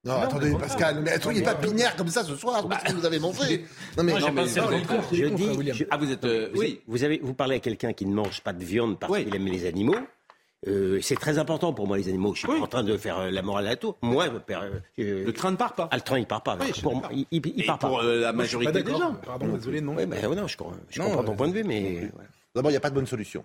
Non, 0.05 0.15
attendez, 0.21 0.51
mais 0.51 0.59
Pascal, 0.59 1.01
mais 1.03 1.11
attendez, 1.11 1.43
pas 1.43 1.55
binaire 1.55 1.97
comme 1.97 2.07
ça 2.09 2.23
ce 2.23 2.37
soir, 2.37 2.69
parce 2.69 2.85
que 2.85 2.93
vous 2.93 3.05
avez 3.05 3.19
mangé. 3.19 3.65
Non, 3.97 4.05
mais, 4.05 4.13
Moi, 4.13 4.21
j'ai 4.21 4.27
non, 4.27 4.33
mais- 4.35 4.43
pensé 4.43 4.61
non, 4.61 4.67
mais- 4.71 4.83
Je 5.13 5.25
dis- 5.27 5.73
je- 5.73 5.85
Ah, 5.91 5.97
vous 5.97 6.13
êtes. 6.13 6.25
euh, 6.25 6.51
Vous, 6.55 6.61
oui. 6.61 6.81
vous 6.87 7.03
avez, 7.03 7.19
vous 7.21 7.35
parlez 7.35 7.57
à 7.57 7.59
quelqu'un 7.59 7.93
qui 7.93 8.07
ne 8.07 8.15
mange 8.15 8.41
pas 8.41 8.53
de 8.53 8.63
viande 8.65 9.01
parce 9.01 9.13
Oui. 9.13 9.25
qu'il 9.25 9.35
aime 9.35 9.47
les 9.47 9.67
animaux. 9.67 9.97
Euh, 10.67 10.99
c'est 11.01 11.15
très 11.15 11.39
important 11.39 11.73
pour 11.73 11.87
moi 11.87 11.97
les 11.97 12.09
animaux. 12.09 12.35
Je 12.35 12.41
suis 12.41 12.49
Oui. 12.49 12.59
pas 12.59 12.65
en 12.65 12.67
train 12.69 12.83
de 12.83 12.97
faire 12.97 13.19
euh, 13.21 13.31
la 13.31 13.43
morale 13.43 13.67
à 13.67 13.71
la 13.71 13.77
tour. 13.77 13.97
Moi, 14.03 14.27
euh, 14.51 15.25
Le 15.25 15.31
train 15.33 15.51
ne 15.53 15.57
part 15.57 15.75
pas. 15.75 15.89
ah, 15.93 15.97
le 15.97 16.03
train 16.03 16.19
il 16.19 16.27
part 16.27 16.43
pas. 16.43 16.57
Oui, 16.61 16.73
pour 16.83 17.03
il, 17.13 17.27
il- 17.31 17.43
il 17.57 17.63
Et 17.63 17.67
part 17.67 17.79
pour 17.79 17.99
pas. 17.99 18.05
euh, 18.05 18.21
la 18.21 18.33
majorité 18.33 18.83
des 18.83 18.91
gens. 18.91 19.15
Pardon, 19.25 19.47
désolé, 19.55 19.81
non. 19.81 19.95
Oui, 19.97 20.07
non, 20.07 20.47
je, 20.49 20.57
crois- 20.57 20.73
je 20.91 20.99
Non, 21.01 21.07
comprends 21.07 21.25
ton 21.25 21.37
point 21.37 21.49
de 21.49 21.53
vue, 21.53 21.65
mais 21.65 22.11
voilà. 22.13 22.29
D'abord, 22.55 22.71
il 22.71 22.75
n'y 22.75 22.79
a 22.79 22.81
pas 22.81 22.91
de 22.91 22.95
bonne 22.95 23.07
solution. 23.07 23.45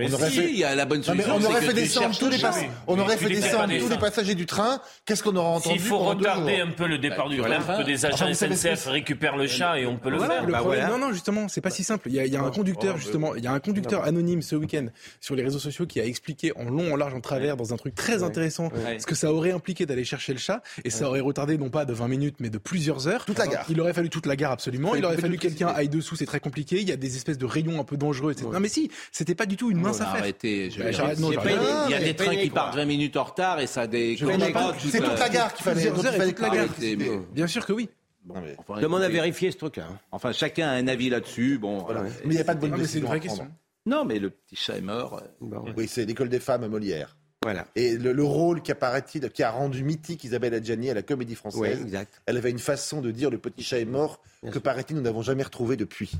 Mais 0.00 0.10
On 0.10 0.14
aurait 0.14 0.30
si, 0.30 0.36
fait- 0.36 0.50
il 0.50 0.56
y 0.58 0.64
a 0.64 0.74
la 0.74 0.84
bonne 0.86 1.00
Non, 1.00 1.14
mais 1.14 1.22
solution. 1.22 1.34
on 1.36 1.40
c'est 1.40 1.46
aurait 1.46 1.60
que 1.60 1.66
fait 1.66 1.72
tu 1.74 1.80
descendre 1.80 2.18
tous 2.18 2.28
les, 2.30 2.38
on 2.86 2.98
aurait 2.98 3.16
fait 3.16 3.28
descendre 3.28 3.78
tous 3.78 3.96
passagers 3.98 4.34
du 4.34 4.46
train. 4.46 4.80
Qu'est-ce 5.04 5.22
qu'on 5.22 5.36
aura 5.36 5.50
entendu 5.50 5.78
S'il 5.78 5.86
faut 5.86 5.98
retarder 5.98 6.60
un 6.60 6.70
peu 6.70 6.86
le 6.86 6.98
départ 6.98 7.28
du 7.28 7.36
tu 7.36 7.42
train, 7.42 7.60
aurais 7.62 7.82
que 7.82 7.86
des 7.86 8.04
agents 8.06 8.26
Enfin, 8.30 8.32
SNCF 8.34 8.86
récupèrent 8.86 9.36
le 9.36 9.46
chat 9.46 9.78
et 9.78 9.86
on 9.86 9.96
peut 9.96 10.10
le 10.10 10.18
faire. 10.18 10.44
Le 10.46 10.52
Bah 10.52 10.58
problème- 10.60 10.84
voilà. 10.86 10.98
Non, 10.98 11.06
non, 11.06 11.12
justement, 11.12 11.48
c'est 11.48 11.60
pas 11.60 11.70
si 11.70 11.84
simple. 11.84 12.08
Il 12.08 12.14
y 12.14 12.20
a, 12.20 12.24
il 12.26 12.32
y 12.32 12.36
a 12.36 12.42
un 12.42 12.50
conducteur, 12.50 12.96
justement, 12.96 13.34
il 13.34 13.44
y 13.44 13.46
a 13.46 13.52
un 13.52 13.60
conducteur 13.60 14.04
anonyme 14.04 14.42
ce 14.42 14.56
week-end 14.56 14.86
sur 15.20 15.34
les 15.34 15.42
réseaux 15.42 15.58
sociaux 15.58 15.86
qui 15.86 16.00
a 16.00 16.04
expliqué 16.04 16.52
en 16.56 16.64
long, 16.64 16.92
en 16.92 16.96
large, 16.96 17.14
en 17.14 17.20
travers, 17.20 17.56
dans 17.56 17.72
un 17.72 17.76
truc 17.76 17.94
très 17.94 18.22
intéressant, 18.22 18.70
ce 18.98 19.06
que 19.06 19.14
ça 19.14 19.32
aurait 19.32 19.52
impliqué 19.52 19.86
d'aller 19.86 20.04
chercher 20.04 20.32
le 20.32 20.38
chat, 20.38 20.62
et 20.84 20.90
ça 20.90 21.06
aurait 21.08 21.20
retardé 21.20 21.58
non 21.58 21.70
pas 21.70 21.84
de 21.84 21.92
20 21.92 22.08
minutes, 22.08 22.36
mais 22.40 22.50
de 22.50 22.58
plusieurs 22.58 23.06
heures. 23.08 23.24
Toute 23.26 23.38
la 23.38 23.46
gare. 23.46 23.64
Il 23.68 23.80
aurait 23.80 23.92
fallu 23.92 24.08
toute 24.10 24.26
la 24.26 24.36
gare, 24.36 24.52
absolument. 24.52 24.94
Il 24.94 25.04
aurait 25.04 25.16
fallu 25.18 25.36
quelqu'un 25.38 25.68
aille 25.68 25.88
dessous, 25.88 26.16
c'est 26.16 26.26
très 26.26 26.40
compliqué. 26.40 26.80
Il 26.80 26.88
y 26.88 26.92
a 26.92 26.96
des 26.96 27.16
espèces 27.16 27.38
de 27.38 27.46
rayons 27.46 27.80
un 27.80 27.84
peu 27.84 27.96
dangereux, 27.96 28.32
etc. 28.32 28.48
Non, 28.52 28.60
mais 28.60 28.68
si, 28.68 28.90
c'était 29.12 29.34
pas 29.34 29.46
du 29.46 29.56
tout 29.56 29.70
une 29.70 29.78
mince 29.90 30.00
a 30.00 30.12
affaire. 30.12 30.24
je 30.24 30.78
Bah, 30.78 30.90
dire, 30.90 31.20
non, 31.20 31.30
il 31.30 31.34
y 31.34 31.36
a 31.36 31.40
j'arrête. 31.42 31.58
pas- 31.58 31.86
il 31.86 31.90
y 31.90 31.94
a 31.94 31.98
Non, 32.00 32.04
des 32.06 32.14
trains 32.16 32.36
qui 32.36 32.50
partent 32.50 32.76
20 32.76 32.84
minutes 32.84 33.16
en 33.16 33.24
retard 33.24 33.60
et 33.60 33.66
ça 33.66 33.86
des. 33.86 34.16
Pas- 34.16 34.72
tout 34.72 34.88
C'est 34.88 34.98
toute 35.00 35.18
la 35.18 35.28
gare 35.28 35.54
qu'il 35.54 35.64
fallait. 35.64 35.90
Toute 35.90 36.02
la 36.04 36.12
parler. 36.12 36.32
gare. 36.32 36.52
Arrêtez, 36.52 36.96
mais- 36.96 37.10
Bien 37.32 37.46
sûr 37.46 37.64
que 37.66 37.72
oui. 37.72 37.88
Non, 38.26 38.34
mais 38.42 38.54
Enfin, 38.58 38.80
demande 38.80 39.02
à 39.02 39.08
vérifier 39.08 39.50
ce 39.50 39.56
truc-là. 39.56 39.86
hein. 39.90 39.98
Enfin, 40.12 40.32
chacun 40.32 40.68
a 40.68 40.72
un 40.72 40.86
avis 40.88 41.08
là-dessus. 41.08 41.58
Bon, 41.58 41.78
voilà. 41.78 42.02
Mais 42.02 42.10
il 42.26 42.30
n'y 42.32 42.38
a 42.38 42.44
pas 42.44 42.54
de 42.54 42.60
bonne 42.60 42.70
Non, 42.70 42.76
mais 42.76 42.86
c'est 42.86 42.98
une 42.98 43.06
vraie 43.06 43.18
question. 43.20 43.48
Non, 43.86 44.04
mais 44.04 44.18
le 44.18 44.28
petit 44.28 44.56
chat 44.56 44.76
est 44.76 44.82
mort. 44.82 45.20
euh, 45.22 45.26
Bon, 45.40 45.64
Oui, 45.76 45.88
c'est 45.88 46.04
l'école 46.04 46.28
des 46.28 46.38
femmes 46.40 46.62
à 46.64 46.68
Molière. 46.68 47.16
Voilà. 47.42 47.66
Et 47.74 47.96
le, 47.96 48.12
le 48.12 48.22
rôle 48.22 48.60
qui 48.60 48.70
apparaît-il, 48.70 49.30
qui 49.30 49.42
a 49.42 49.50
rendu 49.50 49.82
mythique 49.82 50.22
Isabelle 50.24 50.52
Adjani 50.52 50.90
à 50.90 50.94
la 50.94 51.00
Comédie 51.02 51.32
Oui, 51.32 51.36
Française, 51.36 51.80
exact. 51.80 52.20
elle 52.26 52.36
avait 52.36 52.50
une 52.50 52.58
façon 52.58 53.00
de 53.00 53.10
dire 53.10 53.30
le 53.30 53.38
petit 53.38 53.64
chat 53.64 53.78
est 53.78 53.86
mort 53.86 54.20
Bien 54.42 54.52
que 54.52 54.58
paraît-il 54.58 54.94
nous 54.96 55.02
n'avons 55.02 55.22
jamais 55.22 55.42
retrouvé 55.42 55.78
depuis. 55.78 56.12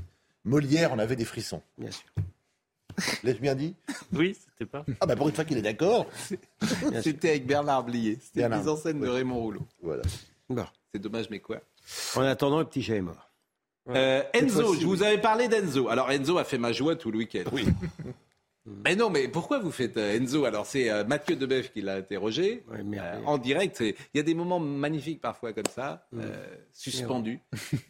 Molière, 0.43 0.91
on 0.91 0.97
avait 0.97 1.15
des 1.15 1.23
frissons. 1.25 1.61
Bien 1.77 1.91
sûr. 1.91 2.03
L'ai-je 3.23 3.39
bien 3.39 3.55
dit? 3.55 3.75
Oui, 4.13 4.35
c'était 4.35 4.69
pas. 4.69 4.85
Ah 4.99 5.05
bah 5.05 5.15
pour 5.15 5.27
une 5.29 5.35
fois 5.35 5.45
qu'il 5.45 5.57
est 5.57 5.61
d'accord. 5.61 6.05
C'était 7.01 7.29
avec 7.31 7.45
Bernard 7.45 7.83
Blier. 7.83 8.17
C'était 8.21 8.41
une 8.41 8.49
Bernard. 8.49 8.59
mise 8.59 8.67
en 8.69 8.77
scène 8.77 8.99
de 8.99 9.07
Oui. 9.07 9.13
Raymond 9.15 9.39
Rouleau. 9.39 9.61
Voilà. 9.81 10.03
Bon. 10.49 10.65
C'est 10.93 11.01
dommage, 11.01 11.29
mais 11.29 11.39
quoi? 11.39 11.61
En 12.15 12.21
attendant, 12.21 12.59
le 12.59 12.65
petit 12.65 12.81
chat 12.83 12.95
est 12.95 13.01
mort. 13.01 13.29
Euh, 13.89 14.21
Enzo, 14.33 14.75
je 14.75 14.85
vous 14.85 15.01
avais 15.03 15.17
parlé 15.19 15.47
d'Enzo. 15.47 15.89
Alors 15.89 16.11
Enzo 16.11 16.37
a 16.37 16.43
fait 16.43 16.57
ma 16.59 16.71
joie 16.71 16.95
tout 16.95 17.11
le 17.11 17.17
week-end. 17.19 17.43
Oui. 17.51 17.65
Mais 18.85 18.95
non, 18.95 19.09
mais 19.09 19.27
pourquoi 19.27 19.57
vous 19.57 19.71
faites 19.71 19.97
euh, 19.97 20.15
Enzo? 20.15 20.45
Alors 20.45 20.67
c'est 20.67 20.87
euh, 20.91 21.03
Mathieu 21.03 21.35
Debeuf 21.35 21.71
qui 21.73 21.81
l'a 21.81 21.95
interrogé 21.95 22.63
Ouais, 22.69 22.83
euh, 22.99 23.21
en 23.25 23.39
direct. 23.39 23.79
Il 23.81 23.95
y 24.13 24.19
a 24.19 24.23
des 24.23 24.35
moments 24.35 24.59
magnifiques 24.59 25.19
parfois 25.19 25.51
comme 25.51 25.65
ça, 25.73 26.05
euh, 26.15 26.45
suspendus. 26.71 27.39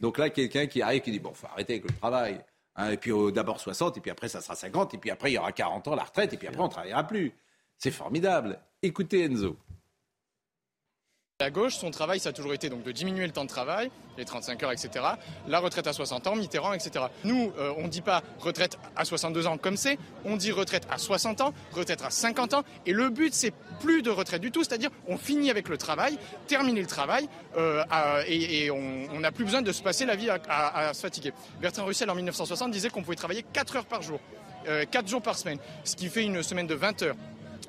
Donc 0.00 0.16
là, 0.16 0.30
quelqu'un 0.30 0.66
qui 0.66 0.80
arrive 0.80 1.02
qui 1.02 1.10
dit 1.10 1.18
bon, 1.18 1.34
faut 1.34 1.46
arrêter 1.48 1.74
avec 1.74 1.84
le 1.84 1.94
travail. 1.98 2.40
Hein, 2.76 2.90
et 2.90 2.96
puis 2.96 3.12
euh, 3.12 3.30
d'abord 3.30 3.60
60, 3.60 3.96
et 3.96 4.00
puis 4.00 4.10
après 4.10 4.28
ça 4.28 4.40
sera 4.40 4.54
50, 4.54 4.94
et 4.94 4.98
puis 4.98 5.10
après 5.10 5.30
il 5.30 5.34
y 5.34 5.38
aura 5.38 5.52
40 5.52 5.88
ans 5.88 5.94
la 5.94 6.04
retraite, 6.04 6.32
et 6.32 6.36
puis 6.36 6.48
après 6.48 6.62
on 6.62 6.68
travaillera 6.68 7.04
plus. 7.06 7.32
C'est 7.78 7.90
formidable. 7.90 8.58
Écoutez 8.82 9.24
Enzo. 9.24 9.56
La 11.42 11.50
gauche, 11.50 11.74
son 11.74 11.90
travail, 11.90 12.20
ça 12.20 12.28
a 12.28 12.32
toujours 12.32 12.54
été 12.54 12.68
donc 12.68 12.84
de 12.84 12.92
diminuer 12.92 13.26
le 13.26 13.32
temps 13.32 13.42
de 13.42 13.48
travail, 13.48 13.90
les 14.16 14.24
35 14.24 14.62
heures, 14.62 14.70
etc. 14.70 15.04
La 15.48 15.58
retraite 15.58 15.88
à 15.88 15.92
60 15.92 16.28
ans, 16.28 16.36
Mitterrand, 16.36 16.72
etc. 16.72 17.06
Nous, 17.24 17.52
euh, 17.58 17.72
on 17.78 17.82
ne 17.82 17.88
dit 17.88 18.00
pas 18.00 18.22
retraite 18.38 18.78
à 18.94 19.04
62 19.04 19.48
ans 19.48 19.58
comme 19.58 19.76
c'est, 19.76 19.98
on 20.24 20.36
dit 20.36 20.52
retraite 20.52 20.86
à 20.88 20.98
60 20.98 21.40
ans, 21.40 21.52
retraite 21.72 22.00
à 22.02 22.10
50 22.10 22.54
ans. 22.54 22.62
Et 22.86 22.92
le 22.92 23.10
but, 23.10 23.34
c'est 23.34 23.52
plus 23.80 24.02
de 24.02 24.10
retraite 24.10 24.40
du 24.40 24.52
tout, 24.52 24.62
c'est-à-dire 24.62 24.90
on 25.08 25.16
finit 25.16 25.50
avec 25.50 25.68
le 25.68 25.76
travail, 25.76 26.16
terminer 26.46 26.80
le 26.80 26.86
travail, 26.86 27.28
euh, 27.56 27.82
et, 28.28 28.70
on 28.70 29.18
n'a 29.18 29.32
plus 29.32 29.44
besoin 29.44 29.62
de 29.62 29.72
se 29.72 29.82
passer 29.82 30.06
la 30.06 30.14
vie 30.14 30.30
à 30.30 30.94
se 30.94 31.00
fatiguer. 31.00 31.32
Bertrand 31.60 31.86
Russell, 31.86 32.08
en 32.08 32.14
1960, 32.14 32.70
disait 32.70 32.88
qu'on 32.88 33.02
pouvait 33.02 33.16
travailler 33.16 33.44
4 33.52 33.78
heures 33.78 33.86
par 33.86 34.02
jour, 34.02 34.20
euh, 34.68 34.84
4 34.88 35.08
jours 35.08 35.22
par 35.22 35.36
semaine, 35.36 35.58
ce 35.82 35.96
qui 35.96 36.08
fait 36.08 36.22
une 36.22 36.40
semaine 36.44 36.68
de 36.68 36.76
20 36.76 37.02
heures. 37.02 37.16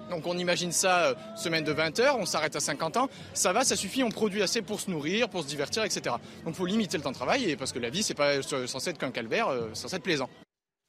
Donc 0.10 0.25
on 0.27 0.38
imagine 0.38 0.71
ça, 0.71 1.06
euh, 1.08 1.13
semaine 1.36 1.63
de 1.63 1.71
20 1.71 1.99
heures, 1.99 2.17
on 2.19 2.25
s'arrête 2.25 2.56
à 2.56 2.60
50 2.60 2.97
ans, 2.97 3.10
ça 3.34 3.53
va, 3.53 3.63
ça 3.63 3.75
suffit, 3.75 4.03
on 4.03 4.10
produit 4.10 4.41
assez 4.41 4.62
pour 4.62 4.79
se 4.79 4.89
nourrir, 4.91 5.29
pour 5.29 5.43
se 5.43 5.47
divertir, 5.47 5.84
etc. 5.84 6.01
Donc 6.45 6.53
il 6.53 6.56
faut 6.56 6.65
limiter 6.65 6.97
le 6.97 7.03
temps 7.03 7.12
de 7.12 7.15
travail, 7.15 7.49
et 7.49 7.56
parce 7.56 7.71
que 7.71 7.79
la 7.79 7.89
vie, 7.89 8.03
c'est 8.03 8.13
pas 8.13 8.36
euh, 8.38 8.67
censé 8.67 8.89
être 8.91 8.97
qu'un 8.97 9.12
calvaire, 9.12 9.47
euh, 9.49 9.69
c'est 9.73 9.82
censé 9.84 9.95
être 9.97 10.03
plaisant. 10.03 10.29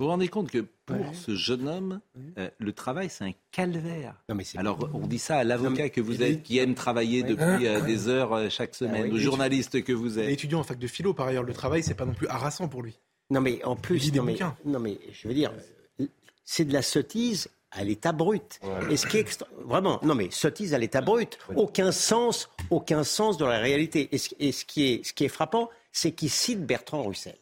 Vous 0.00 0.06
vous 0.06 0.10
rendez 0.10 0.26
compte 0.26 0.50
que 0.50 0.66
pour 0.86 1.14
ce 1.14 1.36
jeune 1.36 1.68
homme, 1.68 2.00
euh, 2.36 2.50
le 2.58 2.72
travail 2.72 3.08
c'est 3.08 3.24
un 3.26 3.30
calvaire. 3.52 4.16
Non, 4.28 4.34
mais 4.34 4.42
c'est 4.42 4.58
Alors 4.58 4.90
on 4.92 5.06
dit 5.06 5.20
ça 5.20 5.36
à 5.36 5.44
l'avocat 5.44 5.88
que 5.88 6.00
vous 6.00 6.20
êtes, 6.20 6.42
qui 6.42 6.58
aime 6.58 6.74
travailler 6.74 7.22
Ouais. 7.22 7.28
depuis 7.28 7.68
euh, 7.68 7.80
des 7.80 8.08
heures 8.08 8.32
euh, 8.32 8.48
chaque 8.48 8.74
semaine, 8.74 9.04
oui. 9.04 9.12
au 9.12 9.18
journaliste 9.18 9.84
que 9.84 9.92
vous 9.92 10.18
êtes. 10.18 10.28
étudiant 10.30 10.58
en 10.58 10.64
fac 10.64 10.80
de 10.80 10.88
philo, 10.88 11.14
par 11.14 11.28
ailleurs. 11.28 11.44
Le 11.44 11.52
travail, 11.52 11.84
c'est 11.84 11.94
pas 11.94 12.06
non 12.06 12.12
plus 12.12 12.26
harassant 12.26 12.66
pour 12.66 12.82
lui. 12.82 12.98
Non, 13.30 13.40
mais 13.40 13.64
en 13.64 13.76
plus, 13.76 14.12
non 14.12 14.24
mais, 14.24 14.36
non, 14.64 14.80
mais 14.80 14.98
je 15.12 15.28
veux 15.28 15.34
dire, 15.34 15.52
c'est 16.44 16.64
de 16.64 16.72
la 16.72 16.82
sottise 16.82 17.48
à 17.74 17.84
l'état 17.84 18.12
brut. 18.12 18.60
Et 18.90 18.96
ce 18.96 19.06
qui 19.06 19.18
est 19.18 19.44
vraiment, 19.64 20.00
non 20.02 20.14
mais 20.14 20.28
sottise 20.30 20.74
à 20.74 20.78
l'état 20.78 21.00
brut. 21.00 21.38
Aucun 21.56 21.92
sens, 21.92 22.48
aucun 22.70 23.04
sens 23.04 23.36
de 23.36 23.44
la 23.44 23.58
réalité. 23.58 24.08
Et 24.12 24.18
ce, 24.18 24.64
qui, 24.64 24.84
est, 24.84 25.04
ce 25.04 25.12
qui 25.12 25.24
est 25.24 25.28
frappant, 25.28 25.68
c'est 25.92 26.12
qu'il 26.12 26.30
cite 26.30 26.64
Bertrand 26.64 27.02
Russell. 27.02 27.36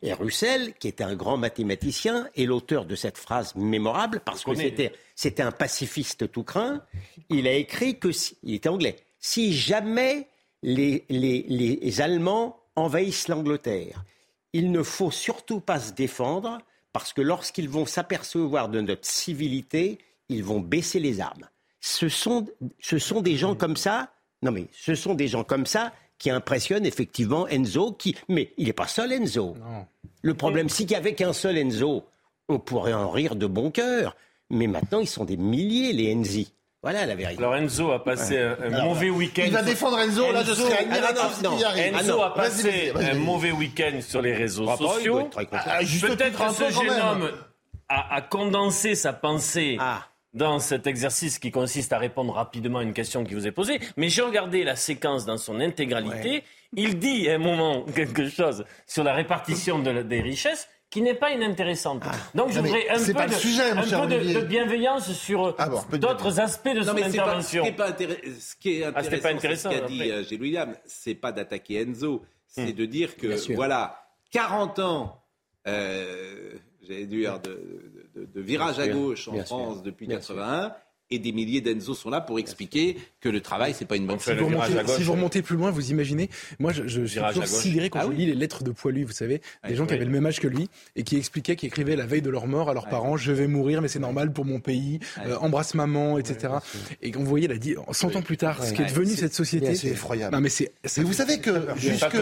Et 0.00 0.14
Russell, 0.14 0.72
qui 0.74 0.88
était 0.88 1.04
un 1.04 1.14
grand 1.14 1.36
mathématicien, 1.36 2.28
est 2.34 2.46
l'auteur 2.46 2.86
de 2.86 2.94
cette 2.94 3.18
phrase 3.18 3.54
mémorable, 3.56 4.20
parce 4.24 4.42
que 4.42 4.54
c'était, 4.54 4.92
c'était 5.14 5.42
un 5.42 5.52
pacifiste 5.52 6.30
tout 6.32 6.44
craint. 6.44 6.82
Il 7.28 7.46
a 7.46 7.52
écrit 7.52 7.98
que, 7.98 8.08
il 8.42 8.54
était 8.54 8.70
anglais, 8.70 8.96
si 9.18 9.52
jamais 9.52 10.28
les, 10.62 11.04
les, 11.10 11.42
les 11.42 12.00
Allemands 12.00 12.58
envahissent 12.74 13.28
l'Angleterre, 13.28 14.02
il 14.54 14.70
ne 14.70 14.82
faut 14.82 15.10
surtout 15.10 15.60
pas 15.60 15.78
se 15.78 15.92
défendre, 15.92 16.58
parce 16.92 17.12
que 17.12 17.20
lorsqu'ils 17.20 17.68
vont 17.68 17.86
s'apercevoir 17.86 18.68
de 18.68 18.80
notre 18.80 19.06
civilité, 19.06 19.98
ils 20.28 20.44
vont 20.44 20.60
baisser 20.60 21.00
les 21.00 21.20
armes. 21.20 21.48
Ce 21.80 22.08
sont, 22.08 22.46
ce 22.80 22.98
sont 22.98 23.20
des 23.20 23.36
gens 23.36 23.54
comme 23.54 23.76
ça, 23.76 24.10
non 24.42 24.52
mais 24.52 24.66
ce 24.72 24.94
sont 24.94 25.14
des 25.14 25.28
gens 25.28 25.44
comme 25.44 25.66
ça 25.66 25.92
qui 26.18 26.30
impressionnent 26.30 26.86
effectivement 26.86 27.48
Enzo, 27.48 27.92
qui, 27.92 28.14
mais 28.28 28.52
il 28.56 28.66
n'est 28.66 28.72
pas 28.72 28.86
seul 28.86 29.12
Enzo. 29.12 29.56
Le 30.22 30.34
problème, 30.34 30.68
c'est 30.68 30.86
qu'avec 30.86 31.20
un 31.20 31.32
seul 31.32 31.58
Enzo, 31.58 32.04
on 32.48 32.60
pourrait 32.60 32.92
en 32.92 33.10
rire 33.10 33.34
de 33.34 33.46
bon 33.46 33.72
cœur. 33.72 34.16
Mais 34.48 34.68
maintenant, 34.68 35.00
ils 35.00 35.08
sont 35.08 35.24
des 35.24 35.36
milliers, 35.36 35.92
les 35.92 36.14
Enzi. 36.14 36.52
Voilà 36.82 37.06
la 37.06 37.14
vérité. 37.14 37.38
Alors 37.38 37.54
Enzo 37.54 37.92
a 37.92 38.02
passé 38.02 38.38
un, 38.38 38.84
mauvais 38.84 39.08
week-end. 39.08 39.44
Il 39.46 39.52
va 39.52 39.62
défendre 39.62 40.00
Enzo, 40.00 40.32
là 40.32 40.42
je 40.42 40.52
serai 40.52 40.78
admiratif 40.78 41.42
Enzo 41.76 42.22
a 42.22 42.34
passé 42.34 42.92
un 42.96 43.14
mauvais 43.14 43.52
week-end 43.52 44.00
sur 44.00 44.20
les 44.20 44.34
réseaux 44.34 44.66
sociaux. 44.76 45.30
Ah, 45.52 45.78
Peut-être 46.00 46.52
ce 46.52 46.70
jeune 46.72 47.00
homme 47.00 47.30
a, 47.88 48.20
condensé 48.22 48.96
sa 48.96 49.12
pensée 49.12 49.76
ah. 49.78 50.08
dans 50.34 50.58
cet 50.58 50.88
exercice 50.88 51.38
qui 51.38 51.52
consiste 51.52 51.92
à 51.92 51.98
répondre 51.98 52.34
rapidement 52.34 52.80
à 52.80 52.82
une 52.82 52.94
question 52.94 53.22
qui 53.22 53.34
vous 53.34 53.46
est 53.46 53.52
posée. 53.52 53.78
Mais 53.96 54.08
j'ai 54.08 54.22
regardé 54.22 54.64
la 54.64 54.74
séquence 54.74 55.24
dans 55.24 55.36
son 55.36 55.60
intégralité. 55.60 56.42
Il 56.74 56.98
dit 56.98 57.30
à 57.30 57.34
un 57.34 57.38
moment 57.38 57.82
quelque 57.94 58.28
chose 58.28 58.64
sur 58.88 59.04
la 59.04 59.12
répartition 59.12 59.78
des 59.78 60.20
richesses 60.20 60.68
qui 60.92 61.00
n'est 61.00 61.14
pas 61.14 61.30
inintéressante. 61.30 62.02
Ah. 62.04 62.12
Donc 62.34 62.50
je 62.52 62.60
voudrais 62.60 62.86
un, 62.90 63.02
peu, 63.02 63.26
de, 63.26 63.32
sujet, 63.32 63.70
un 63.70 63.76
peu 63.76 64.06
de, 64.06 64.40
bienveillance 64.42 65.10
sur 65.14 65.54
ah 65.58 65.70
d'autres 65.96 66.38
aspects 66.38 66.68
de 66.68 66.82
son 66.82 66.94
intervention. 66.98 67.64
Pas, 67.72 67.96
ce 67.96 68.54
qui 68.56 68.80
est 68.80 68.84
intéressant, 68.84 69.16
ah, 69.16 69.22
pas 69.22 69.30
intéressant 69.30 69.70
ce 69.70 69.78
qu'a 69.78 69.86
dit 69.86 70.10
euh, 70.10 70.22
Gilles 70.22 70.42
William, 70.42 70.76
c'est 70.84 71.14
pas 71.14 71.32
d'attaquer 71.32 71.80
Enzo, 71.80 72.22
c'est 72.46 72.72
hmm. 72.72 72.72
de 72.72 72.84
dire 72.84 73.16
que 73.16 73.54
voilà, 73.54 74.04
40 74.32 74.78
ans, 74.80 75.24
euh, 75.66 76.52
j'allais 76.82 77.06
dire, 77.06 77.40
de, 77.40 78.04
de, 78.14 78.40
virage 78.42 78.78
à 78.78 78.86
gauche 78.86 79.28
en 79.28 79.42
France 79.46 79.82
depuis 79.82 80.06
81 80.06 80.74
et 81.12 81.18
des 81.18 81.32
milliers 81.32 81.60
d'Enzo 81.60 81.94
sont 81.94 82.10
là 82.10 82.20
pour 82.20 82.38
expliquer 82.38 82.96
que 83.20 83.28
le 83.28 83.40
travail, 83.40 83.74
c'est 83.76 83.84
pas 83.84 83.96
une 83.96 84.06
bonne 84.06 84.18
chose. 84.18 84.34
Si, 84.96 85.02
vous 85.02 85.12
remontez 85.12 85.42
plus 85.42 85.56
loin, 85.56 85.70
vous 85.70 85.90
imaginez, 85.90 86.30
moi 86.58 86.72
je, 86.72 86.86
je 86.86 87.04
suis 87.04 87.20
toujours 87.20 87.46
sidéré 87.46 87.90
quand 87.90 88.00
ah 88.00 88.06
je 88.10 88.16
lis 88.16 88.26
les 88.26 88.34
lettres 88.34 88.64
de 88.64 88.70
Poilu, 88.70 89.04
vous 89.04 89.12
savez, 89.12 89.40
des 89.68 89.74
gens 89.74 89.86
qui 89.86 89.94
avaient 89.94 90.04
le 90.04 90.10
même 90.10 90.26
âge 90.26 90.40
que 90.40 90.48
lui 90.48 90.68
et 90.96 91.02
qui 91.02 91.16
expliquaient, 91.16 91.56
qui 91.56 91.66
écrivaient 91.66 91.96
la 91.96 92.06
veille 92.06 92.22
de 92.22 92.30
leur 92.30 92.46
mort 92.46 92.70
à 92.70 92.74
leurs 92.74 92.88
parents, 92.88 93.16
je 93.16 93.32
vais 93.32 93.46
mourir, 93.46 93.82
mais 93.82 93.88
c'est 93.88 93.98
normal 93.98 94.32
pour 94.32 94.44
mon 94.44 94.60
pays, 94.60 95.00
euh, 95.26 95.36
embrasse 95.36 95.74
maman, 95.74 96.18
etc. 96.18 96.54
et 97.02 97.10
qu'on 97.10 97.24
voyait, 97.24 97.48
là, 97.48 97.56
dit, 97.56 97.74
100 97.90 98.16
ans 98.16 98.22
plus 98.22 98.36
tard, 98.36 98.64
ce 98.64 98.72
qui 98.72 98.82
est 98.82 98.86
devenu 98.86 99.14
cette 99.14 99.34
société. 99.34 99.74
C'est 99.74 99.88
effroyable. 99.88 100.34
Non, 100.34 100.40
mais 100.40 100.48
c'est, 100.48 100.72
vous 100.98 101.12
savez 101.12 101.38
que 101.38 101.50
jusque, 101.76 102.16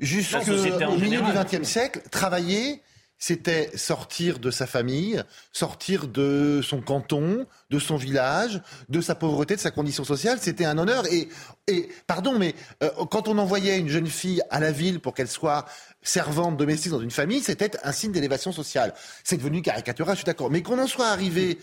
jusque 0.00 0.48
au 0.88 0.98
milieu 0.98 1.20
du 1.20 1.32
XXe 1.32 1.66
siècle, 1.66 2.00
travailler, 2.10 2.80
c'était 3.18 3.76
sortir 3.76 4.38
de 4.38 4.50
sa 4.50 4.66
famille, 4.66 5.22
sortir 5.52 6.06
de 6.06 6.60
son 6.62 6.80
canton, 6.80 7.46
de 7.70 7.78
son 7.78 7.96
village, 7.96 8.62
de 8.88 9.00
sa 9.00 9.16
pauvreté, 9.16 9.56
de 9.56 9.60
sa 9.60 9.72
condition 9.72 10.04
sociale. 10.04 10.38
C'était 10.40 10.64
un 10.64 10.78
honneur. 10.78 11.04
Et, 11.12 11.28
et 11.66 11.88
pardon, 12.06 12.38
mais 12.38 12.54
euh, 12.82 12.90
quand 13.10 13.26
on 13.26 13.38
envoyait 13.38 13.78
une 13.78 13.88
jeune 13.88 14.06
fille 14.06 14.40
à 14.50 14.60
la 14.60 14.70
ville 14.70 15.00
pour 15.00 15.14
qu'elle 15.14 15.28
soit 15.28 15.66
servante 16.00 16.56
domestique 16.56 16.92
dans 16.92 17.00
une 17.00 17.10
famille, 17.10 17.40
c'était 17.40 17.72
un 17.82 17.92
signe 17.92 18.12
d'élévation 18.12 18.52
sociale. 18.52 18.94
C'est 19.24 19.36
devenu 19.36 19.62
caricatural, 19.62 20.14
je 20.14 20.20
suis 20.20 20.26
d'accord. 20.26 20.50
Mais 20.50 20.62
qu'on 20.62 20.78
en 20.78 20.86
soit 20.86 21.08
arrivé 21.08 21.58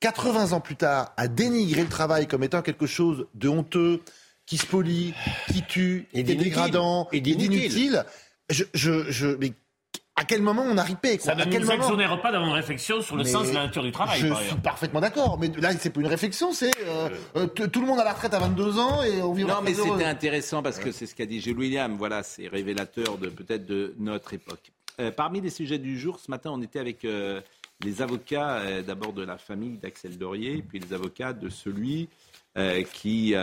80 0.00 0.52
ans 0.52 0.60
plus 0.60 0.76
tard 0.76 1.12
à 1.16 1.26
dénigrer 1.26 1.82
le 1.82 1.88
travail 1.88 2.26
comme 2.26 2.44
étant 2.44 2.60
quelque 2.60 2.86
chose 2.86 3.26
de 3.34 3.48
honteux, 3.48 4.02
qui 4.44 4.56
spolie, 4.56 5.12
qui 5.52 5.62
tue, 5.62 6.06
et 6.12 6.24
qui 6.24 6.32
est 6.32 6.36
dégradant, 6.36 7.08
et 7.12 7.20
d'inutile, 7.20 8.04
je, 8.48 8.64
je, 8.72 9.10
je, 9.10 9.26
mais 9.26 9.52
à 10.18 10.24
quel 10.24 10.42
moment 10.42 10.64
on 10.66 10.76
a 10.76 10.82
ripé 10.82 11.16
quoi? 11.18 11.26
Ça 11.26 11.34
ne 11.34 11.44
nous 11.44 11.70
exonère 11.70 12.20
pas 12.20 12.32
d'avoir 12.32 12.50
une 12.50 12.56
réflexion 12.56 13.00
sur 13.00 13.16
le 13.16 13.24
sens 13.24 13.48
de 13.48 13.54
la 13.54 13.64
nature 13.64 13.82
du 13.82 13.92
travail. 13.92 14.18
Je 14.18 14.34
suis 14.34 14.56
parfaitement 14.56 15.00
d'accord, 15.00 15.38
mais 15.38 15.48
là 15.48 15.70
c'est 15.78 15.90
pas 15.90 16.00
une 16.00 16.06
réflexion, 16.06 16.52
c'est 16.52 16.72
euh, 16.86 17.08
euh, 17.36 17.46
tout 17.46 17.80
le 17.80 17.86
monde 17.86 18.00
à 18.00 18.04
la 18.04 18.12
retraite 18.12 18.34
à 18.34 18.38
22 18.40 18.78
ans 18.78 19.02
et 19.02 19.22
on 19.22 19.32
vit 19.32 19.44
Non, 19.44 19.60
mais 19.62 19.74
c'était 19.74 20.04
intéressant 20.04 20.62
parce 20.62 20.78
que 20.78 20.90
c'est 20.92 21.06
ce 21.06 21.14
qu'a 21.14 21.26
dit 21.26 21.40
Gilles 21.40 21.58
William. 21.58 21.96
Voilà, 21.96 22.22
c'est 22.22 22.48
révélateur 22.48 23.18
de 23.18 23.28
peut-être 23.28 23.66
de 23.66 23.94
notre 23.98 24.34
époque. 24.34 24.72
Euh, 25.00 25.12
parmi 25.12 25.40
les 25.40 25.50
sujets 25.50 25.78
du 25.78 25.98
jour, 25.98 26.18
ce 26.18 26.30
matin, 26.30 26.50
on 26.52 26.60
était 26.60 26.80
avec 26.80 27.06
les 27.84 28.02
avocats 28.02 28.82
d'abord 28.82 29.12
de 29.12 29.24
la 29.24 29.38
famille 29.38 29.78
d'Axel 29.78 30.18
Dorier, 30.18 30.64
puis 30.68 30.80
les 30.80 30.92
avocats 30.92 31.32
de 31.32 31.48
celui 31.48 32.08
qui 32.92 33.34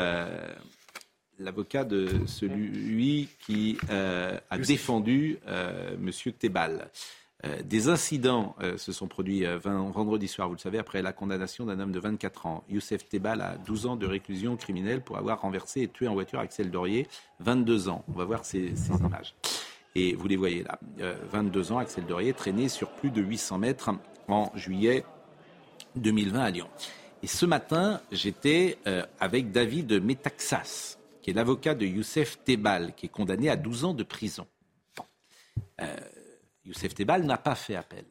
l'avocat 1.39 1.83
de 1.83 2.07
celui 2.25 3.29
qui 3.45 3.77
euh, 3.89 4.37
a 4.49 4.57
défendu 4.57 5.39
euh, 5.47 5.95
M. 5.95 6.11
Tebal. 6.33 6.89
Euh, 7.45 7.61
des 7.63 7.89
incidents 7.89 8.55
se 8.77 8.91
sont 8.91 9.07
produits 9.07 9.43
vendredi 9.45 10.27
soir, 10.27 10.47
vous 10.47 10.55
le 10.55 10.59
savez, 10.59 10.79
après 10.79 11.01
la 11.01 11.13
condamnation 11.13 11.65
d'un 11.65 11.79
homme 11.79 11.91
de 11.91 11.99
24 11.99 12.45
ans. 12.45 12.63
Youssef 12.69 13.07
Tebal 13.07 13.41
a 13.41 13.57
12 13.57 13.85
ans 13.85 13.95
de 13.95 14.05
réclusion 14.05 14.55
criminelle 14.55 15.01
pour 15.01 15.17
avoir 15.17 15.41
renversé 15.41 15.81
et 15.81 15.87
tué 15.87 16.07
en 16.07 16.13
voiture 16.13 16.39
Axel 16.39 16.71
Dorier, 16.71 17.07
22 17.41 17.89
ans. 17.89 18.03
On 18.07 18.13
va 18.13 18.25
voir 18.25 18.45
ces, 18.45 18.73
images. 18.89 19.35
Et 19.95 20.13
vous 20.15 20.27
les 20.27 20.35
voyez 20.35 20.63
là. 20.63 20.79
22 21.31 21.71
ans, 21.71 21.77
Axel 21.77 22.05
Dorier 22.05 22.33
traîné 22.33 22.67
sur 22.69 22.89
plus 22.89 23.11
de 23.11 23.21
800 23.21 23.59
mètres 23.59 23.91
en 24.27 24.51
juillet 24.55 25.05
2020 25.95 26.39
à 26.39 26.49
Lyon. 26.49 26.67
Et 27.23 27.27
ce 27.27 27.45
matin, 27.45 28.01
j'étais 28.11 28.77
avec 29.19 29.51
David 29.51 30.03
Metaxas 30.03 30.94
qui 31.25 31.31
est 31.31 31.33
l'avocat 31.33 31.73
de 31.73 31.87
Youssef 31.87 32.43
Tebal, 32.43 32.93
qui 32.93 33.07
est 33.07 33.09
condamné 33.09 33.49
à 33.49 33.55
12 33.55 33.85
ans 33.85 33.93
de 33.95 34.03
prison. 34.03 34.45
Euh, 35.81 35.97
Youssef 36.65 36.93
Tebal 36.93 37.23
n'a 37.23 37.39
pas 37.39 37.55
fait 37.55 37.73
appel. 37.73 38.05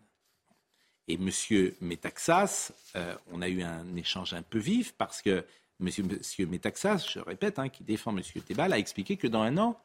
Et 1.06 1.14
M. 1.14 1.30
Metaxas, 1.80 2.72
euh, 2.96 3.14
on 3.30 3.40
a 3.40 3.48
eu 3.48 3.62
un 3.62 3.94
échange 3.94 4.34
un 4.34 4.42
peu 4.42 4.58
vif 4.58 4.94
parce 4.98 5.22
que 5.22 5.44
M. 5.80 5.90
Monsieur, 6.08 6.46
Metaxas, 6.46 7.06
je 7.08 7.20
répète, 7.20 7.60
hein, 7.60 7.68
qui 7.68 7.84
défend 7.84 8.10
M. 8.10 8.20
Tebal, 8.44 8.72
a 8.72 8.78
expliqué 8.78 9.16
que 9.16 9.28
dans 9.28 9.42
un 9.42 9.58
an, 9.58 9.80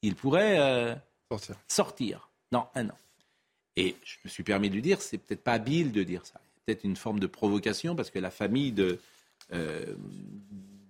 il 0.00 0.14
pourrait 0.14 0.58
euh, 0.58 0.94
sortir. 1.28 1.56
sortir. 1.68 2.30
Dans 2.50 2.70
un 2.74 2.88
an. 2.88 2.98
Et 3.76 3.94
je 4.02 4.16
me 4.24 4.30
suis 4.30 4.42
permis 4.42 4.70
de 4.70 4.74
lui 4.76 4.82
dire, 4.82 5.02
c'est 5.02 5.18
peut-être 5.18 5.44
pas 5.44 5.52
habile 5.52 5.92
de 5.92 6.02
dire 6.02 6.24
ça. 6.24 6.40
Peut-être 6.64 6.84
une 6.84 6.96
forme 6.96 7.20
de 7.20 7.26
provocation 7.26 7.94
parce 7.94 8.08
que 8.08 8.18
la 8.18 8.30
famille 8.30 8.72
de, 8.72 8.98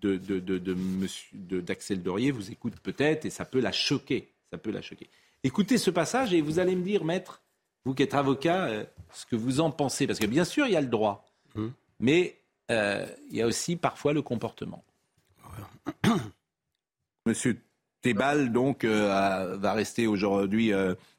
de, 0.01 1.61
d'Axel 1.61 2.03
Dorier 2.03 2.31
vous 2.31 2.51
écoute 2.51 2.75
peut-être 2.81 3.25
et 3.25 3.31
ça 3.31 3.45
peut 3.45 3.61
la 3.61 3.73
choquer. 3.73 4.33
Ça 4.51 4.59
peut 4.59 4.71
la 4.71 4.83
choquer. 4.83 5.09
Écoutez 5.43 5.79
ce 5.79 5.91
passage 5.91 6.35
et 6.35 6.41
vous 6.41 6.59
allez 6.59 6.77
me 6.77 6.83
dire, 6.83 7.05
maître, 7.05 7.43
vous 7.85 7.95
qui 7.95 8.03
êtes 8.03 8.15
avocat, 8.15 8.67
euh, 8.67 8.85
ce 9.13 9.25
que 9.27 9.37
vous 9.37 9.61
en 9.61 9.71
pensez. 9.71 10.07
Parce 10.07 10.19
que 10.19 10.27
bien 10.27 10.45
sûr, 10.45 10.67
il 10.67 10.73
y 10.73 10.77
a 10.77 10.81
le 10.81 10.87
droit, 10.87 11.27
hum. 11.55 11.73
mais 11.99 12.39
euh, 12.71 13.07
il 13.31 13.37
y 13.37 13.43
a 13.43 13.47
aussi 13.47 13.77
parfois 13.77 14.13
le 14.13 14.23
comportement. 14.23 14.85
Monsieur 17.27 17.61
Tebal, 18.03 18.53
donc, 18.53 18.85
euh, 18.85 19.57
va 19.57 19.73
rester 19.73 20.07
aujourd'hui 20.07 20.73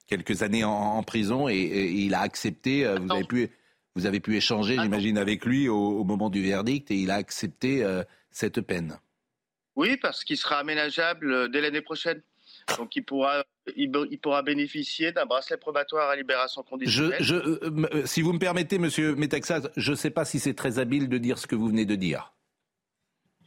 quelques 0.07 0.43
années 0.43 0.63
en, 0.63 1.01
prison 1.03 1.47
et, 1.47 1.55
il 1.55 2.13
a 2.13 2.21
accepté, 2.21 2.85
vous 2.97 3.11
avez 3.11 3.23
pu 3.23 3.49
vous 3.95 4.05
avez 4.05 4.21
pu 4.21 4.37
échanger, 4.37 4.77
j'imagine, 4.81 5.17
avec 5.17 5.45
lui 5.45 5.67
au, 5.67 6.05
moment 6.05 6.29
du 6.29 6.41
verdict 6.41 6.91
et 6.91 6.95
il 6.95 7.11
a 7.11 7.15
accepté 7.15 7.83
cette 8.31 8.61
peine 8.61 8.99
Oui, 9.75 9.97
parce 9.97 10.23
qu'il 10.23 10.37
sera 10.37 10.57
aménageable 10.57 11.31
euh, 11.31 11.47
dès 11.47 11.61
l'année 11.61 11.81
prochaine. 11.81 12.21
Donc 12.77 12.95
il 12.95 13.03
pourra, 13.03 13.43
il, 13.75 13.91
pourra 14.21 14.43
bénéficier 14.43 15.11
d'un 15.11 15.25
bracelet 15.25 15.57
probatoire 15.57 16.09
à 16.09 16.15
libération 16.15 16.63
conditionnelle. 16.63 17.21
Je, 17.21 17.35
euh, 17.35 17.87
euh, 17.93 18.05
si 18.05 18.21
vous 18.21 18.33
me 18.33 18.39
permettez, 18.39 18.77
Monsieur 18.77 19.15
Metaxas, 19.15 19.69
je 19.75 19.91
ne 19.91 19.95
sais 19.95 20.09
pas 20.09 20.25
si 20.25 20.39
c'est 20.39 20.53
très 20.53 20.79
habile 20.79 21.09
de 21.09 21.17
dire 21.17 21.37
ce 21.37 21.47
que 21.47 21.55
vous 21.55 21.67
venez 21.67 21.85
de 21.85 21.95
dire. 21.95 22.33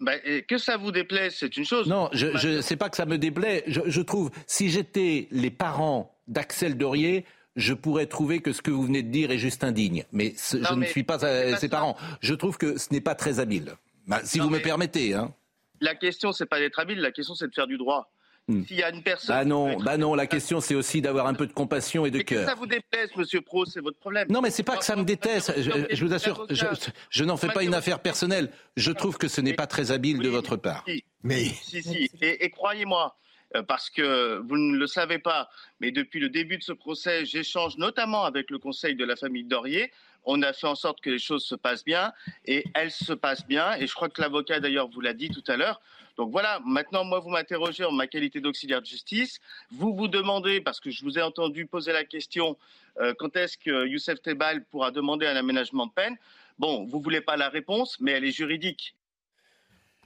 Ben, 0.00 0.20
que 0.48 0.58
ça 0.58 0.76
vous 0.76 0.90
déplaît, 0.90 1.30
c'est 1.30 1.56
une 1.56 1.64
chose. 1.64 1.86
Non, 1.86 2.10
je 2.12 2.48
ne 2.48 2.60
sais 2.60 2.76
pas 2.76 2.90
que 2.90 2.96
ça 2.96 3.06
me 3.06 3.16
déplaît. 3.16 3.62
Je, 3.68 3.80
je 3.86 4.00
trouve, 4.00 4.30
si 4.46 4.68
j'étais 4.68 5.28
les 5.30 5.50
parents 5.50 6.18
d'Axel 6.26 6.76
Dorier, 6.76 7.24
je 7.56 7.74
pourrais 7.74 8.06
trouver 8.06 8.40
que 8.40 8.52
ce 8.52 8.62
que 8.62 8.70
vous 8.70 8.82
venez 8.82 9.02
de 9.02 9.10
dire 9.10 9.30
est 9.30 9.38
juste 9.38 9.64
indigne. 9.64 10.04
Mais 10.12 10.34
je 10.50 10.74
ne 10.74 10.84
suis 10.86 11.04
pas, 11.04 11.18
ses 11.56 11.68
parents. 11.68 11.96
Je 12.20 12.34
trouve 12.34 12.58
que 12.58 12.78
ce 12.78 12.92
n'est 12.92 13.00
pas 13.00 13.14
très 13.14 13.38
habile. 13.38 13.74
Bah, 14.06 14.20
si 14.24 14.38
vous 14.38 14.50
me 14.50 14.60
permettez. 14.60 15.14
Hein. 15.14 15.32
La 15.80 15.94
question, 15.94 16.32
c'est 16.32 16.46
pas 16.46 16.58
d'être 16.58 16.78
habile, 16.78 17.00
la 17.00 17.12
question, 17.12 17.34
c'est 17.34 17.48
de 17.48 17.54
faire 17.54 17.66
du 17.66 17.76
droit. 17.76 18.10
Hmm. 18.46 18.62
S'il 18.66 18.76
y 18.76 18.82
a 18.82 18.90
une 18.90 19.02
personne. 19.02 19.34
Bah 19.34 19.44
non, 19.46 19.78
bah 19.78 19.96
non. 19.96 20.14
La 20.14 20.26
question, 20.26 20.60
c'est 20.60 20.74
aussi 20.74 21.00
d'avoir 21.00 21.26
un 21.26 21.32
peu 21.32 21.46
de 21.46 21.52
compassion 21.54 22.04
et 22.04 22.10
de 22.10 22.20
cœur. 22.20 22.44
Que 22.44 22.50
ça 22.50 22.54
vous 22.54 22.66
déplaise, 22.66 23.08
Monsieur 23.16 23.40
Pro, 23.40 23.64
c'est 23.64 23.80
votre 23.80 23.98
problème. 23.98 24.28
Non, 24.28 24.42
mais 24.42 24.50
c'est 24.50 24.62
pas 24.62 24.76
que 24.76 24.84
ça 24.84 24.96
me 24.96 25.04
déteste. 25.04 25.54
Je, 25.56 26.04
vous 26.04 26.12
assure, 26.12 26.46
je, 26.50 27.24
n'en 27.24 27.38
fais 27.38 27.48
pas 27.48 27.62
une 27.62 27.74
affaire 27.74 28.00
personnelle. 28.00 28.50
Je 28.76 28.92
trouve 28.92 29.16
que 29.16 29.28
ce 29.28 29.40
n'est 29.40 29.54
pas 29.54 29.66
très 29.66 29.92
habile 29.92 30.18
de 30.18 30.28
votre 30.28 30.56
part. 30.56 30.84
Mais 31.22 31.44
si, 31.44 31.82
si. 31.82 32.10
Et, 32.20 32.50
croyez-moi, 32.50 33.16
euh, 33.56 33.62
parce 33.62 33.88
que 33.88 34.42
vous 34.46 34.58
ne 34.58 34.76
le 34.76 34.86
savez 34.86 35.18
pas, 35.18 35.48
mais 35.80 35.90
depuis 35.90 36.20
le 36.20 36.28
début 36.28 36.58
de 36.58 36.62
ce 36.62 36.72
procès, 36.72 37.24
j'échange 37.24 37.78
notamment 37.78 38.24
avec 38.24 38.50
le 38.50 38.58
conseil 38.58 38.94
de 38.94 39.06
la 39.06 39.16
famille 39.16 39.44
Dorier. 39.44 39.90
On 40.24 40.42
a 40.42 40.52
fait 40.52 40.66
en 40.66 40.74
sorte 40.74 41.00
que 41.00 41.10
les 41.10 41.18
choses 41.18 41.44
se 41.44 41.54
passent 41.54 41.84
bien 41.84 42.12
et 42.44 42.64
elles 42.74 42.90
se 42.90 43.12
passent 43.12 43.46
bien. 43.46 43.76
Et 43.76 43.86
je 43.86 43.94
crois 43.94 44.08
que 44.08 44.20
l'avocat 44.20 44.60
d'ailleurs 44.60 44.88
vous 44.88 45.00
l'a 45.00 45.12
dit 45.12 45.30
tout 45.30 45.44
à 45.48 45.56
l'heure. 45.56 45.80
Donc 46.16 46.30
voilà, 46.30 46.60
maintenant, 46.64 47.04
moi, 47.04 47.18
vous 47.18 47.28
m'interrogez 47.28 47.84
en 47.84 47.92
ma 47.92 48.06
qualité 48.06 48.40
d'auxiliaire 48.40 48.80
de 48.80 48.86
justice. 48.86 49.40
Vous 49.72 49.94
vous 49.94 50.08
demandez, 50.08 50.60
parce 50.60 50.80
que 50.80 50.90
je 50.90 51.04
vous 51.04 51.18
ai 51.18 51.22
entendu 51.22 51.66
poser 51.66 51.92
la 51.92 52.04
question, 52.04 52.56
euh, 53.00 53.14
quand 53.18 53.36
est-ce 53.36 53.58
que 53.58 53.86
Youssef 53.86 54.22
Tebal 54.22 54.64
pourra 54.64 54.90
demander 54.90 55.26
un 55.26 55.36
aménagement 55.36 55.86
de 55.86 55.92
peine? 55.92 56.16
Bon, 56.58 56.84
vous 56.84 57.00
voulez 57.00 57.20
pas 57.20 57.36
la 57.36 57.48
réponse, 57.48 57.98
mais 58.00 58.12
elle 58.12 58.24
est 58.24 58.32
juridique. 58.32 58.94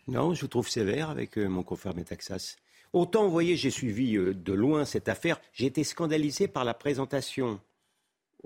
Non, 0.06 0.32
je 0.32 0.46
trouve 0.46 0.68
sévère 0.68 1.10
avec 1.10 1.36
euh, 1.36 1.48
mon 1.48 1.62
confrère 1.62 1.94
Metaxas. 1.94 2.56
Autant, 2.94 3.24
vous 3.24 3.30
voyez, 3.30 3.56
j'ai 3.56 3.70
suivi 3.70 4.16
euh, 4.16 4.32
de 4.32 4.52
loin 4.54 4.86
cette 4.86 5.10
affaire. 5.10 5.38
J'ai 5.52 5.66
été 5.66 5.84
scandalisé 5.84 6.48
par 6.48 6.64
la 6.64 6.72
présentation 6.72 7.60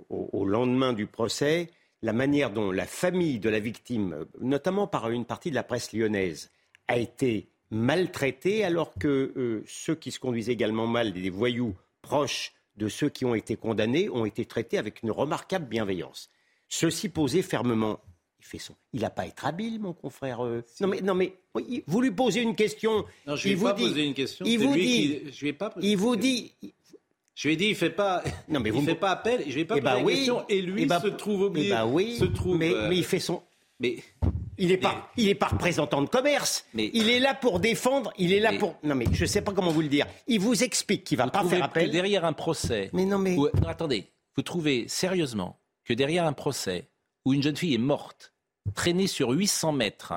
au, 0.09 0.45
lendemain 0.45 0.93
du 0.93 1.07
procès, 1.07 1.70
la 2.03 2.12
manière 2.12 2.51
dont 2.51 2.70
la 2.70 2.86
famille 2.86 3.38
de 3.38 3.49
la 3.49 3.61
victime, 3.61 4.26
notamment 4.40 4.86
par 4.86 5.11
une 5.11 5.24
partie 5.24 5.51
de 5.51 5.55
la 5.55 5.62
presse 5.62 5.93
lyonnaise, 5.93 6.51
a 6.88 6.99
été 6.99 7.49
maltraités, 7.70 8.64
alors 8.64 8.95
que 8.95 9.32
euh, 9.36 9.64
ceux 9.66 9.95
qui 9.95 10.11
se 10.11 10.20
conduisent 10.20 10.51
également 10.51 10.86
mal, 10.86 11.12
des 11.12 11.30
voyous 11.30 11.74
proches 12.03 12.53
de 12.76 12.88
ceux 12.88 13.09
qui 13.09 13.24
ont 13.24 13.34
été 13.34 13.57
condamnés, 13.57 14.09
ont 14.11 14.24
été 14.24 14.45
traités 14.45 14.78
avec 14.78 15.03
une 15.03 15.11
remarquable 15.11 15.66
bienveillance. 15.66 16.30
Ceci 16.68 17.09
posé 17.09 17.43
fermement. 17.43 18.01
Il 18.40 18.47
fait 18.47 18.59
son. 18.59 18.74
Il 18.93 19.03
n'a 19.03 19.11
pas 19.11 19.22
à 19.22 19.26
être 19.26 19.47
habile, 19.47 19.78
mon 19.78 19.93
confrère. 19.93 20.45
Euh. 20.45 20.64
Non 20.80 20.88
mais 20.88 21.01
non 21.01 21.14
mais 21.14 21.34
vous 21.86 22.01
lui 22.01 22.11
posez 22.11 22.40
une 22.40 22.57
question. 22.57 23.05
Non, 23.26 23.36
je 23.36 23.51
ai 23.51 23.57
pas 23.57 23.74
posé 23.74 24.05
une 24.05 24.14
question. 24.14 24.45
Il 24.49 24.59
vous 24.59 24.74
dit. 24.74 25.30
je 25.30 25.45
lui 25.45 25.53
pas. 25.53 25.72
Il 25.80 25.97
vous 25.97 26.16
dit. 26.16 26.53
Je 27.35 27.49
lui 27.49 27.55
ai 27.55 27.57
dit, 27.57 27.66
il 27.68 27.74
fait 27.74 27.91
pas. 27.91 28.22
Non 28.49 28.61
mais 28.61 28.70
vous 28.70 28.83
fait 28.83 28.95
pas 28.95 29.11
appel. 29.11 29.45
Je 29.47 29.55
lui 29.55 29.61
ai 29.62 29.64
pas 29.64 29.76
eh 29.76 29.80
posé 29.80 29.95
ben 29.95 30.05
oui. 30.05 30.14
question. 30.14 30.45
Et 30.49 30.62
lui 30.62 30.83
eh 30.83 30.87
ben 30.87 31.01
se 31.01 31.09
trouve 31.09 31.43
obligé. 31.43 31.68
Eh 31.68 31.72
ben 31.72 31.87
oui. 31.87 32.16
Se 32.18 32.24
trouve. 32.24 32.59
Mais, 32.59 32.72
mais 32.89 32.97
il 32.97 33.05
fait 33.05 33.20
son. 33.20 33.43
Mais 33.80 33.97
il 34.59 34.68
n'est 34.68 34.76
pas, 34.76 35.11
il 35.16 35.28
est 35.28 35.35
pas 35.35 35.49
représentant 35.49 36.03
de 36.03 36.09
commerce. 36.09 36.66
Mais, 36.74 36.91
il 36.93 37.11
est 37.11 37.18
là 37.18 37.35
pour 37.35 37.59
défendre. 37.59 38.12
Il 38.18 38.33
est 38.33 38.41
là 38.41 38.53
pour. 38.53 38.76
Non 38.83 38.95
mais 38.95 39.07
je 39.12 39.22
ne 39.22 39.26
sais 39.26 39.43
pas 39.43 39.53
comment 39.53 39.70
vous 39.70 39.83
le 39.83 39.89
dire. 39.89 40.07
Il 40.26 40.41
vous 40.41 40.62
explique 40.62 41.05
qu'il 41.05 41.18
va 41.18 41.26
pas 41.28 41.45
faire 41.45 41.64
appel. 41.64 41.87
Que 41.87 41.93
derrière 41.93 42.24
un 42.24 42.33
procès. 42.33 42.91
Mais 42.93 43.05
non 43.05 43.18
mais. 43.18 43.37
attendez. 43.66 44.07
Vous 44.37 44.43
trouvez 44.43 44.87
sérieusement 44.89 45.59
que 45.85 45.93
derrière 45.93 46.26
un 46.26 46.33
procès 46.33 46.89
où 47.24 47.35
une 47.35 47.43
jeune 47.43 47.57
fille 47.57 47.74
est 47.74 47.78
morte, 47.78 48.33
traînée 48.74 49.07
sur 49.07 49.30
800 49.30 49.72
mètres, 49.72 50.14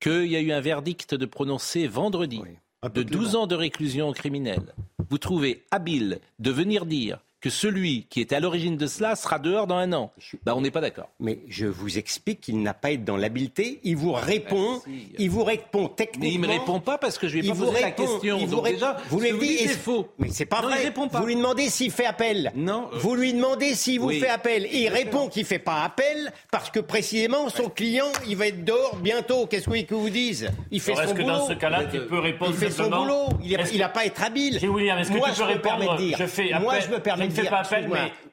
qu'il 0.00 0.26
y 0.26 0.36
a 0.36 0.40
eu 0.40 0.52
un 0.52 0.60
verdict 0.60 1.14
de 1.14 1.26
prononcé 1.26 1.86
vendredi 1.86 2.42
de 2.82 3.02
12 3.02 3.36
ans 3.36 3.46
de 3.46 3.54
réclusion 3.54 4.12
criminelle, 4.12 4.74
vous 5.10 5.18
trouvez 5.18 5.64
habile 5.70 6.20
de 6.38 6.50
venir 6.50 6.86
dire 6.86 7.18
que 7.40 7.50
celui 7.50 8.06
qui 8.10 8.20
est 8.20 8.32
à 8.32 8.40
l'origine 8.40 8.76
de 8.76 8.86
cela 8.86 9.14
sera 9.14 9.38
dehors 9.38 9.66
dans 9.66 9.76
un 9.76 9.92
an. 9.92 10.12
Bah, 10.44 10.54
on 10.56 10.60
n'est 10.60 10.70
pas 10.70 10.80
d'accord. 10.80 11.08
Mais 11.20 11.40
je 11.48 11.66
vous 11.66 11.98
explique 11.98 12.40
qu'il 12.40 12.62
n'a 12.62 12.74
pas 12.74 12.90
été 12.90 13.04
dans 13.04 13.16
l'habileté. 13.16 13.80
Il 13.84 13.96
vous 13.96 14.12
répond, 14.12 14.80
il 15.18 15.30
vous 15.30 15.44
répond 15.44 15.88
techniquement. 15.88 16.24
Mais 16.24 16.34
il 16.34 16.40
me 16.40 16.48
répond 16.48 16.80
pas 16.80 16.98
parce 16.98 17.16
que 17.16 17.28
je 17.28 17.38
lui 17.38 17.46
ai 17.46 17.50
pas 17.50 17.56
posé 17.56 17.80
la 17.80 17.90
question. 17.92 18.38
vous, 18.38 18.60
déjà, 18.62 18.96
vous 19.08 19.20
lui 19.20 19.38
dites 19.38 19.68
c'est 19.68 19.78
faux. 19.78 20.08
Mais 20.18 20.28
c'est 20.30 20.46
pas 20.46 20.62
vrai. 20.62 20.92
Vous 21.12 21.26
lui 21.26 21.36
demandez 21.36 21.68
s'il 21.68 21.92
fait 21.92 22.06
appel. 22.06 22.52
Non. 22.56 22.88
Vous 22.94 23.14
lui 23.14 23.32
demandez 23.32 23.74
s'il 23.74 24.00
vous 24.00 24.10
fait 24.10 24.28
appel. 24.28 24.66
Et 24.66 24.82
il 24.84 24.88
répond 24.88 25.28
qu'il 25.28 25.44
fait 25.44 25.58
pas 25.58 25.82
appel 25.82 26.32
parce 26.50 26.70
que 26.70 26.80
précisément 26.80 27.48
son 27.48 27.68
client, 27.68 28.10
il 28.26 28.36
va 28.36 28.48
être 28.48 28.64
dehors 28.64 28.96
bientôt. 28.96 29.46
Qu'est-ce 29.46 29.64
que 29.64 29.66
vous 29.66 29.76
voulez 29.76 29.84
que 29.84 29.94
vous 29.94 30.10
dise? 30.10 30.50
Il 30.70 30.80
fait 30.80 30.94
son 30.94 31.14
boulot. 31.14 31.14
que 31.14 31.22
dans 31.22 31.46
ce 31.46 31.52
cas-là, 31.52 31.84
tu 31.84 32.00
peux 32.00 32.18
répondre 32.18 32.52
Il 32.52 32.58
fait 32.58 32.70
son 32.70 32.90
boulot. 32.90 33.28
Il 33.44 33.78
n'a 33.78 33.88
pas 33.88 34.06
être 34.06 34.22
habile. 34.22 34.58
William, 34.68 34.98
est-ce 34.98 35.10
que 35.10 35.14
tu 35.14 35.40
peux 35.40 35.44
répondre 35.44 35.98
Je 36.18 36.26
fais 36.26 36.50
Moi, 36.60 36.80
je 36.80 36.88
me 36.88 36.98
permets 36.98 37.27
de 37.28 37.34
dire. 37.34 37.50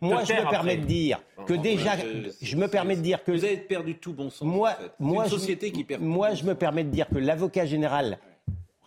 Moi, 0.01 0.23
je 0.23 0.33
me 0.33 0.49
permets 0.49 0.77
de 0.77 0.85
dire 0.85 1.19
que 1.45 1.53
déjà, 1.53 1.91
je 2.41 2.55
me 2.55 2.67
permets 2.67 2.95
de 2.95 3.01
dire 3.01 3.23
que 3.23 3.31
vous 3.31 3.43
avez 3.43 3.57
perdu 3.57 3.95
tout 3.95 4.13
bon 4.13 4.29
sens. 4.29 4.47
Moi, 4.47 4.71
moi, 4.99 5.27
société 5.29 5.71
qui 5.71 5.83
perd. 5.83 6.01
Moi, 6.01 6.33
je 6.33 6.43
me 6.43 6.55
permets 6.55 6.83
de 6.83 6.89
dire 6.89 7.07
que 7.07 7.17
l'avocat 7.17 7.65
général 7.65 8.19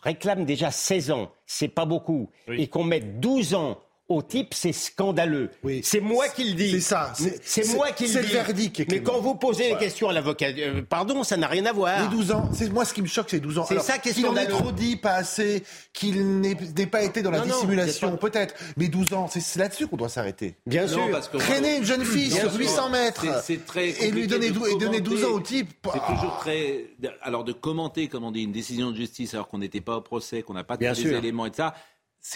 réclame 0.02 0.44
déjà 0.44 0.70
16 0.70 1.10
ans, 1.10 1.30
c'est 1.46 1.68
pas 1.68 1.84
beaucoup, 1.84 2.30
et 2.48 2.68
qu'on 2.68 2.84
mette 2.84 3.20
12 3.20 3.54
ans 3.54 3.78
au 4.08 4.22
type, 4.22 4.54
c'est 4.54 4.72
scandaleux. 4.72 5.50
Oui. 5.62 5.80
C'est 5.84 6.00
moi 6.00 6.28
qui 6.28 6.44
le 6.44 6.54
dis. 6.54 6.70
C'est 6.70 6.80
ça. 6.80 7.12
C'est 7.42 7.74
moi 7.74 7.92
qui 7.92 8.04
le 8.04 8.08
dis. 8.08 8.14
C'est 8.14 8.22
le 8.22 8.28
verdict. 8.28 8.84
Mais 8.90 9.02
quand 9.02 9.20
vous 9.20 9.34
posez 9.34 9.68
les 9.68 9.76
questions 9.76 10.08
à 10.08 10.12
l'avocat, 10.14 10.48
euh, 10.56 10.82
pardon, 10.82 11.22
ça 11.24 11.36
n'a 11.36 11.46
rien 11.46 11.66
à 11.66 11.72
voir. 11.72 12.02
Les 12.10 12.16
12 12.16 12.32
ans, 12.32 12.48
c'est 12.54 12.72
moi 12.72 12.86
ce 12.86 12.94
qui 12.94 13.02
me 13.02 13.06
choque, 13.06 13.26
c'est 13.28 13.40
12 13.40 13.58
ans. 13.58 13.66
C'est 13.68 13.80
ça 13.80 13.98
qui 13.98 14.08
est 14.08 14.12
scandaleux. 14.12 14.46
Qu'il 14.46 14.54
en 14.54 14.58
ait 14.58 14.62
trop 14.62 14.72
dit, 14.72 14.96
pas 14.96 15.14
assez, 15.14 15.62
qu'il 15.92 16.40
n'ait 16.40 16.54
pas 16.86 17.02
été 17.02 17.22
dans 17.22 17.30
la 17.30 17.40
dissimulation, 17.40 18.16
peut-être. 18.16 18.54
Mais 18.76 18.88
12 18.88 19.12
ans, 19.12 19.28
c'est 19.28 19.56
là-dessus 19.56 19.86
qu'on 19.86 19.96
doit 19.96 20.08
s'arrêter. 20.08 20.54
Bien 20.66 20.88
sûr. 20.88 21.10
Parce 21.10 21.28
que 21.28 21.36
Traîner 21.36 21.76
une 21.76 21.84
jeune 21.84 22.04
fille 22.04 22.30
sur 22.30 22.54
800 22.54 22.90
mètres 22.90 23.26
très 23.66 23.88
et 23.90 24.10
lui 24.10 24.26
donner, 24.26 24.46
et 24.46 24.78
donner 24.78 25.00
12 25.00 25.24
ans 25.24 25.32
au 25.32 25.40
type. 25.40 25.68
C'est 25.92 26.14
toujours 26.14 26.38
très. 26.38 26.86
Alors 27.22 27.44
de 27.44 27.52
commenter, 27.52 28.08
comme 28.08 28.24
on 28.24 28.32
dit, 28.32 28.42
une 28.42 28.52
décision 28.52 28.90
de 28.90 28.96
justice 28.96 29.34
alors 29.34 29.48
qu'on 29.48 29.58
n'était 29.58 29.80
pas 29.80 29.96
au 29.96 30.00
procès, 30.00 30.42
qu'on 30.42 30.54
n'a 30.54 30.64
pas 30.64 30.76
tous 30.76 30.84
les 30.84 31.12
éléments 31.12 31.46
et 31.46 31.52
ça 31.54 31.74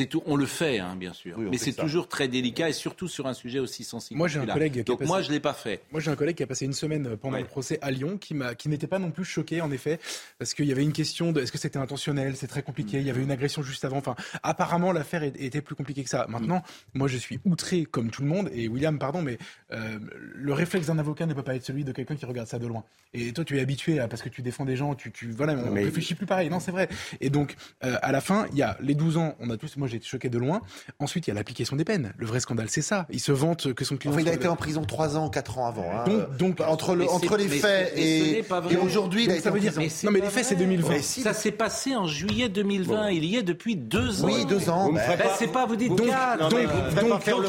tout, 0.09 0.23
on 0.27 0.37
le 0.37 0.47
fait, 0.47 0.79
hein, 0.79 0.97
bien 0.97 1.13
sûr, 1.13 1.39
mais 1.39 1.59
c'est 1.59 1.75
toujours 1.75 2.09
très 2.09 2.29
délicat 2.29 2.69
et 2.69 2.73
surtout 2.73 3.09
sur 3.09 3.27
un 3.27 3.35
sujet 3.35 3.59
aussi 3.59 3.85
sensible. 3.85 4.19
Moi, 4.19 4.29
j'ai 4.29 4.41
un 4.41 4.47
collègue. 4.47 4.85
Donc 4.85 5.03
moi, 5.03 5.23
je 5.23 5.31
l'ai 5.31 5.41
pas 5.41 5.53
fait. 5.53 5.83
Moi, 5.93 6.01
j'ai 6.01 6.11
un 6.11 6.17
collègue 6.17 6.37
qui 6.37 6.43
a 6.43 6.47
passé 6.47 6.65
une 6.65 6.73
semaine 6.73 7.17
pendant 7.17 7.39
le 7.39 7.45
procès 7.45 7.79
à 7.83 7.91
Lyon, 7.91 8.17
qui 8.19 8.35
m'a, 8.35 8.55
qui 8.55 8.69
n'était 8.69 8.87
pas 8.87 8.99
non 8.99 9.11
plus 9.11 9.25
choqué, 9.25 9.61
en 9.61 9.71
effet, 9.71 10.01
parce 10.39 10.55
qu'il 10.55 10.67
y 10.67 10.73
avait 10.73 10.83
une 10.83 10.93
question 10.93 11.33
de, 11.33 11.41
est-ce 11.41 11.53
que 11.53 11.59
c'était 11.59 11.79
intentionnel? 11.79 12.37
C'est 12.37 12.47
très 12.47 12.63
compliqué. 12.63 12.99
Il 12.99 13.07
y 13.07 13.11
avait 13.11 13.23
une 13.23 13.31
agression 13.31 13.63
juste 13.63 13.85
avant. 13.85 13.99
Enfin, 13.99 14.17
apparemment, 14.43 14.93
l'affaire 14.93 15.23
était 15.23 15.61
plus 15.61 15.75
compliquée 15.75 16.05
que 16.05 16.11
ça. 16.11 16.27
Maintenant, 16.29 16.63
moi, 16.95 17.09
je 17.09 17.19
suis 17.19 17.41
outré 17.45 17.85
comme 17.85 18.11
tout 18.11 18.23
le 18.23 18.29
monde. 18.29 18.51
Et 18.55 18.69
William, 18.69 18.99
pardon, 18.99 19.23
mais 19.23 19.39
euh, 19.73 19.99
le 20.35 20.53
réflexe 20.53 20.87
d'un 20.87 20.99
avocat 20.99 21.27
ne 21.27 21.35
peut 21.35 21.43
pas 21.43 21.55
être 21.55 21.65
celui 21.65 21.85
de 21.85 21.93
quelqu'un 21.93 22.17
qui 22.17 22.25
regarde 22.25 22.49
ça 22.49 22.59
de 22.59 22.67
loin. 22.67 22.85
Et 23.15 23.33
toi, 23.33 23.45
tu 23.45 23.59
es 23.59 23.61
habitué 23.61 24.01
à, 24.01 24.09
parce 24.09 24.23
que 24.23 24.29
tu 24.29 24.41
défends 24.43 24.65
des 24.65 24.77
gens, 24.77 24.95
tu, 24.95 25.13
tu 25.13 25.31
voilà, 25.31 25.55
on 25.55 25.71
mais... 25.71 25.85
réfléchit 25.85 26.15
plus 26.15 26.27
pareil. 26.27 26.49
Non, 26.49 26.61
c'est 26.61 26.71
vrai. 26.71 26.89
Et 27.21 27.29
donc, 27.29 27.57
euh, 27.85 27.99
à 28.01 28.13
la 28.13 28.21
fin, 28.21 28.47
il 28.53 28.59
y 28.59 28.63
a 28.63 28.79
les 28.81 28.95
12 28.95 29.19
ans. 29.19 29.37
On 29.39 29.51
a 29.51 29.57
tous, 29.57 29.77
moi, 29.83 29.89
j'ai 29.89 29.97
été 29.97 30.07
choqué 30.07 30.29
de 30.29 30.39
loin. 30.39 30.61
Ensuite, 31.01 31.27
il 31.27 31.31
y 31.31 31.33
a 31.33 31.35
l'application 31.35 31.75
des 31.75 31.85
peines. 31.85 32.13
Le 32.17 32.25
vrai 32.25 32.39
scandale, 32.39 32.69
c'est 32.69 32.83
ça. 32.83 33.07
Il 33.11 33.19
se 33.19 33.33
vante 33.33 33.75
que 33.75 33.85
son 33.85 33.97
client. 33.97 34.17
il 34.17 34.29
a 34.29 34.33
été 34.33 34.47
en 34.47 34.55
prison 34.55 34.85
3 34.85 35.17
ans, 35.17 35.29
4 35.29 35.59
ans 35.59 35.67
avant. 35.67 35.91
Hein. 35.93 36.05
Donc, 36.39 36.61
entre, 36.61 36.95
le, 36.95 37.11
entre 37.11 37.37
les 37.37 37.49
faits 37.49 37.93
et, 37.97 38.45
aujourd'hui, 38.81 39.29
ça 39.41 39.51
veut 39.51 39.59
dire. 39.59 39.73
non, 40.05 40.11
mais 40.13 40.21
les 40.21 40.31
faits, 40.31 40.45
c'est 40.45 40.55
2020. 40.55 41.03
Ça 41.03 41.35
s'est 41.35 41.51
passé 41.51 41.97
en 41.97 42.07
juillet 42.07 42.49
2020. 42.49 43.11
Il 43.11 43.25
y 43.25 43.37
est 43.37 43.43
depuis 43.43 43.75
2 43.75 44.23
ans. 44.23 44.27
Oui, 44.27 44.47
2 44.47 44.71
ans. 44.71 44.91
Vous 44.91 44.99
c'est 45.37 45.49
pas, 45.49 45.67
vous 45.67 45.77
dites 45.77 46.01
4. 46.01 46.49
Donc, 46.49 46.61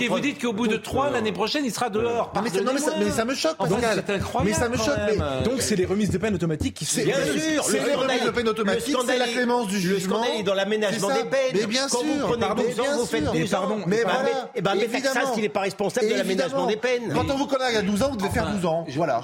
vous 0.09 0.19
dites 0.19 0.41
qu'au 0.41 0.53
bout 0.53 0.67
de 0.67 0.77
3, 0.77 1.11
l'année 1.11 1.31
prochaine, 1.31 1.65
il 1.65 1.71
sera 1.71 1.91
dehors. 1.91 2.33
Mais 2.43 3.11
ça 3.11 3.25
me 3.25 3.35
choque, 3.35 3.57
Pascal. 3.57 4.03
C'est 4.07 4.13
incroyable. 4.13 4.49
Mais 4.49 4.57
ça 4.57 4.69
me 4.69 4.77
choque. 4.77 5.43
Donc, 5.45 5.61
c'est 5.61 5.75
les 5.75 5.85
remises 5.85 6.09
de 6.09 6.17
peine 6.17 6.33
automatiques 6.33 6.73
qui 6.73 6.85
sont. 6.85 7.03
Bien 7.03 7.15
sûr. 7.15 7.63
C'est 7.63 7.85
les 7.85 7.93
remises 7.93 8.23
de 8.25 8.31
peine 8.31 8.47
automatiques. 8.49 8.97
C'est 9.05 9.17
la 9.19 9.27
clémence 9.27 9.67
du 9.67 9.79
jugement. 9.79 10.17
Le 10.17 10.23
scandale 10.23 10.39
est 10.39 10.43
dans 10.43 10.55
l'aménagement 10.55 11.09
des 11.09 11.29
peines. 11.29 11.53
Mais 11.53 11.67
bien 11.67 11.87
sûr. 11.87 11.99
Vous 12.19 13.05
faites 13.05 13.23
12 13.23 13.55
ans. 13.55 13.77
Mais 13.87 13.99
eh 14.01 14.05
ben, 14.05 14.11
voilà. 14.11 14.51
Et 14.55 14.61
ben, 14.61 14.77
Texas, 14.77 15.29
il 15.35 15.41
n'est 15.41 15.49
pas 15.49 15.61
responsable 15.61 16.09
de 16.09 16.15
l'aménagement 16.15 16.67
des 16.67 16.77
peines. 16.77 17.11
Quand 17.13 17.29
on 17.29 17.35
vous 17.35 17.47
connaît 17.47 17.69
il 17.69 17.75
y 17.75 17.77
a 17.77 17.81
12 17.81 18.03
ans, 18.03 18.09
vous 18.09 18.17
devez 18.17 18.29
faire 18.29 18.51
12 18.51 18.65
ans. 18.65 18.85
Voilà. 18.89 19.21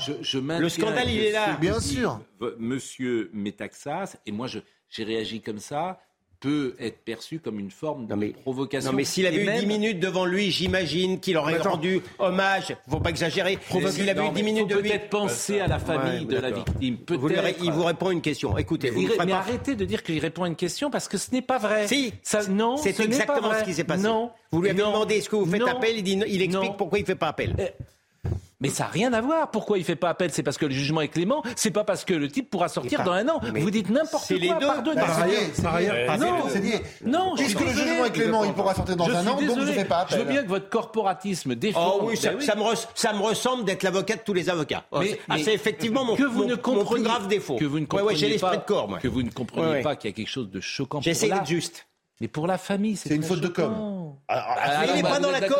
Le 0.59 0.69
scandale, 0.69 1.09
il 1.09 1.23
est 1.23 1.31
là. 1.31 1.57
Bien 1.59 1.79
sûr. 1.79 2.19
Monsieur 2.57 3.29
Metaxas, 3.33 4.15
et 4.25 4.31
moi, 4.31 4.47
j'ai 4.47 5.03
réagi 5.03 5.41
comme 5.41 5.59
ça 5.59 5.99
peut 6.39 6.75
être 6.79 7.03
perçu 7.03 7.39
comme 7.39 7.59
une 7.59 7.71
forme 7.71 8.07
de 8.07 8.33
provocation. 8.43 8.91
Non, 8.91 8.97
mais 8.97 9.03
s'il 9.03 9.27
avait 9.27 9.43
eu 9.43 9.59
10 9.59 9.65
minutes 9.65 9.99
devant 9.99 10.25
lui, 10.25 10.51
j'imagine 10.51 11.19
qu'il 11.19 11.37
aurait 11.37 11.57
rendu 11.57 12.01
hommage. 12.17 12.75
Faut 12.89 12.99
pas 12.99 13.09
exagérer. 13.09 13.57
S'il 13.89 14.09
avait 14.09 14.27
eu 14.27 14.31
10 14.31 14.43
minutes 14.43 14.69
de 14.69 14.75
peut-être 14.75 15.09
penser 15.09 15.59
à 15.59 15.67
la 15.67 15.79
famille 15.79 16.25
de 16.25 16.37
la 16.37 16.51
victime. 16.51 16.97
Peut-être. 16.97 17.63
Il 17.63 17.71
vous 17.71 17.83
répond 17.83 18.11
une 18.11 18.21
question. 18.21 18.57
Écoutez, 18.57 18.89
vous 18.89 19.07
mais 19.25 19.31
arrêtez 19.33 19.75
de 19.75 19.85
dire 19.85 20.01
qu'il 20.01 20.19
répond 20.19 20.43
à 20.43 20.47
une 20.47 20.55
question 20.55 20.89
parce 20.89 21.07
que 21.07 21.17
ce 21.17 21.31
n'est 21.31 21.41
pas 21.41 21.57
vrai. 21.57 21.87
Si. 21.87 22.13
Ça, 22.23 22.47
non. 22.47 22.77
C'est 22.77 22.99
exactement 22.99 23.53
ce 23.59 23.63
qui 23.63 23.73
s'est 23.73 23.83
passé. 23.83 24.03
Non. 24.03 24.31
Vous 24.51 24.61
lui 24.61 24.69
avez 24.69 24.79
demandé 24.79 25.15
est-ce 25.15 25.29
que 25.29 25.35
vous 25.35 25.45
faites 25.45 25.67
appel? 25.67 25.97
Il 25.97 26.03
dit, 26.03 26.19
il 26.27 26.41
explique 26.41 26.77
pourquoi 26.77 26.99
il 26.99 27.05
fait 27.05 27.15
pas 27.15 27.27
appel. 27.27 27.55
Euh, 27.59 27.67
mais 28.59 28.69
ça 28.69 28.83
n'a 28.85 28.89
rien 28.89 29.13
à 29.13 29.21
voir. 29.21 29.51
Pourquoi 29.51 29.77
il 29.77 29.81
ne 29.81 29.85
fait 29.85 29.95
pas 29.95 30.09
appel? 30.09 30.31
C'est 30.31 30.43
parce 30.43 30.57
que 30.57 30.65
le 30.65 30.73
jugement 30.73 31.01
est 31.01 31.07
clément. 31.07 31.43
C'est 31.55 31.71
pas 31.71 31.83
parce 31.83 32.03
que 32.03 32.13
le 32.13 32.27
type 32.27 32.49
pourra 32.49 32.67
sortir 32.67 33.03
dans 33.03 33.13
un 33.13 33.27
an. 33.29 33.41
Vous 33.55 33.71
dites 33.71 33.89
n'importe 33.89 34.27
quoi. 34.27 34.37
Les 34.37 34.49
deux. 34.49 34.67
Pardonnez. 34.67 35.01
Par 35.61 35.75
ailleurs, 35.75 36.17
non, 36.17 36.49
c'est 36.49 36.59
dit. 36.59 36.73
Non, 37.05 37.33
puisque 37.35 37.59
le 37.59 37.71
jugement 37.71 38.05
est 38.05 38.11
clément, 38.11 38.43
il 38.43 38.53
pourra 38.53 38.75
sortir 38.75 38.95
dans 38.95 39.09
un 39.09 39.27
an. 39.27 39.41
Donc 39.41 39.59
je 39.59 39.65
ne 39.65 39.71
fais 39.71 39.85
pas 39.85 39.99
appel. 39.99 40.17
Je 40.17 40.23
veux 40.23 40.29
bien 40.29 40.43
que 40.43 40.49
votre 40.49 40.69
corporatisme 40.69 41.55
défende. 41.55 41.93
Oh 42.01 42.05
oui, 42.05 42.17
ça, 42.17 43.13
me, 43.13 43.21
ressemble 43.21 43.65
d'être 43.65 43.83
l'avocat 43.83 44.15
de 44.15 44.21
tous 44.21 44.33
les 44.33 44.49
avocats. 44.49 44.85
Mais, 44.99 45.19
ah, 45.29 45.35
c'est 45.43 45.53
effectivement 45.53 46.03
mon, 46.03 46.15
que 46.15 46.23
vous 46.23 46.45
ne 46.45 46.55
mon 46.55 46.85
plus 46.85 47.01
grave 47.01 47.27
défaut. 47.27 47.55
Que 47.55 47.65
vous 47.65 47.79
ne 47.79 47.85
comprenez 47.85 48.37
pas. 48.37 48.57
Que 48.57 49.07
vous 49.07 49.23
ne 49.23 49.29
comprenez 49.29 49.81
pas 49.81 49.95
qu'il 49.95 50.09
y 50.09 50.13
a 50.13 50.15
quelque 50.15 50.27
chose 50.27 50.49
de 50.49 50.59
choquant. 50.59 51.01
J'essaie 51.01 51.29
d'être 51.29 51.47
juste. 51.47 51.88
Mais 52.21 52.27
pour 52.27 52.47
la 52.47 52.57
famille, 52.57 52.97
c'est 52.97 53.15
une 53.15 53.23
faute 53.23 53.39
de 53.39 53.47
com. 53.47 53.73
Ah, 54.27 54.57
ah, 54.59 54.85
il 54.85 54.95
n'est 54.95 55.01
pas 55.01 55.19
dans 55.19 55.31
la 55.31 55.41
com, 55.41 55.57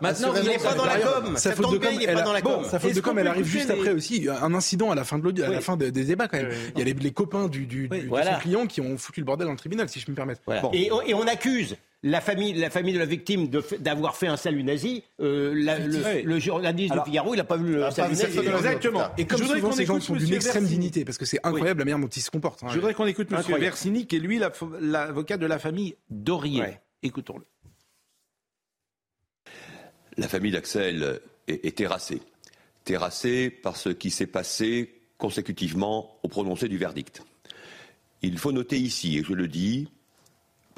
Maintenant, 0.00 0.34
il 0.36 0.48
n'est 0.48 0.58
pas 0.58 0.74
dans 0.74 0.84
la 0.84 0.98
com. 1.00 1.36
Sa 1.36 1.52
faute 1.52 1.72
de 1.72 1.78
com, 1.78 1.88
il 1.92 2.02
est 2.02 2.12
pas 2.12 2.22
dans 2.22 2.32
la 2.32 2.42
com. 2.42 2.64
Sa 2.64 2.78
faute 2.78 2.94
de 2.94 3.00
com, 3.00 3.18
elle 3.18 3.26
arrive 3.26 3.46
juste 3.46 3.70
après 3.70 3.92
aussi. 3.92 4.28
Un 4.28 4.54
incident 4.54 4.90
à 4.90 4.94
la 4.94 5.04
fin 5.04 5.18
de 5.18 5.42
à 5.42 5.48
la 5.48 5.60
fin 5.60 5.76
des 5.76 5.90
débats 5.90 6.28
quand 6.28 6.38
même. 6.38 6.50
Il 6.76 6.86
y 6.86 6.90
a 6.90 6.94
les 6.94 7.12
copains 7.12 7.48
du 7.48 7.88
client 8.40 8.66
qui 8.66 8.80
ont 8.80 8.96
foutu 8.98 9.20
le 9.20 9.26
bordel 9.26 9.46
dans 9.46 9.52
le 9.52 9.58
tribunal, 9.58 9.88
si 9.88 10.00
je 10.00 10.10
me 10.10 10.16
permets. 10.16 10.34
Et 10.72 10.90
on 11.14 11.26
accuse 11.26 11.76
la 12.02 12.20
famille, 12.20 12.54
la 12.54 12.70
famille 12.70 12.94
de 12.94 12.98
la 12.98 13.06
victime 13.06 13.48
d'avoir 13.80 14.16
fait 14.16 14.28
un 14.28 14.36
salut 14.36 14.62
nazi, 14.62 15.02
euh, 15.20 15.52
le, 16.24 16.38
journaliste 16.38 16.94
de 16.94 17.00
Figaro, 17.00 17.34
il 17.34 17.38
n'a 17.38 17.44
pas 17.44 17.56
vu 17.56 17.74
le 17.74 17.90
salut 17.90 18.14
nazi. 18.14 18.38
Exactement. 18.38 19.08
Et 19.16 19.26
comme 19.26 19.42
souvent, 19.42 19.72
ces 19.72 19.84
gens 19.84 20.00
sont 20.00 20.14
d'une 20.14 20.34
extrême 20.34 20.66
dignité, 20.66 21.04
parce 21.04 21.18
que 21.18 21.24
c'est 21.24 21.40
incroyable 21.42 21.80
la 21.80 21.84
manière 21.84 21.98
dont 21.98 22.08
ils 22.08 22.22
se 22.22 22.30
comportent. 22.30 22.62
Hein. 22.62 22.68
Je 22.70 22.76
voudrais 22.76 22.94
qu'on 22.94 23.06
écoute 23.06 23.28
M. 23.32 23.42
Versini, 23.58 24.06
qui 24.06 24.16
est 24.16 24.20
lui 24.20 24.40
l'avocat 24.80 25.36
de 25.36 25.46
la 25.46 25.58
famille 25.58 25.96
Dorier. 26.10 26.78
Écoutons-le. 27.02 27.44
La 30.16 30.28
famille 30.28 30.52
d'Axel 30.52 31.20
est, 31.46 31.76
terrassée. 31.76 32.20
Terrassée 32.84 33.50
par 33.50 33.76
ce 33.76 33.88
qui 33.88 34.10
s'est 34.10 34.26
passé 34.26 34.94
consécutivement 35.16 36.18
au 36.22 36.28
prononcé 36.28 36.68
du 36.68 36.78
verdict. 36.78 37.22
Il 38.22 38.38
faut 38.38 38.52
noter 38.52 38.78
ici, 38.78 39.18
et 39.18 39.24
je 39.24 39.32
le 39.32 39.46
dis, 39.46 39.88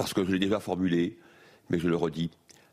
parce 0.01 0.15
que 0.15 0.25
je 0.25 0.31
l'ai 0.31 0.39
déjà 0.39 0.61
formulé, 0.61 1.19
mais 1.69 1.79
je 1.79 1.87
le 1.87 1.95
redis, 1.95 2.31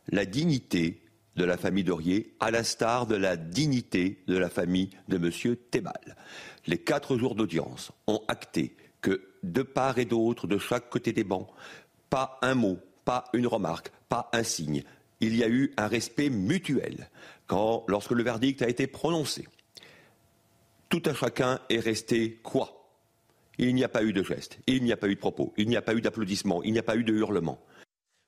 la 0.08 0.26
dignité 0.26 1.02
de 1.36 1.44
la 1.44 1.58
famille 1.58 1.84
Dorier, 1.84 2.34
à 2.40 2.52
l'instar 2.52 3.06
de 3.06 3.18
la 3.18 3.36
dignité 3.36 4.24
de 4.28 4.38
la 4.38 4.50
famille 4.50 4.92
de 5.10 5.18
M. 5.18 5.58
Thébal. 5.70 6.16
Les 6.68 6.78
quatre 6.78 7.18
jours 7.18 7.36
d'audience 7.36 7.92
ont 8.08 8.22
acté 8.30 8.78
que, 9.02 9.28
de 9.44 9.62
part 9.62 9.98
et 9.98 10.06
d'autre, 10.06 10.48
de 10.48 10.58
chaque 10.58 10.90
côté 10.90 11.12
des 11.12 11.26
bancs, 11.26 11.50
pas 12.10 12.40
un 12.42 12.56
mot, 12.56 12.80
pas 13.04 13.26
une 13.34 13.48
remarque, 13.48 13.92
pas 14.08 14.30
un 14.32 14.44
signe. 14.44 14.86
Il 15.20 15.36
y 15.36 15.44
a 15.44 15.50
eu 15.50 15.74
un 15.76 15.88
respect 15.88 16.30
mutuel 16.30 17.10
quand, 17.46 17.84
lorsque 17.90 18.12
le 18.12 18.24
verdict 18.24 18.62
a 18.62 18.70
été 18.70 18.88
prononcé. 18.88 19.46
Tout 20.88 21.04
un 21.06 21.14
chacun 21.14 21.60
est 21.70 21.82
resté 21.82 22.40
quoi? 22.42 22.77
Il 23.58 23.74
n'y 23.76 23.84
a 23.84 23.90
pas 23.90 24.04
eu 24.04 24.14
de 24.14 24.24
geste, 24.24 24.60
il 24.68 24.84
n'y 24.84 24.92
a 24.92 24.98
pas 24.98 25.08
eu 25.08 25.16
de 25.16 25.20
propos, 25.20 25.54
il 25.58 25.68
n'y 25.68 25.78
a 25.78 25.82
pas 25.82 25.94
eu 25.94 26.02
d'applaudissements, 26.02 26.64
il 26.64 26.74
n'y 26.74 26.80
a 26.80 26.84
pas 26.84 26.96
eu 26.96 27.04
de 27.04 27.14
hurlements. 27.14 27.60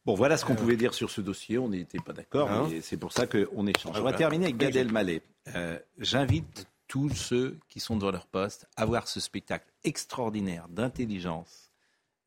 Bon, 0.06 0.16
voilà 0.16 0.38
ce 0.38 0.46
qu'on 0.46 0.56
pouvait 0.56 0.78
dire 0.78 0.94
sur 0.94 1.12
ce 1.12 1.22
dossier. 1.22 1.58
On 1.58 1.70
n'était 1.70 2.00
pas 2.00 2.14
d'accord, 2.14 2.50
hein 2.50 2.68
mais 2.70 2.82
c'est 2.82 2.98
pour 2.98 3.12
ça 3.12 3.28
qu'on 3.28 3.68
échange. 3.68 4.00
On 4.00 4.04
va 4.04 4.14
terminer 4.14 4.46
avec 4.46 4.58
Gad 4.58 4.76
Elmaleh. 4.76 5.22
Euh, 5.56 5.78
J'invite 5.98 6.68
tous 6.88 7.10
ceux 7.10 7.60
qui 7.68 7.80
sont 7.80 7.98
dans 7.98 8.10
leur 8.10 8.26
poste 8.26 8.68
à 8.76 8.86
voir 8.86 9.08
ce 9.08 9.20
spectacle 9.20 9.68
extraordinaire 9.84 10.68
d'intelligence, 10.70 11.70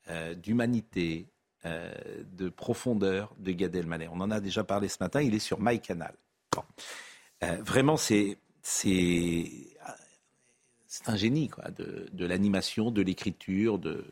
euh, 0.08 0.34
d'humanité, 0.34 1.26
euh, 1.64 1.92
de 2.24 2.48
profondeur 2.50 3.34
de 3.38 3.52
Gad 3.52 3.74
Elmaleh. 3.74 4.08
On 4.12 4.20
en 4.20 4.30
a 4.30 4.40
déjà 4.40 4.62
parlé 4.62 4.88
ce 4.88 4.98
matin. 5.00 5.20
Il 5.20 5.34
est 5.34 5.40
sur 5.40 5.58
MyCanal. 5.60 6.14
Bon. 6.54 6.62
vraiment, 7.64 7.96
c'est 7.96 8.36
c'est 10.92 11.08
un 11.08 11.16
génie 11.16 11.48
quoi, 11.48 11.70
de, 11.70 12.26
l'animation, 12.26 12.90
de 12.90 13.00
l'écriture, 13.00 13.78
de, 13.78 14.04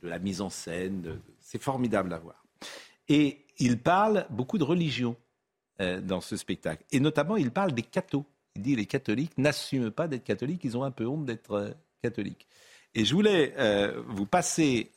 la 0.00 0.18
mise 0.18 0.40
en 0.40 0.48
scène. 0.48 1.20
C'est 1.40 1.60
formidable 1.60 2.14
à 2.14 2.18
voir. 2.18 2.42
Et 3.10 3.44
il 3.58 3.78
parle 3.78 4.26
beaucoup 4.30 4.56
de 4.56 4.64
religion 4.64 5.14
euh, 5.82 6.00
dans 6.00 6.22
ce 6.22 6.38
spectacle. 6.38 6.84
Et 6.90 7.00
notamment, 7.00 7.36
il 7.36 7.50
parle 7.50 7.72
des 7.72 7.82
cathos. 7.82 8.24
Il 8.56 8.62
dit 8.62 8.76
les 8.76 8.86
catholiques 8.86 9.36
n'assument 9.36 9.90
pas 9.90 10.08
d'être 10.08 10.24
catholiques, 10.24 10.64
ils 10.64 10.74
ont 10.78 10.84
un 10.84 10.90
peu 10.90 11.06
honte 11.06 11.26
d'être 11.26 11.52
euh, 11.52 11.70
catholiques. 12.02 12.48
Et 12.94 13.04
je 13.04 13.12
voulais 13.12 13.52
euh, 13.58 14.02
vous 14.08 14.24
passer 14.24 14.90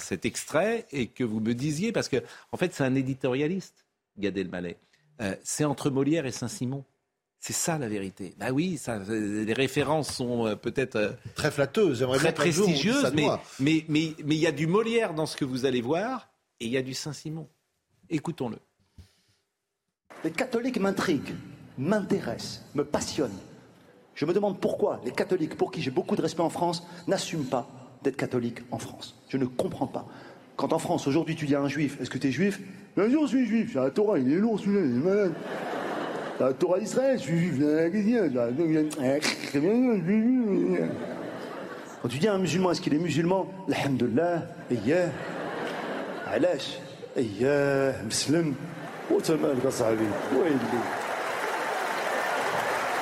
cet 0.00 0.26
extrait 0.26 0.86
et 0.90 1.06
que 1.06 1.22
vous 1.22 1.38
me 1.38 1.54
disiez, 1.54 1.92
parce 1.92 2.08
que 2.08 2.16
en 2.50 2.56
fait 2.56 2.74
c'est 2.74 2.82
un 2.82 2.96
éditorialiste, 2.96 3.86
Gad 4.18 4.36
Elmaleh. 4.36 4.76
c'est 5.44 5.64
entre 5.64 5.88
Molière 5.90 6.26
et 6.26 6.32
Saint-Simon. 6.32 6.84
C'est 7.46 7.52
ça 7.52 7.78
la 7.78 7.88
vérité. 7.88 8.34
Bah 8.40 8.50
oui, 8.50 8.76
ça, 8.76 8.98
les 8.98 9.52
références 9.52 10.12
sont 10.12 10.48
euh, 10.48 10.56
peut-être 10.56 10.96
euh, 10.96 11.12
très 11.36 11.52
flatteuses, 11.52 12.04
très 12.14 12.34
prestigieuses, 12.34 13.12
mais 13.14 13.28
mais 13.60 13.84
mais 13.86 14.14
mais 14.24 14.34
il 14.34 14.40
y 14.40 14.48
a 14.48 14.52
du 14.52 14.66
Molière 14.66 15.14
dans 15.14 15.26
ce 15.26 15.36
que 15.36 15.44
vous 15.44 15.64
allez 15.64 15.80
voir 15.80 16.28
et 16.58 16.64
il 16.64 16.72
y 16.72 16.76
a 16.76 16.82
du 16.82 16.92
Saint-Simon. 16.92 17.46
Écoutons-le. 18.10 18.56
Les 20.24 20.32
catholiques 20.32 20.80
m'intriguent, 20.80 21.36
m'intéressent, 21.78 22.64
me 22.74 22.84
passionnent. 22.84 23.38
Je 24.16 24.24
me 24.24 24.32
demande 24.32 24.58
pourquoi 24.58 25.00
les 25.04 25.12
catholiques, 25.12 25.56
pour 25.56 25.70
qui 25.70 25.80
j'ai 25.82 25.92
beaucoup 25.92 26.16
de 26.16 26.22
respect 26.22 26.42
en 26.42 26.50
France, 26.50 26.84
n'assument 27.06 27.46
pas 27.46 27.68
d'être 28.02 28.16
catholiques 28.16 28.62
en 28.72 28.78
France. 28.80 29.22
Je 29.28 29.36
ne 29.36 29.44
comprends 29.44 29.86
pas. 29.86 30.08
Quand 30.56 30.72
en 30.72 30.80
France, 30.80 31.06
aujourd'hui, 31.06 31.36
tu 31.36 31.46
dis 31.46 31.54
à 31.54 31.60
un 31.60 31.68
juif, 31.68 31.96
est-ce 32.00 32.10
que 32.10 32.18
tu 32.18 32.26
es 32.26 32.32
juif 32.32 32.60
Bien 32.96 33.08
sûr, 33.08 33.22
je 33.22 33.36
suis 33.36 33.46
juif, 33.46 33.70
j'ai 33.72 33.78
un 33.78 33.90
Torah, 33.90 34.18
il 34.18 34.32
est 34.32 34.36
lourd 34.36 34.58
celui-là, 34.58 34.80
il 34.80 34.96
est 34.96 35.04
malade. 35.04 35.34
La 36.38 36.52
Torah 36.52 36.78
d'Israël, 36.78 37.18
je 37.18 37.22
suis 37.22 37.38
juif, 37.38 37.62
Quand 42.02 42.08
tu 42.08 42.18
dis 42.18 42.28
un 42.28 42.38
musulman, 42.38 42.72
est-ce 42.72 42.80
qu'il 42.82 42.92
est 42.92 42.98
musulman? 42.98 43.46
Alhamdulillah, 43.72 44.42
ayyah, 44.70 45.08
alash, 46.26 46.78
ayyah, 47.16 48.02
muslim. 48.04 48.54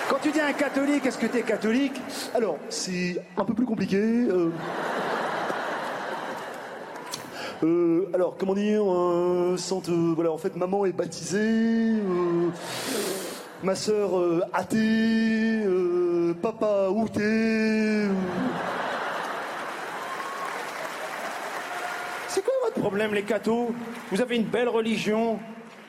Quand 0.08 0.18
tu 0.22 0.30
dis 0.30 0.40
un 0.40 0.52
catholique, 0.52 1.06
est-ce 1.06 1.18
que 1.18 1.26
tu 1.26 1.38
es 1.38 1.42
catholique? 1.42 2.00
Alors, 2.34 2.58
c'est 2.68 3.20
un 3.36 3.44
peu 3.44 3.54
plus 3.54 3.66
compliqué. 3.66 3.96
Euh. 3.96 4.50
Euh, 7.64 8.10
alors, 8.14 8.36
comment 8.38 8.54
dire. 8.54 8.82
Euh, 8.84 9.56
voilà, 10.14 10.30
en 10.30 10.38
fait, 10.38 10.54
maman 10.56 10.84
est 10.86 10.92
baptisée 10.92 11.94
ma 13.64 13.74
sœur 13.74 14.18
euh, 14.18 14.42
athée, 14.52 15.62
euh, 15.64 16.34
papa 16.34 16.90
outé. 16.90 18.06
C'est 22.28 22.44
quoi 22.44 22.52
votre 22.64 22.80
problème, 22.80 23.14
les 23.14 23.22
cathos? 23.22 23.70
Vous 24.12 24.20
avez 24.20 24.36
une 24.36 24.44
belle 24.44 24.68
religion, 24.68 25.38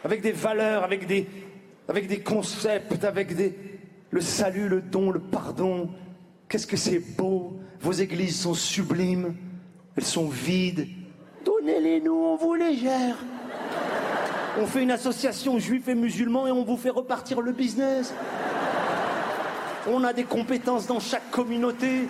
avec 0.06 0.22
des 0.22 0.32
valeurs, 0.32 0.86
avec 0.86 1.06
des, 1.06 1.28
avec 1.90 2.08
des 2.08 2.22
concepts, 2.22 3.04
avec 3.04 3.36
des, 3.36 3.54
le 4.10 4.22
salut, 4.22 4.70
le 4.70 4.82
don, 4.82 5.12
le 5.12 5.20
pardon. 5.20 5.90
Qu'est-ce 6.48 6.68
que 6.68 6.78
c'est 6.78 7.00
beau? 7.18 7.60
Vos 7.82 7.92
églises 7.92 8.40
sont 8.40 8.54
sublimes, 8.54 9.36
elles 9.98 10.06
sont 10.06 10.30
vides, 10.30 10.88
Donnez-les-nous, 11.44 12.14
on 12.14 12.36
vous 12.36 12.56
les 12.56 12.78
gère. 12.78 13.18
On 14.58 14.66
fait 14.66 14.84
une 14.84 14.92
association 14.92 15.60
juifs 15.60 15.90
et 15.90 15.96
musulmans 15.96 16.48
et 16.48 16.52
on 16.52 16.64
vous 16.64 16.78
fait 16.78 16.90
repartir 16.90 17.42
le 17.42 17.52
business. 17.52 18.14
On 19.92 20.04
a 20.06 20.14
des 20.14 20.24
compétences 20.24 20.88
dans 20.88 21.02
chaque 21.02 21.30
communauté. 21.30 22.08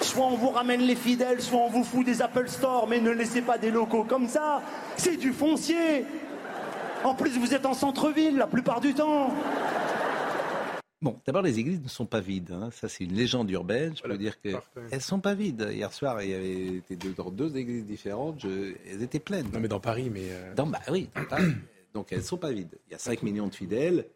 Soit 0.00 0.26
on 0.26 0.36
vous 0.36 0.50
ramène 0.50 0.82
les 0.82 0.94
fidèles, 0.94 1.40
soit 1.40 1.60
on 1.60 1.70
vous 1.70 1.82
fout 1.82 2.04
des 2.04 2.20
Apple 2.20 2.48
Store, 2.48 2.86
mais 2.88 3.00
ne 3.00 3.10
laissez 3.10 3.40
pas 3.40 3.56
des 3.56 3.70
locaux 3.70 4.04
comme 4.04 4.28
ça. 4.28 4.60
C'est 4.96 5.16
du 5.16 5.32
foncier. 5.32 6.04
En 7.04 7.14
plus, 7.14 7.38
vous 7.38 7.54
êtes 7.54 7.64
en 7.64 7.74
centre-ville 7.74 8.36
la 8.36 8.46
plupart 8.46 8.80
du 8.80 8.92
temps. 8.92 9.30
Bon, 11.02 11.18
d'abord, 11.26 11.42
les 11.42 11.58
églises 11.58 11.82
ne 11.82 11.88
sont 11.88 12.06
pas 12.06 12.20
vides. 12.20 12.52
Hein. 12.52 12.70
Ça, 12.72 12.88
c'est 12.88 13.02
une 13.04 13.14
légende 13.14 13.50
urbaine. 13.50 13.94
Je 13.96 14.02
peux 14.02 14.16
dire 14.16 14.40
qu'elles 14.40 14.60
ne 14.92 14.98
sont 15.00 15.18
pas 15.18 15.34
vides. 15.34 15.68
Hier 15.72 15.92
soir, 15.92 16.22
il 16.22 16.30
y 16.30 16.34
avait 16.34 16.96
deux, 16.96 17.12
dans 17.12 17.30
deux 17.30 17.56
églises 17.56 17.84
différentes. 17.84 18.44
elles 18.44 19.02
étaient 19.02 19.18
pleines. 19.18 19.48
Non, 19.52 19.58
mais 19.58 19.68
dans 19.68 19.80
Paris, 19.80 20.10
mais. 20.10 20.30
Euh, 20.30 20.54
dans, 20.54 20.66
bah 20.66 20.78
oui, 20.90 21.08
dans 21.14 21.24
Paris. 21.24 21.52
Donc 21.94 22.08
elles 22.10 22.18
ne 22.18 22.24
sont 22.24 22.38
pas 22.38 22.52
vides. 22.52 22.78
Il 22.88 22.92
y 22.92 22.94
a 22.94 22.98
5 22.98 23.22
millions 23.22 23.46
de 23.46 23.54
fidèles. 23.54 24.06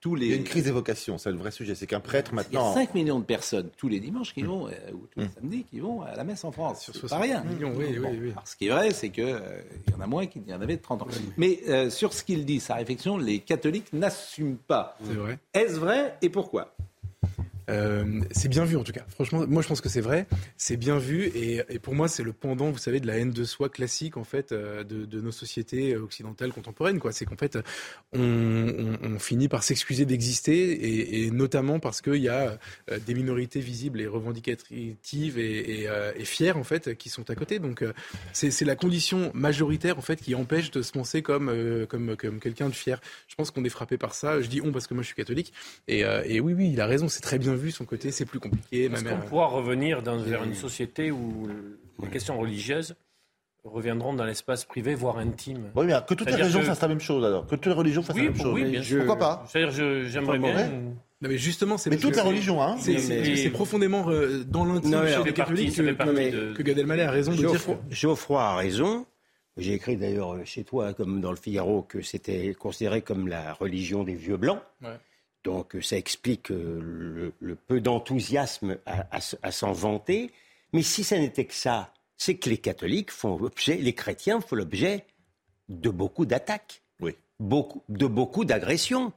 Tous 0.00 0.14
les... 0.14 0.26
Il 0.26 0.30
y 0.30 0.34
a 0.34 0.36
une 0.36 0.44
crise 0.44 0.64
des 0.64 0.70
vocations, 0.70 1.18
c'est 1.18 1.30
le 1.30 1.36
vrai 1.36 1.50
sujet. 1.50 1.74
C'est 1.74 1.86
qu'un 1.86 2.00
prêtre 2.00 2.34
maintenant. 2.34 2.72
Il 2.74 2.78
y 2.78 2.82
a 2.82 2.86
5 2.86 2.94
millions 2.94 3.18
de 3.18 3.24
personnes 3.24 3.70
tous 3.76 3.88
les 3.88 4.00
dimanches 4.00 4.32
qui 4.32 4.42
vont, 4.42 4.68
euh, 4.68 4.92
ou 4.92 5.06
tous 5.10 5.20
les 5.20 5.26
mmh. 5.26 5.30
samedis, 5.34 5.64
qui 5.64 5.80
vont 5.80 6.02
à 6.02 6.16
la 6.16 6.24
messe 6.24 6.44
en 6.44 6.52
France. 6.52 6.90
Sur 6.90 7.08
pas 7.08 7.18
rien. 7.18 7.42
Millions, 7.44 7.72
oui, 7.76 7.98
oui, 7.98 8.18
oui. 8.22 8.32
ce 8.44 8.56
qui 8.56 8.68
est 8.68 8.70
vrai, 8.70 8.92
c'est 8.92 9.10
qu'il 9.10 9.24
euh, 9.24 9.60
y 9.90 9.94
en 9.94 10.00
a 10.00 10.06
moins 10.06 10.26
qu'il 10.26 10.48
y 10.48 10.54
en 10.54 10.60
avait 10.60 10.76
de 10.76 10.82
30 10.82 11.02
ans. 11.02 11.08
Mais 11.36 11.60
euh, 11.68 11.90
sur 11.90 12.12
ce 12.12 12.24
qu'il 12.24 12.44
dit, 12.44 12.60
sa 12.60 12.76
réflexion, 12.76 13.18
les 13.18 13.40
catholiques 13.40 13.92
n'assument 13.92 14.56
pas. 14.56 14.96
C'est 15.04 15.14
vrai. 15.14 15.38
Est-ce 15.52 15.76
vrai 15.76 16.16
et 16.22 16.30
pourquoi? 16.30 16.74
Euh, 17.68 18.20
c'est 18.30 18.48
bien 18.48 18.64
vu 18.64 18.76
en 18.76 18.84
tout 18.84 18.92
cas. 18.92 19.04
Franchement, 19.08 19.44
moi 19.48 19.62
je 19.62 19.68
pense 19.68 19.80
que 19.80 19.88
c'est 19.88 20.00
vrai. 20.00 20.26
C'est 20.56 20.76
bien 20.76 20.98
vu 20.98 21.30
et, 21.34 21.62
pour 21.80 21.94
moi 21.94 22.08
c'est 22.08 22.22
le 22.22 22.32
pendant, 22.32 22.70
vous 22.70 22.78
savez, 22.78 23.00
de 23.00 23.06
la 23.06 23.18
haine 23.18 23.32
de 23.32 23.44
soi 23.44 23.68
classique 23.68 24.16
en 24.16 24.24
fait 24.24 24.52
euh, 24.52 24.84
de, 24.84 25.20
nos 25.20 25.32
sociétés 25.32 25.96
occidentales 25.96 26.52
contemporaines. 26.52 27.00
C'est 27.10 27.24
qu'en 27.24 27.36
fait 27.36 27.58
on, 28.12 29.18
finit 29.18 29.48
par 29.48 29.62
s'excuser 29.62 30.04
d'exister 30.04 31.24
et, 31.24 31.30
notamment 31.30 31.80
parce 31.80 32.00
qu'il 32.00 32.16
y 32.16 32.28
a 32.28 32.58
euh, 32.90 32.98
des 33.04 33.14
minorités 33.14 33.60
visibles 33.60 34.00
et 34.00 34.06
revendicatives 34.06 35.38
et, 35.38 35.88
fières 36.24 36.56
en 36.56 36.64
fait 36.64 36.96
qui 36.96 37.08
sont 37.08 37.28
à 37.30 37.34
côté. 37.34 37.58
Donc 37.58 37.84
c'est 38.32 38.64
la 38.64 38.76
condition 38.76 39.30
majoritaire 39.34 39.98
en 39.98 40.02
fait 40.02 40.16
qui 40.16 40.34
empêche 40.34 40.70
de 40.70 40.82
se 40.82 40.92
penser 40.92 41.22
comme 41.22 41.86
comme 41.88 42.16
comme 42.16 42.40
quelqu'un 42.40 42.68
de 42.68 42.74
fier. 42.74 43.00
Je 43.28 43.34
pense 43.34 43.50
qu'on 43.50 43.64
est 43.64 43.70
frappé 43.70 43.96
par 43.96 44.14
ça. 44.14 44.40
Je 44.40 44.48
dis 44.48 44.60
on 44.60 44.72
parce 44.72 44.86
que 44.86 44.94
moi 44.94 45.02
je 45.02 45.06
suis 45.06 45.16
catholique 45.16 45.52
et, 45.88 46.00
et 46.00 46.40
oui 46.40 46.52
oui 46.52 46.70
il 46.72 46.80
a 46.80 46.86
raison. 46.86 47.08
C'est 47.08 47.20
très 47.20 47.38
bien 47.38 47.55
vu 47.56 47.70
son 47.70 47.84
côté, 47.84 48.10
c'est 48.10 48.26
plus 48.26 48.40
compliqué. 48.40 48.84
Est-ce 48.84 49.04
qu'on 49.04 49.18
pourra 49.18 49.46
revenir 49.46 50.02
dans, 50.02 50.16
vers 50.16 50.44
une 50.44 50.54
société 50.54 51.10
où 51.10 51.48
les 52.02 52.08
questions 52.08 52.38
religieuses 52.38 52.96
reviendront 53.64 54.14
dans 54.14 54.24
l'espace 54.24 54.64
privé, 54.64 54.94
voire 54.94 55.18
intime? 55.18 55.70
Oui, 55.74 55.86
mais 55.86 55.94
que 56.06 56.14
toutes 56.14 56.30
les 56.30 56.36
religions 56.36 56.62
fassent 56.62 56.82
la 56.82 56.88
même 56.88 57.00
chose 57.00 57.24
alors. 57.24 57.46
Que 57.46 57.56
toutes 57.56 57.66
les 57.66 57.72
religions 57.72 58.02
fassent 58.02 58.16
la 58.16 58.22
même 58.22 58.36
chose. 58.36 58.54
Oui, 58.54 58.64
bien 58.64 58.82
sûr. 58.82 58.98
Pourquoi 58.98 59.18
pas? 59.18 59.44
C'est-à-dire, 59.48 60.06
j'aimerais 60.08 60.38
bien. 60.38 60.70
Non 61.22 61.30
mais 61.30 61.38
justement, 61.38 61.78
c'est 61.78 61.88
mais 61.88 61.96
toute 61.96 62.16
la 62.16 62.24
religion, 62.24 62.62
hein. 62.62 62.76
C'est 62.78 63.50
profondément 63.50 64.10
euh, 64.10 64.44
dans 64.44 64.64
l'intime 64.64 65.06
chez 65.06 65.24
les 65.24 65.32
catholiques 65.32 65.74
que, 65.74 65.82
que, 65.82 66.52
que, 66.52 66.62
Gad 66.62 66.78
Elmaleh 66.78 67.04
a 67.04 67.10
raison 67.10 67.32
de 67.32 67.38
Geoffroy, 67.38 67.74
dire. 67.74 67.88
Que... 67.88 67.94
Geoffroy 67.94 68.42
a 68.42 68.56
raison. 68.56 69.06
J'ai 69.56 69.72
écrit 69.72 69.96
d'ailleurs 69.96 70.36
chez 70.44 70.64
toi, 70.64 70.92
comme 70.92 71.22
dans 71.22 71.30
le 71.30 71.38
Figaro, 71.38 71.80
que 71.80 72.02
c'était 72.02 72.52
considéré 72.52 73.00
comme 73.00 73.28
la 73.28 73.54
religion 73.54 74.04
des 74.04 74.14
vieux 74.14 74.36
blancs. 74.36 74.60
Ouais. 74.82 74.90
Donc 75.46 75.76
ça 75.80 75.96
explique 75.96 76.48
le, 76.48 77.32
le 77.38 77.54
peu 77.54 77.80
d'enthousiasme 77.80 78.78
à, 78.84 79.06
à, 79.16 79.20
à 79.42 79.52
s'en 79.52 79.70
vanter. 79.70 80.32
Mais 80.72 80.82
si 80.82 81.04
ça 81.04 81.16
n'était 81.20 81.44
que 81.44 81.54
ça, 81.54 81.94
c'est 82.16 82.34
que 82.34 82.50
les 82.50 82.58
catholiques 82.58 83.12
font 83.12 83.38
l'objet, 83.38 83.76
les 83.76 83.92
chrétiens 83.92 84.40
font 84.40 84.56
l'objet 84.56 85.06
de 85.68 85.88
beaucoup 85.88 86.26
d'attaques, 86.26 86.82
oui. 87.00 87.14
beaucoup, 87.38 87.84
de 87.88 88.08
beaucoup 88.08 88.44
d'agressions, 88.44 89.12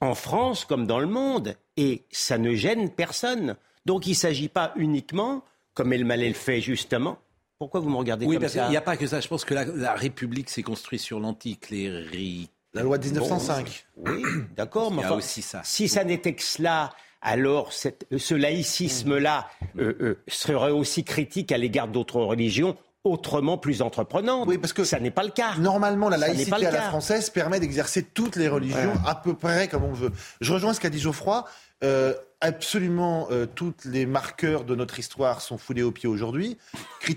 en 0.00 0.14
France 0.14 0.64
comme 0.64 0.86
dans 0.86 1.00
le 1.00 1.06
monde, 1.06 1.54
et 1.76 2.04
ça 2.10 2.38
ne 2.38 2.54
gêne 2.54 2.88
personne. 2.88 3.54
Donc 3.84 4.06
il 4.06 4.12
ne 4.12 4.16
s'agit 4.16 4.48
pas 4.48 4.72
uniquement, 4.76 5.44
comme 5.74 5.92
Elmaleh 5.92 6.28
le 6.28 6.34
fait 6.34 6.62
justement, 6.62 7.18
pourquoi 7.58 7.80
vous 7.80 7.90
me 7.90 7.96
regardez 7.96 8.24
oui, 8.24 8.36
comme 8.36 8.42
parce 8.44 8.54
ça 8.54 8.68
Il 8.68 8.70
n'y 8.70 8.76
a 8.78 8.80
pas 8.80 8.96
que 8.96 9.06
ça. 9.06 9.20
Je 9.20 9.28
pense 9.28 9.44
que 9.44 9.52
la, 9.52 9.66
la 9.66 9.94
République 9.94 10.48
s'est 10.48 10.62
construite 10.62 11.02
sur 11.02 11.20
l'anticlérique. 11.20 12.50
La 12.74 12.82
loi 12.82 12.98
de 12.98 13.04
1905. 13.04 13.86
Bon, 13.96 14.12
oui, 14.12 14.22
d'accord. 14.56 14.92
Mais 14.92 15.04
enfin, 15.04 15.14
aussi 15.16 15.42
ça. 15.42 15.60
Si 15.64 15.88
ça 15.88 16.04
n'était 16.04 16.34
que 16.34 16.42
cela, 16.42 16.90
alors 17.22 17.72
cette, 17.72 18.06
ce 18.16 18.34
laïcisme-là 18.34 19.48
euh, 19.78 19.94
euh, 20.00 20.22
serait 20.28 20.70
aussi 20.70 21.04
critique 21.04 21.52
à 21.52 21.58
l'égard 21.58 21.88
d'autres 21.88 22.20
religions 22.20 22.76
autrement 23.04 23.58
plus 23.58 23.82
entreprenantes. 23.82 24.48
Oui, 24.48 24.56
parce 24.58 24.72
que 24.72 24.82
ça 24.82 24.98
n'est 24.98 25.10
pas 25.10 25.24
le 25.24 25.30
cas. 25.30 25.56
Normalement, 25.58 26.08
la 26.08 26.16
laïcité 26.16 26.50
pas 26.50 26.56
à 26.56 26.70
la 26.70 26.82
française 26.82 27.28
permet 27.30 27.60
d'exercer 27.60 28.02
toutes 28.02 28.36
les 28.36 28.48
religions 28.48 28.78
Ouais. 28.92 28.98
à 29.06 29.14
peu 29.14 29.34
près 29.34 29.68
comme 29.68 29.84
on 29.84 29.92
veut. 29.92 30.10
Je 30.40 30.52
rejoins 30.52 30.72
ce 30.72 30.80
qu'a 30.80 30.88
dit 30.90 30.98
Geoffroy. 30.98 31.44
Euh, 31.82 32.14
absolument 32.44 33.26
euh, 33.30 33.46
toutes 33.46 33.84
les 33.86 34.06
marqueurs 34.06 34.64
de 34.64 34.74
notre 34.74 34.98
histoire 34.98 35.40
sont 35.40 35.58
foulés 35.58 35.82
aux 35.82 35.90
pieds 35.92 36.08
aujourd'hui. 36.08 36.58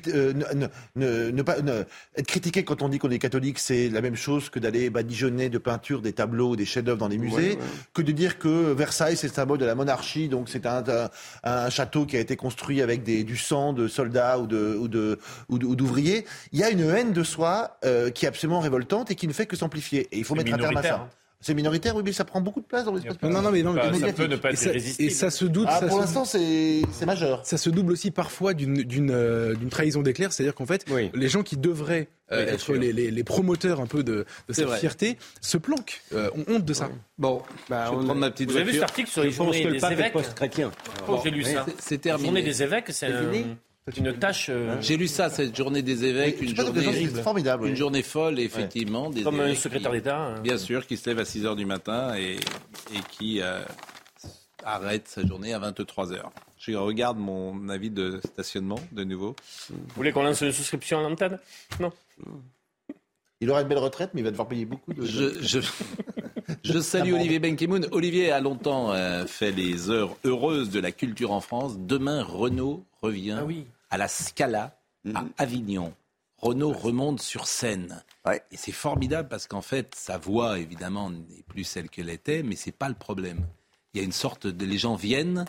Euh, 0.08 0.34
ne, 0.34 0.44
ne- 0.56 0.68
ne- 0.96 1.32
ne 1.32 1.42
pas, 1.42 1.62
ne- 1.62 1.84
être 2.16 2.26
critiqué 2.28 2.64
quand 2.64 2.82
on 2.82 2.90
dit 2.90 2.98
qu'on 3.00 3.12
est 3.12 3.20
catholique, 3.20 3.60
c'est 3.60 3.90
la 3.90 4.02
même 4.02 4.16
chose 4.16 4.50
que 4.50 4.60
d'aller 4.60 4.90
badigeonner 4.90 5.50
de 5.50 5.58
peinture 5.58 6.02
des 6.02 6.14
tableaux, 6.14 6.56
des 6.56 6.66
chefs-d'œuvre 6.66 6.98
dans 6.98 7.08
les 7.08 7.18
musées, 7.18 7.52
ouais. 7.52 7.60
que 7.94 8.02
de 8.02 8.12
dire 8.12 8.40
que 8.40 8.72
Versailles 8.74 9.18
c'est 9.18 9.28
le 9.28 9.34
symbole 9.34 9.58
de 9.58 9.66
la 9.66 9.76
monarchie, 9.76 10.30
donc 10.30 10.50
c'est 10.50 10.66
un, 10.66 10.84
un, 10.88 11.10
un 11.44 11.70
château 11.70 12.06
qui 12.06 12.18
a 12.18 12.20
été 12.20 12.36
construit 12.36 12.82
avec 12.82 13.04
des, 13.04 13.24
du 13.24 13.38
sang 13.38 13.74
de 13.74 13.88
soldats 13.88 14.40
ou 14.40 14.48
de 14.48 14.78
ou 14.80 14.88
de 14.88 15.20
ou 15.50 15.58
de- 15.60 15.66
ou 15.66 15.76
d'ouvriers. 15.76 16.26
Il 16.54 16.60
y 16.60 16.64
a 16.64 16.70
une 16.70 16.82
haine 16.82 17.14
de 17.14 17.24
soi 17.24 17.78
euh, 17.86 18.10
qui 18.10 18.26
est 18.26 18.30
absolument 18.30 18.60
révoltante 18.62 19.12
et 19.12 19.16
qui 19.16 19.28
ne 19.28 19.34
fait 19.34 19.46
que 19.46 19.56
s'amplifier. 19.56 20.08
Et 20.12 20.18
il 20.20 20.24
faut 20.24 20.36
mettre 20.36 20.54
un 20.54 20.58
terme 20.58 20.78
à 20.78 20.82
ça. 20.84 21.10
C'est 21.40 21.54
minoritaire, 21.54 21.96
oui, 21.96 22.02
mais 22.04 22.14
ça 22.14 22.26
prend 22.26 22.42
beaucoup 22.42 22.62
de 22.62 22.66
place 22.66 22.84
dans 22.86 22.94
l'espace 22.94 23.16
Non, 23.22 23.30
non, 23.30 23.42
non, 23.44 23.52
mais 23.52 23.62
non, 23.62 23.74
Bah, 23.76 23.90
mais- 23.92 24.00
ça 24.00 24.12
peut 24.12 24.26
ne 24.26 24.38
pas 24.38 24.50
et 24.50 24.54
être 24.54 24.58
ça- 24.60 24.70
irrésistible. 24.70 25.08
Et 25.12 25.14
ça 25.14 25.30
se 25.30 25.46
doute. 25.46 25.68
Ah, 25.70 25.80
ça 25.82 25.88
pour 25.88 26.00
l'instant, 26.00 26.26
c'est 26.26 26.82
c'est 26.92 27.06
majeur. 27.06 27.46
ça 27.46 27.58
se 27.58 27.70
double 27.70 27.92
aussi 27.92 28.10
parfois 28.10 28.56
d'une 28.56 28.82
d'une 28.82 29.12
euh, 29.12 29.54
d'une 29.54 29.70
trahison 29.70 30.02
d'éclair, 30.02 30.34
c'est-à-dire 30.34 30.56
qu'en 30.56 30.66
fait, 30.66 30.84
Oui. 30.90 31.12
les 31.14 31.28
gens 31.30 31.44
qui 31.44 31.56
devraient 31.56 32.08
euh, 32.32 32.44
Oui, 32.44 32.52
être 32.54 32.74
les, 32.74 32.92
les- 32.92 33.12
les 33.12 33.24
promoteurs 33.24 33.80
un 33.80 33.86
peu 33.86 34.04
de, 34.04 34.26
cette 34.50 34.66
vrai. 34.66 34.80
fierté 34.80 35.18
se 35.40 35.58
planquent, 35.58 36.02
euh, 36.14 36.30
ont 36.36 36.44
honte 36.56 36.66
de 36.66 36.74
ça. 36.74 36.90
Bon, 37.20 37.42
Bah, 37.70 37.86
je 37.86 37.92
vais 37.92 37.98
on- 37.98 38.04
prendre 38.06 38.20
ma 38.20 38.32
petite 38.32 38.50
Vous 38.50 38.56
avez 38.58 38.66
vu 38.66 38.72
cet 38.72 38.80
voiture. 38.80 38.92
article 38.92 39.10
sur 39.12 39.24
les 39.24 39.32
Je 39.32 39.38
pense 39.38 39.56
journées 39.56 39.72
des 39.80 39.86
évêques 39.94 40.14
post-chrétien. 40.14 40.72
Oh, 41.08 41.20
J'ai 41.24 41.30
lu 41.32 41.44
ça. 41.44 41.66
c'est- 41.80 42.04
La 42.06 42.14
journée 42.14 42.24
terminé. 42.26 42.42
des 42.42 42.64
évêques, 42.64 42.86
c'est 42.90 43.06
un- 43.06 43.32
fini 43.92 44.10
une 44.10 44.18
tâche. 44.20 44.48
euh, 44.50 44.76
J'ai 44.82 44.98
lu 44.98 45.08
ça, 45.08 45.30
cette 45.30 45.56
journée 45.56 45.82
des 45.82 46.04
évêques, 46.06 46.38
Oui, 46.42 46.50
une 46.50 46.56
journée, 46.56 46.82
c'est 46.94 47.22
formidable. 47.22 47.64
oui. 47.64 47.70
une 47.70 47.76
journée 47.76 48.04
folle, 48.04 48.40
effectivement. 48.40 49.10
Des 49.10 49.24
Comme 49.24 49.40
un 49.40 49.46
évêques 49.48 49.58
secrétaire 49.60 49.92
d'État. 49.92 50.18
hein. 50.18 50.40
Bien 50.42 50.58
sûr, 50.58 50.86
qui 50.88 50.98
se 50.98 51.10
lève 51.10 51.20
à 51.20 51.26
6 51.26 51.46
heures 51.46 51.56
du 51.56 51.66
matin 51.66 52.16
et, 52.16 52.36
et 52.36 53.00
qui 53.12 53.42
euh, 53.42 53.62
arrête 54.64 55.08
sa 55.08 55.26
journée 55.26 55.54
à 55.54 55.60
23 55.60 56.12
heures. 56.14 56.32
Je 56.58 56.74
regarde 56.74 57.18
mon 57.18 57.70
avis 57.70 57.90
de 57.92 58.20
stationnement 58.26 58.80
de 58.92 59.04
nouveau. 59.04 59.36
Vous 59.70 59.78
voulez 59.96 60.12
qu'on 60.12 60.24
lance 60.24 60.42
une 60.42 60.52
souscription 60.52 61.00
à 61.00 61.04
l'antenne? 61.04 61.40
Non. 61.80 61.92
Il 63.40 63.50
aura 63.52 63.62
une 63.62 63.68
belle 63.68 63.78
retraite, 63.78 64.10
mais 64.16 64.22
il 64.22 64.24
va 64.24 64.32
devoir 64.32 64.48
payer 64.48 64.66
beaucoup 64.66 64.92
de. 64.94 65.06
Je, 65.06 65.40
je, 65.42 65.60
je 66.64 66.80
salue 66.80 67.14
Olivier 67.14 67.38
Benkemoun. 67.38 67.88
Olivier 67.92 68.32
a 68.32 68.40
longtemps 68.40 68.92
euh, 68.92 69.28
fait 69.28 69.52
les 69.52 69.92
heures 69.92 70.18
heureuses 70.26 70.72
de 70.72 70.80
la 70.80 70.92
culture 70.92 71.32
en 71.32 71.40
France. 71.40 71.76
Demain, 71.78 72.24
Renault 72.24 72.84
revient 73.02 73.38
Ah 73.40 73.46
oui. 73.46 73.66
À 73.90 73.98
la 73.98 74.08
Scala 74.08 74.80
à 75.14 75.24
Avignon. 75.38 75.94
Renault 76.38 76.74
remonte 76.74 77.22
sur 77.22 77.48
scène. 77.48 78.04
Ouais. 78.26 78.44
Et 78.52 78.58
c'est 78.58 78.72
formidable 78.72 79.28
parce 79.28 79.48
qu'en 79.48 79.62
fait, 79.62 79.96
sa 79.96 80.18
voix, 80.18 80.60
évidemment, 80.60 81.10
n'est 81.10 81.44
plus 81.48 81.64
celle 81.64 81.90
qu'elle 81.90 82.10
était, 82.10 82.44
mais 82.44 82.56
c'est 82.56 82.72
pas 82.72 82.90
le 82.90 82.96
problème. 82.96 83.48
Il 83.94 84.00
y 84.00 84.02
a 84.02 84.06
une 84.06 84.12
sorte 84.12 84.46
de. 84.46 84.66
Les 84.66 84.78
gens 84.78 84.96
viennent 84.96 85.46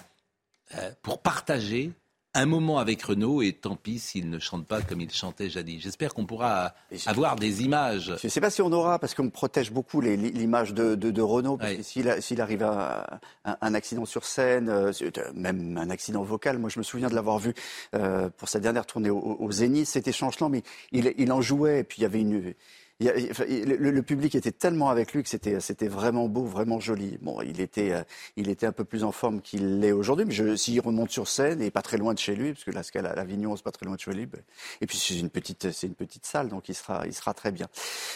euh, 0.74 0.92
pour 1.02 1.20
partager 1.20 1.92
un 2.34 2.46
moment 2.46 2.78
avec 2.78 3.02
Renault 3.02 3.42
et 3.42 3.52
tant 3.54 3.74
pis 3.74 3.98
s'il 3.98 4.28
ne 4.30 4.38
chante 4.38 4.66
pas 4.66 4.82
comme 4.82 5.00
il 5.00 5.10
chantait 5.10 5.48
jadis. 5.48 5.80
J'espère 5.80 6.14
qu'on 6.14 6.26
pourra 6.26 6.74
avoir 7.06 7.36
des 7.36 7.62
images. 7.64 8.14
Je 8.20 8.26
ne 8.26 8.30
sais 8.30 8.40
pas 8.40 8.50
si 8.50 8.62
on 8.62 8.70
aura, 8.70 8.98
parce 8.98 9.14
qu'on 9.14 9.30
protège 9.30 9.72
beaucoup 9.72 10.00
l'image 10.00 10.74
de, 10.74 10.94
de, 10.94 11.10
de 11.10 11.22
Renault. 11.22 11.56
Parce 11.56 11.70
Ouais. 11.72 11.76
que 11.78 12.20
s'il 12.20 12.40
arrive 12.40 12.62
à 12.62 13.18
un, 13.44 13.56
un 13.60 13.74
accident 13.74 14.04
sur 14.04 14.24
scène, 14.24 14.68
euh, 14.68 14.92
euh, 15.02 15.10
même 15.34 15.78
un 15.78 15.90
accident 15.90 16.22
vocal, 16.22 16.58
moi 16.58 16.70
je 16.70 16.78
me 16.78 16.84
souviens 16.84 17.08
de 17.08 17.14
l'avoir 17.14 17.38
vu 17.38 17.54
euh, 17.94 18.28
pour 18.36 18.48
sa 18.48 18.60
dernière 18.60 18.86
tournée 18.86 19.10
au, 19.10 19.18
au 19.18 19.50
Zénith, 19.50 19.86
c'était 19.86 20.12
changelant, 20.12 20.48
mais 20.48 20.62
il, 20.92 21.12
il 21.16 21.32
en 21.32 21.40
jouait, 21.40 21.80
et 21.80 21.84
puis 21.84 21.98
il 22.00 22.02
y 22.02 22.06
avait 22.06 22.20
une. 22.20 22.54
Le, 23.00 24.00
public 24.02 24.34
était 24.34 24.50
tellement 24.52 24.90
avec 24.90 25.12
lui 25.12 25.22
que 25.22 25.28
c'était 25.28 25.60
c'était 25.60 25.86
vraiment 25.88 26.28
beau, 26.28 26.44
vraiment 26.44 26.80
joli. 26.80 27.18
Bon, 27.22 27.40
il 27.42 27.60
était 27.60 27.92
euh, 27.92 28.02
il 28.36 28.48
était 28.48 28.66
un 28.66 28.72
peu 28.72 28.84
plus 28.84 29.04
en 29.04 29.12
forme 29.12 29.40
qu'il 29.40 29.78
l'est 29.80 29.92
aujourd'hui, 29.92 30.24
mais 30.26 30.34
je- 30.34 30.56
s'il 30.56 30.80
remonte 30.80 31.10
sur 31.10 31.28
scène 31.28 31.62
et 31.62 31.70
pas 31.70 31.82
très 31.82 31.96
loin 31.96 32.12
de 32.14 32.18
chez 32.18 32.34
lui, 32.34 32.52
parce 32.52 32.64
que 32.64 32.70
la 32.72 32.82
Scala 32.82 33.10
à 33.10 33.20
Avignon 33.20 33.54
c'est 33.56 33.62
pas 33.62 33.70
très 33.70 33.86
loin 33.86 33.94
de 33.94 34.00
chez 34.00 34.10
lui, 34.12 34.26
ben- 34.26 34.40
et 34.80 34.86
puis 34.86 34.96
c'est 34.98 35.18
une 35.18 35.30
petite 35.30 35.70
c'est 35.70 35.86
une 35.86 35.94
petite 35.94 36.26
salle, 36.26 36.48
donc 36.48 36.68
il 36.68 36.74
sera 36.74 37.06
il 37.06 37.14
sera 37.14 37.34
très 37.34 37.52
bien. 37.52 37.68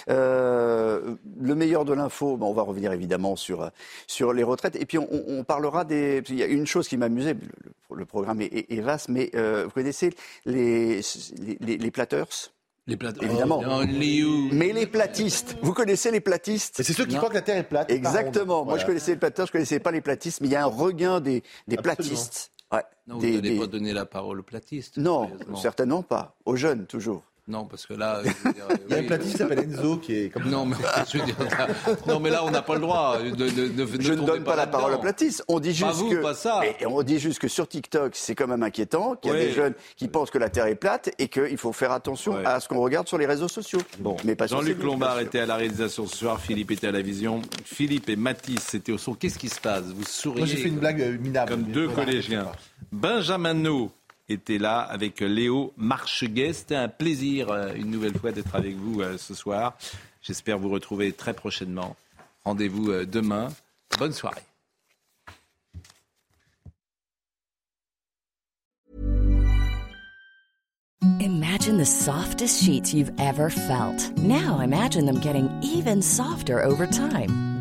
Euh, 0.08 1.14
le 1.40 1.54
meilleur 1.54 1.84
de 1.84 1.92
l'info, 1.92 2.36
ben, 2.36 2.46
on 2.46 2.52
va 2.52 2.62
revenir 2.62 2.92
évidemment 2.92 3.36
sur 3.36 3.70
sur 4.06 4.32
les 4.32 4.42
retraites, 4.42 4.76
et 4.76 4.86
puis 4.86 4.98
on, 4.98 5.08
on- 5.12 5.44
parlera 5.44 5.84
des. 5.84 6.22
Il 6.28 6.36
y 6.36 6.42
a 6.42 6.46
une 6.46 6.66
chose 6.66 6.88
qui 6.88 6.96
m'amusait, 6.96 7.36
le, 7.94 8.04
programme 8.04 8.40
est, 8.40 8.70
est- 8.72 8.80
vaste, 8.80 9.08
mais 9.08 9.30
euh, 9.34 9.64
vous 9.64 9.70
connaissez 9.70 10.10
les 10.44 11.00
les, 11.40 11.56
les, 11.60 11.76
les 11.78 11.90
Les. 12.88 12.98
Évidemment. 13.20 13.62
Oh, 13.64 13.84
mais 14.52 14.72
les 14.72 14.86
platistes, 14.86 15.56
vous 15.62 15.72
connaissez 15.72 16.10
les 16.10 16.20
platistes 16.20 16.76
Mais 16.78 16.84
c'est 16.84 16.92
ceux 16.92 17.04
qui 17.04 17.12
Non. 17.12 17.18
croient 17.18 17.28
que 17.30 17.34
la 17.34 17.42
Terre 17.42 17.58
est 17.58 17.62
plate. 17.68 17.90
Exactement. 17.90 18.56
Moi, 18.56 18.64
Voilà. 18.64 18.80
je 18.80 18.86
connaissais 18.86 19.12
les 19.12 19.18
plateurs, 19.18 19.46
je 19.46 19.52
connaissais 19.52 19.78
pas 19.78 19.92
les 19.92 20.00
platistes, 20.00 20.40
mais 20.40 20.48
il 20.48 20.52
y 20.52 20.56
a 20.56 20.64
un 20.64 20.66
regain 20.66 21.20
des, 21.20 21.42
platistes. 21.80 22.50
Ouais. 22.72 22.82
Non, 23.06 23.18
vous 23.18 23.22
n'allez 23.26 23.40
des- 23.40 23.58
pas 23.58 23.66
donner 23.68 23.92
la 23.92 24.04
parole 24.04 24.40
aux 24.40 24.44
platistes. 24.44 24.96
Non, 24.96 25.30
certainement 25.60 26.02
pas. 26.02 26.34
Aux 26.44 26.56
jeunes, 26.56 26.86
toujours. 26.86 27.22
Non, 27.48 27.64
parce 27.64 27.86
que 27.86 27.94
là. 27.94 28.20
je 28.24 28.28
veux 28.28 28.52
dire, 28.54 28.64
Il 28.88 28.92
y 28.92 28.94
a 28.94 28.98
oui, 28.98 29.04
un 29.04 29.06
platiste 29.08 29.32
qui 29.32 29.38
s'appelle 29.38 29.58
Enzo 29.58 29.96
qui 29.96 30.14
est 30.16 30.28
comme 30.28 30.44
Non, 30.48 30.64
mais 30.64 30.76
je 31.12 31.18
veux 31.18 31.24
dire, 31.24 31.34
là, 31.40 31.66
non, 32.06 32.20
mais 32.20 32.30
là, 32.30 32.44
on 32.44 32.50
n'a 32.52 32.62
pas 32.62 32.74
le 32.74 32.80
droit. 32.80 33.18
De, 33.20 33.30
de, 33.30 33.48
de- 33.50 33.68
de 33.68 34.00
Je 34.00 34.12
ne 34.12 34.24
donne 34.24 34.44
pas 34.44 34.54
la 34.54 34.68
parole 34.68 34.94
aux 34.94 34.98
platistes. 35.00 35.42
On 35.48 35.58
dit 35.58 35.70
Pas 35.70 35.88
juste 35.88 35.98
vous, 36.00 36.10
que. 36.10 36.16
pas 36.22 36.34
ça. 36.34 36.60
Et 36.80 36.86
on 36.86 37.02
dit 37.02 37.18
juste 37.18 37.40
que 37.40 37.48
sur 37.48 37.66
TikTok, 37.66 38.12
c'est 38.14 38.36
quand 38.36 38.46
même 38.46 38.62
inquiétant, 38.62 39.16
qu'il 39.16 39.32
y 39.32 39.34
a 39.34 39.38
Oui. 39.38 39.46
des 39.46 39.52
jeunes 39.52 39.74
qui 39.96 40.06
pensent 40.06 40.30
que 40.30 40.38
la 40.38 40.50
Terre 40.50 40.66
est 40.66 40.76
plate 40.76 41.10
et 41.18 41.26
qu'il 41.26 41.58
faut 41.58 41.72
faire 41.72 41.90
attention 41.90 42.36
à 42.44 42.60
ce 42.60 42.68
qu'on 42.68 42.78
regarde 42.80 43.08
sur 43.08 43.18
les 43.18 43.26
réseaux 43.26 43.48
sociaux. 43.48 43.80
Bon, 43.98 44.16
mais 44.24 44.36
pas 44.36 44.46
Jean-Luc 44.46 44.80
Lombard 44.82 45.18
était 45.18 45.40
à 45.40 45.46
la 45.46 45.56
réalisation 45.56 46.06
ce 46.06 46.16
soir, 46.16 46.40
Philippe 46.40 46.70
était 46.70 46.86
à 46.86 46.92
la 46.92 47.02
vision. 47.02 47.42
Philippe 47.64 48.08
et 48.08 48.14
Mathis 48.16 48.72
étaient 48.74 48.92
au 48.92 48.98
son. 48.98 49.14
Qu'est-ce 49.14 49.38
qui 49.38 49.48
se 49.48 49.60
passe? 49.60 49.82
Vous 49.86 50.04
souriez 50.04 50.38
Moi, 50.42 50.46
j'ai 50.46 50.56
fait 50.58 50.68
une 50.68 50.78
blague 50.78 51.02
euh, 51.02 51.18
minable. 51.18 51.50
comme 51.50 51.64
deux 51.64 51.88
collégiens. 51.88 52.46
Benjamin 52.92 53.54
No 53.54 53.90
était 54.28 54.58
là 54.58 54.80
avec 54.80 55.20
Léo 55.20 55.72
Marcheguet. 55.76 56.52
C'était 56.52 56.76
un 56.76 56.88
plaisir, 56.88 57.50
euh, 57.50 57.74
une 57.74 57.90
nouvelle 57.90 58.16
fois, 58.16 58.32
d'être 58.32 58.54
avec 58.54 58.76
vous 58.76 59.00
euh, 59.00 59.18
ce 59.18 59.34
soir. 59.34 59.76
J'espère 60.22 60.58
vous 60.58 60.70
retrouver 60.70 61.12
très 61.12 61.34
prochainement. 61.34 61.96
Rendez-vous 62.44 62.90
euh, 62.90 63.04
demain. 63.04 63.48
Bonne 63.98 64.12
soirée. 64.12 64.42
Imagine 71.20 71.78
the 71.78 71.84
softest 71.84 72.62
sheets 72.62 72.94
you've 72.94 73.12
ever 73.18 73.50
felt. 73.50 74.12
Now 74.18 74.60
imagine 74.60 75.06
them 75.06 75.20
getting 75.20 75.48
even 75.62 76.02
softer 76.02 76.60
over 76.64 76.86
time. 76.86 77.51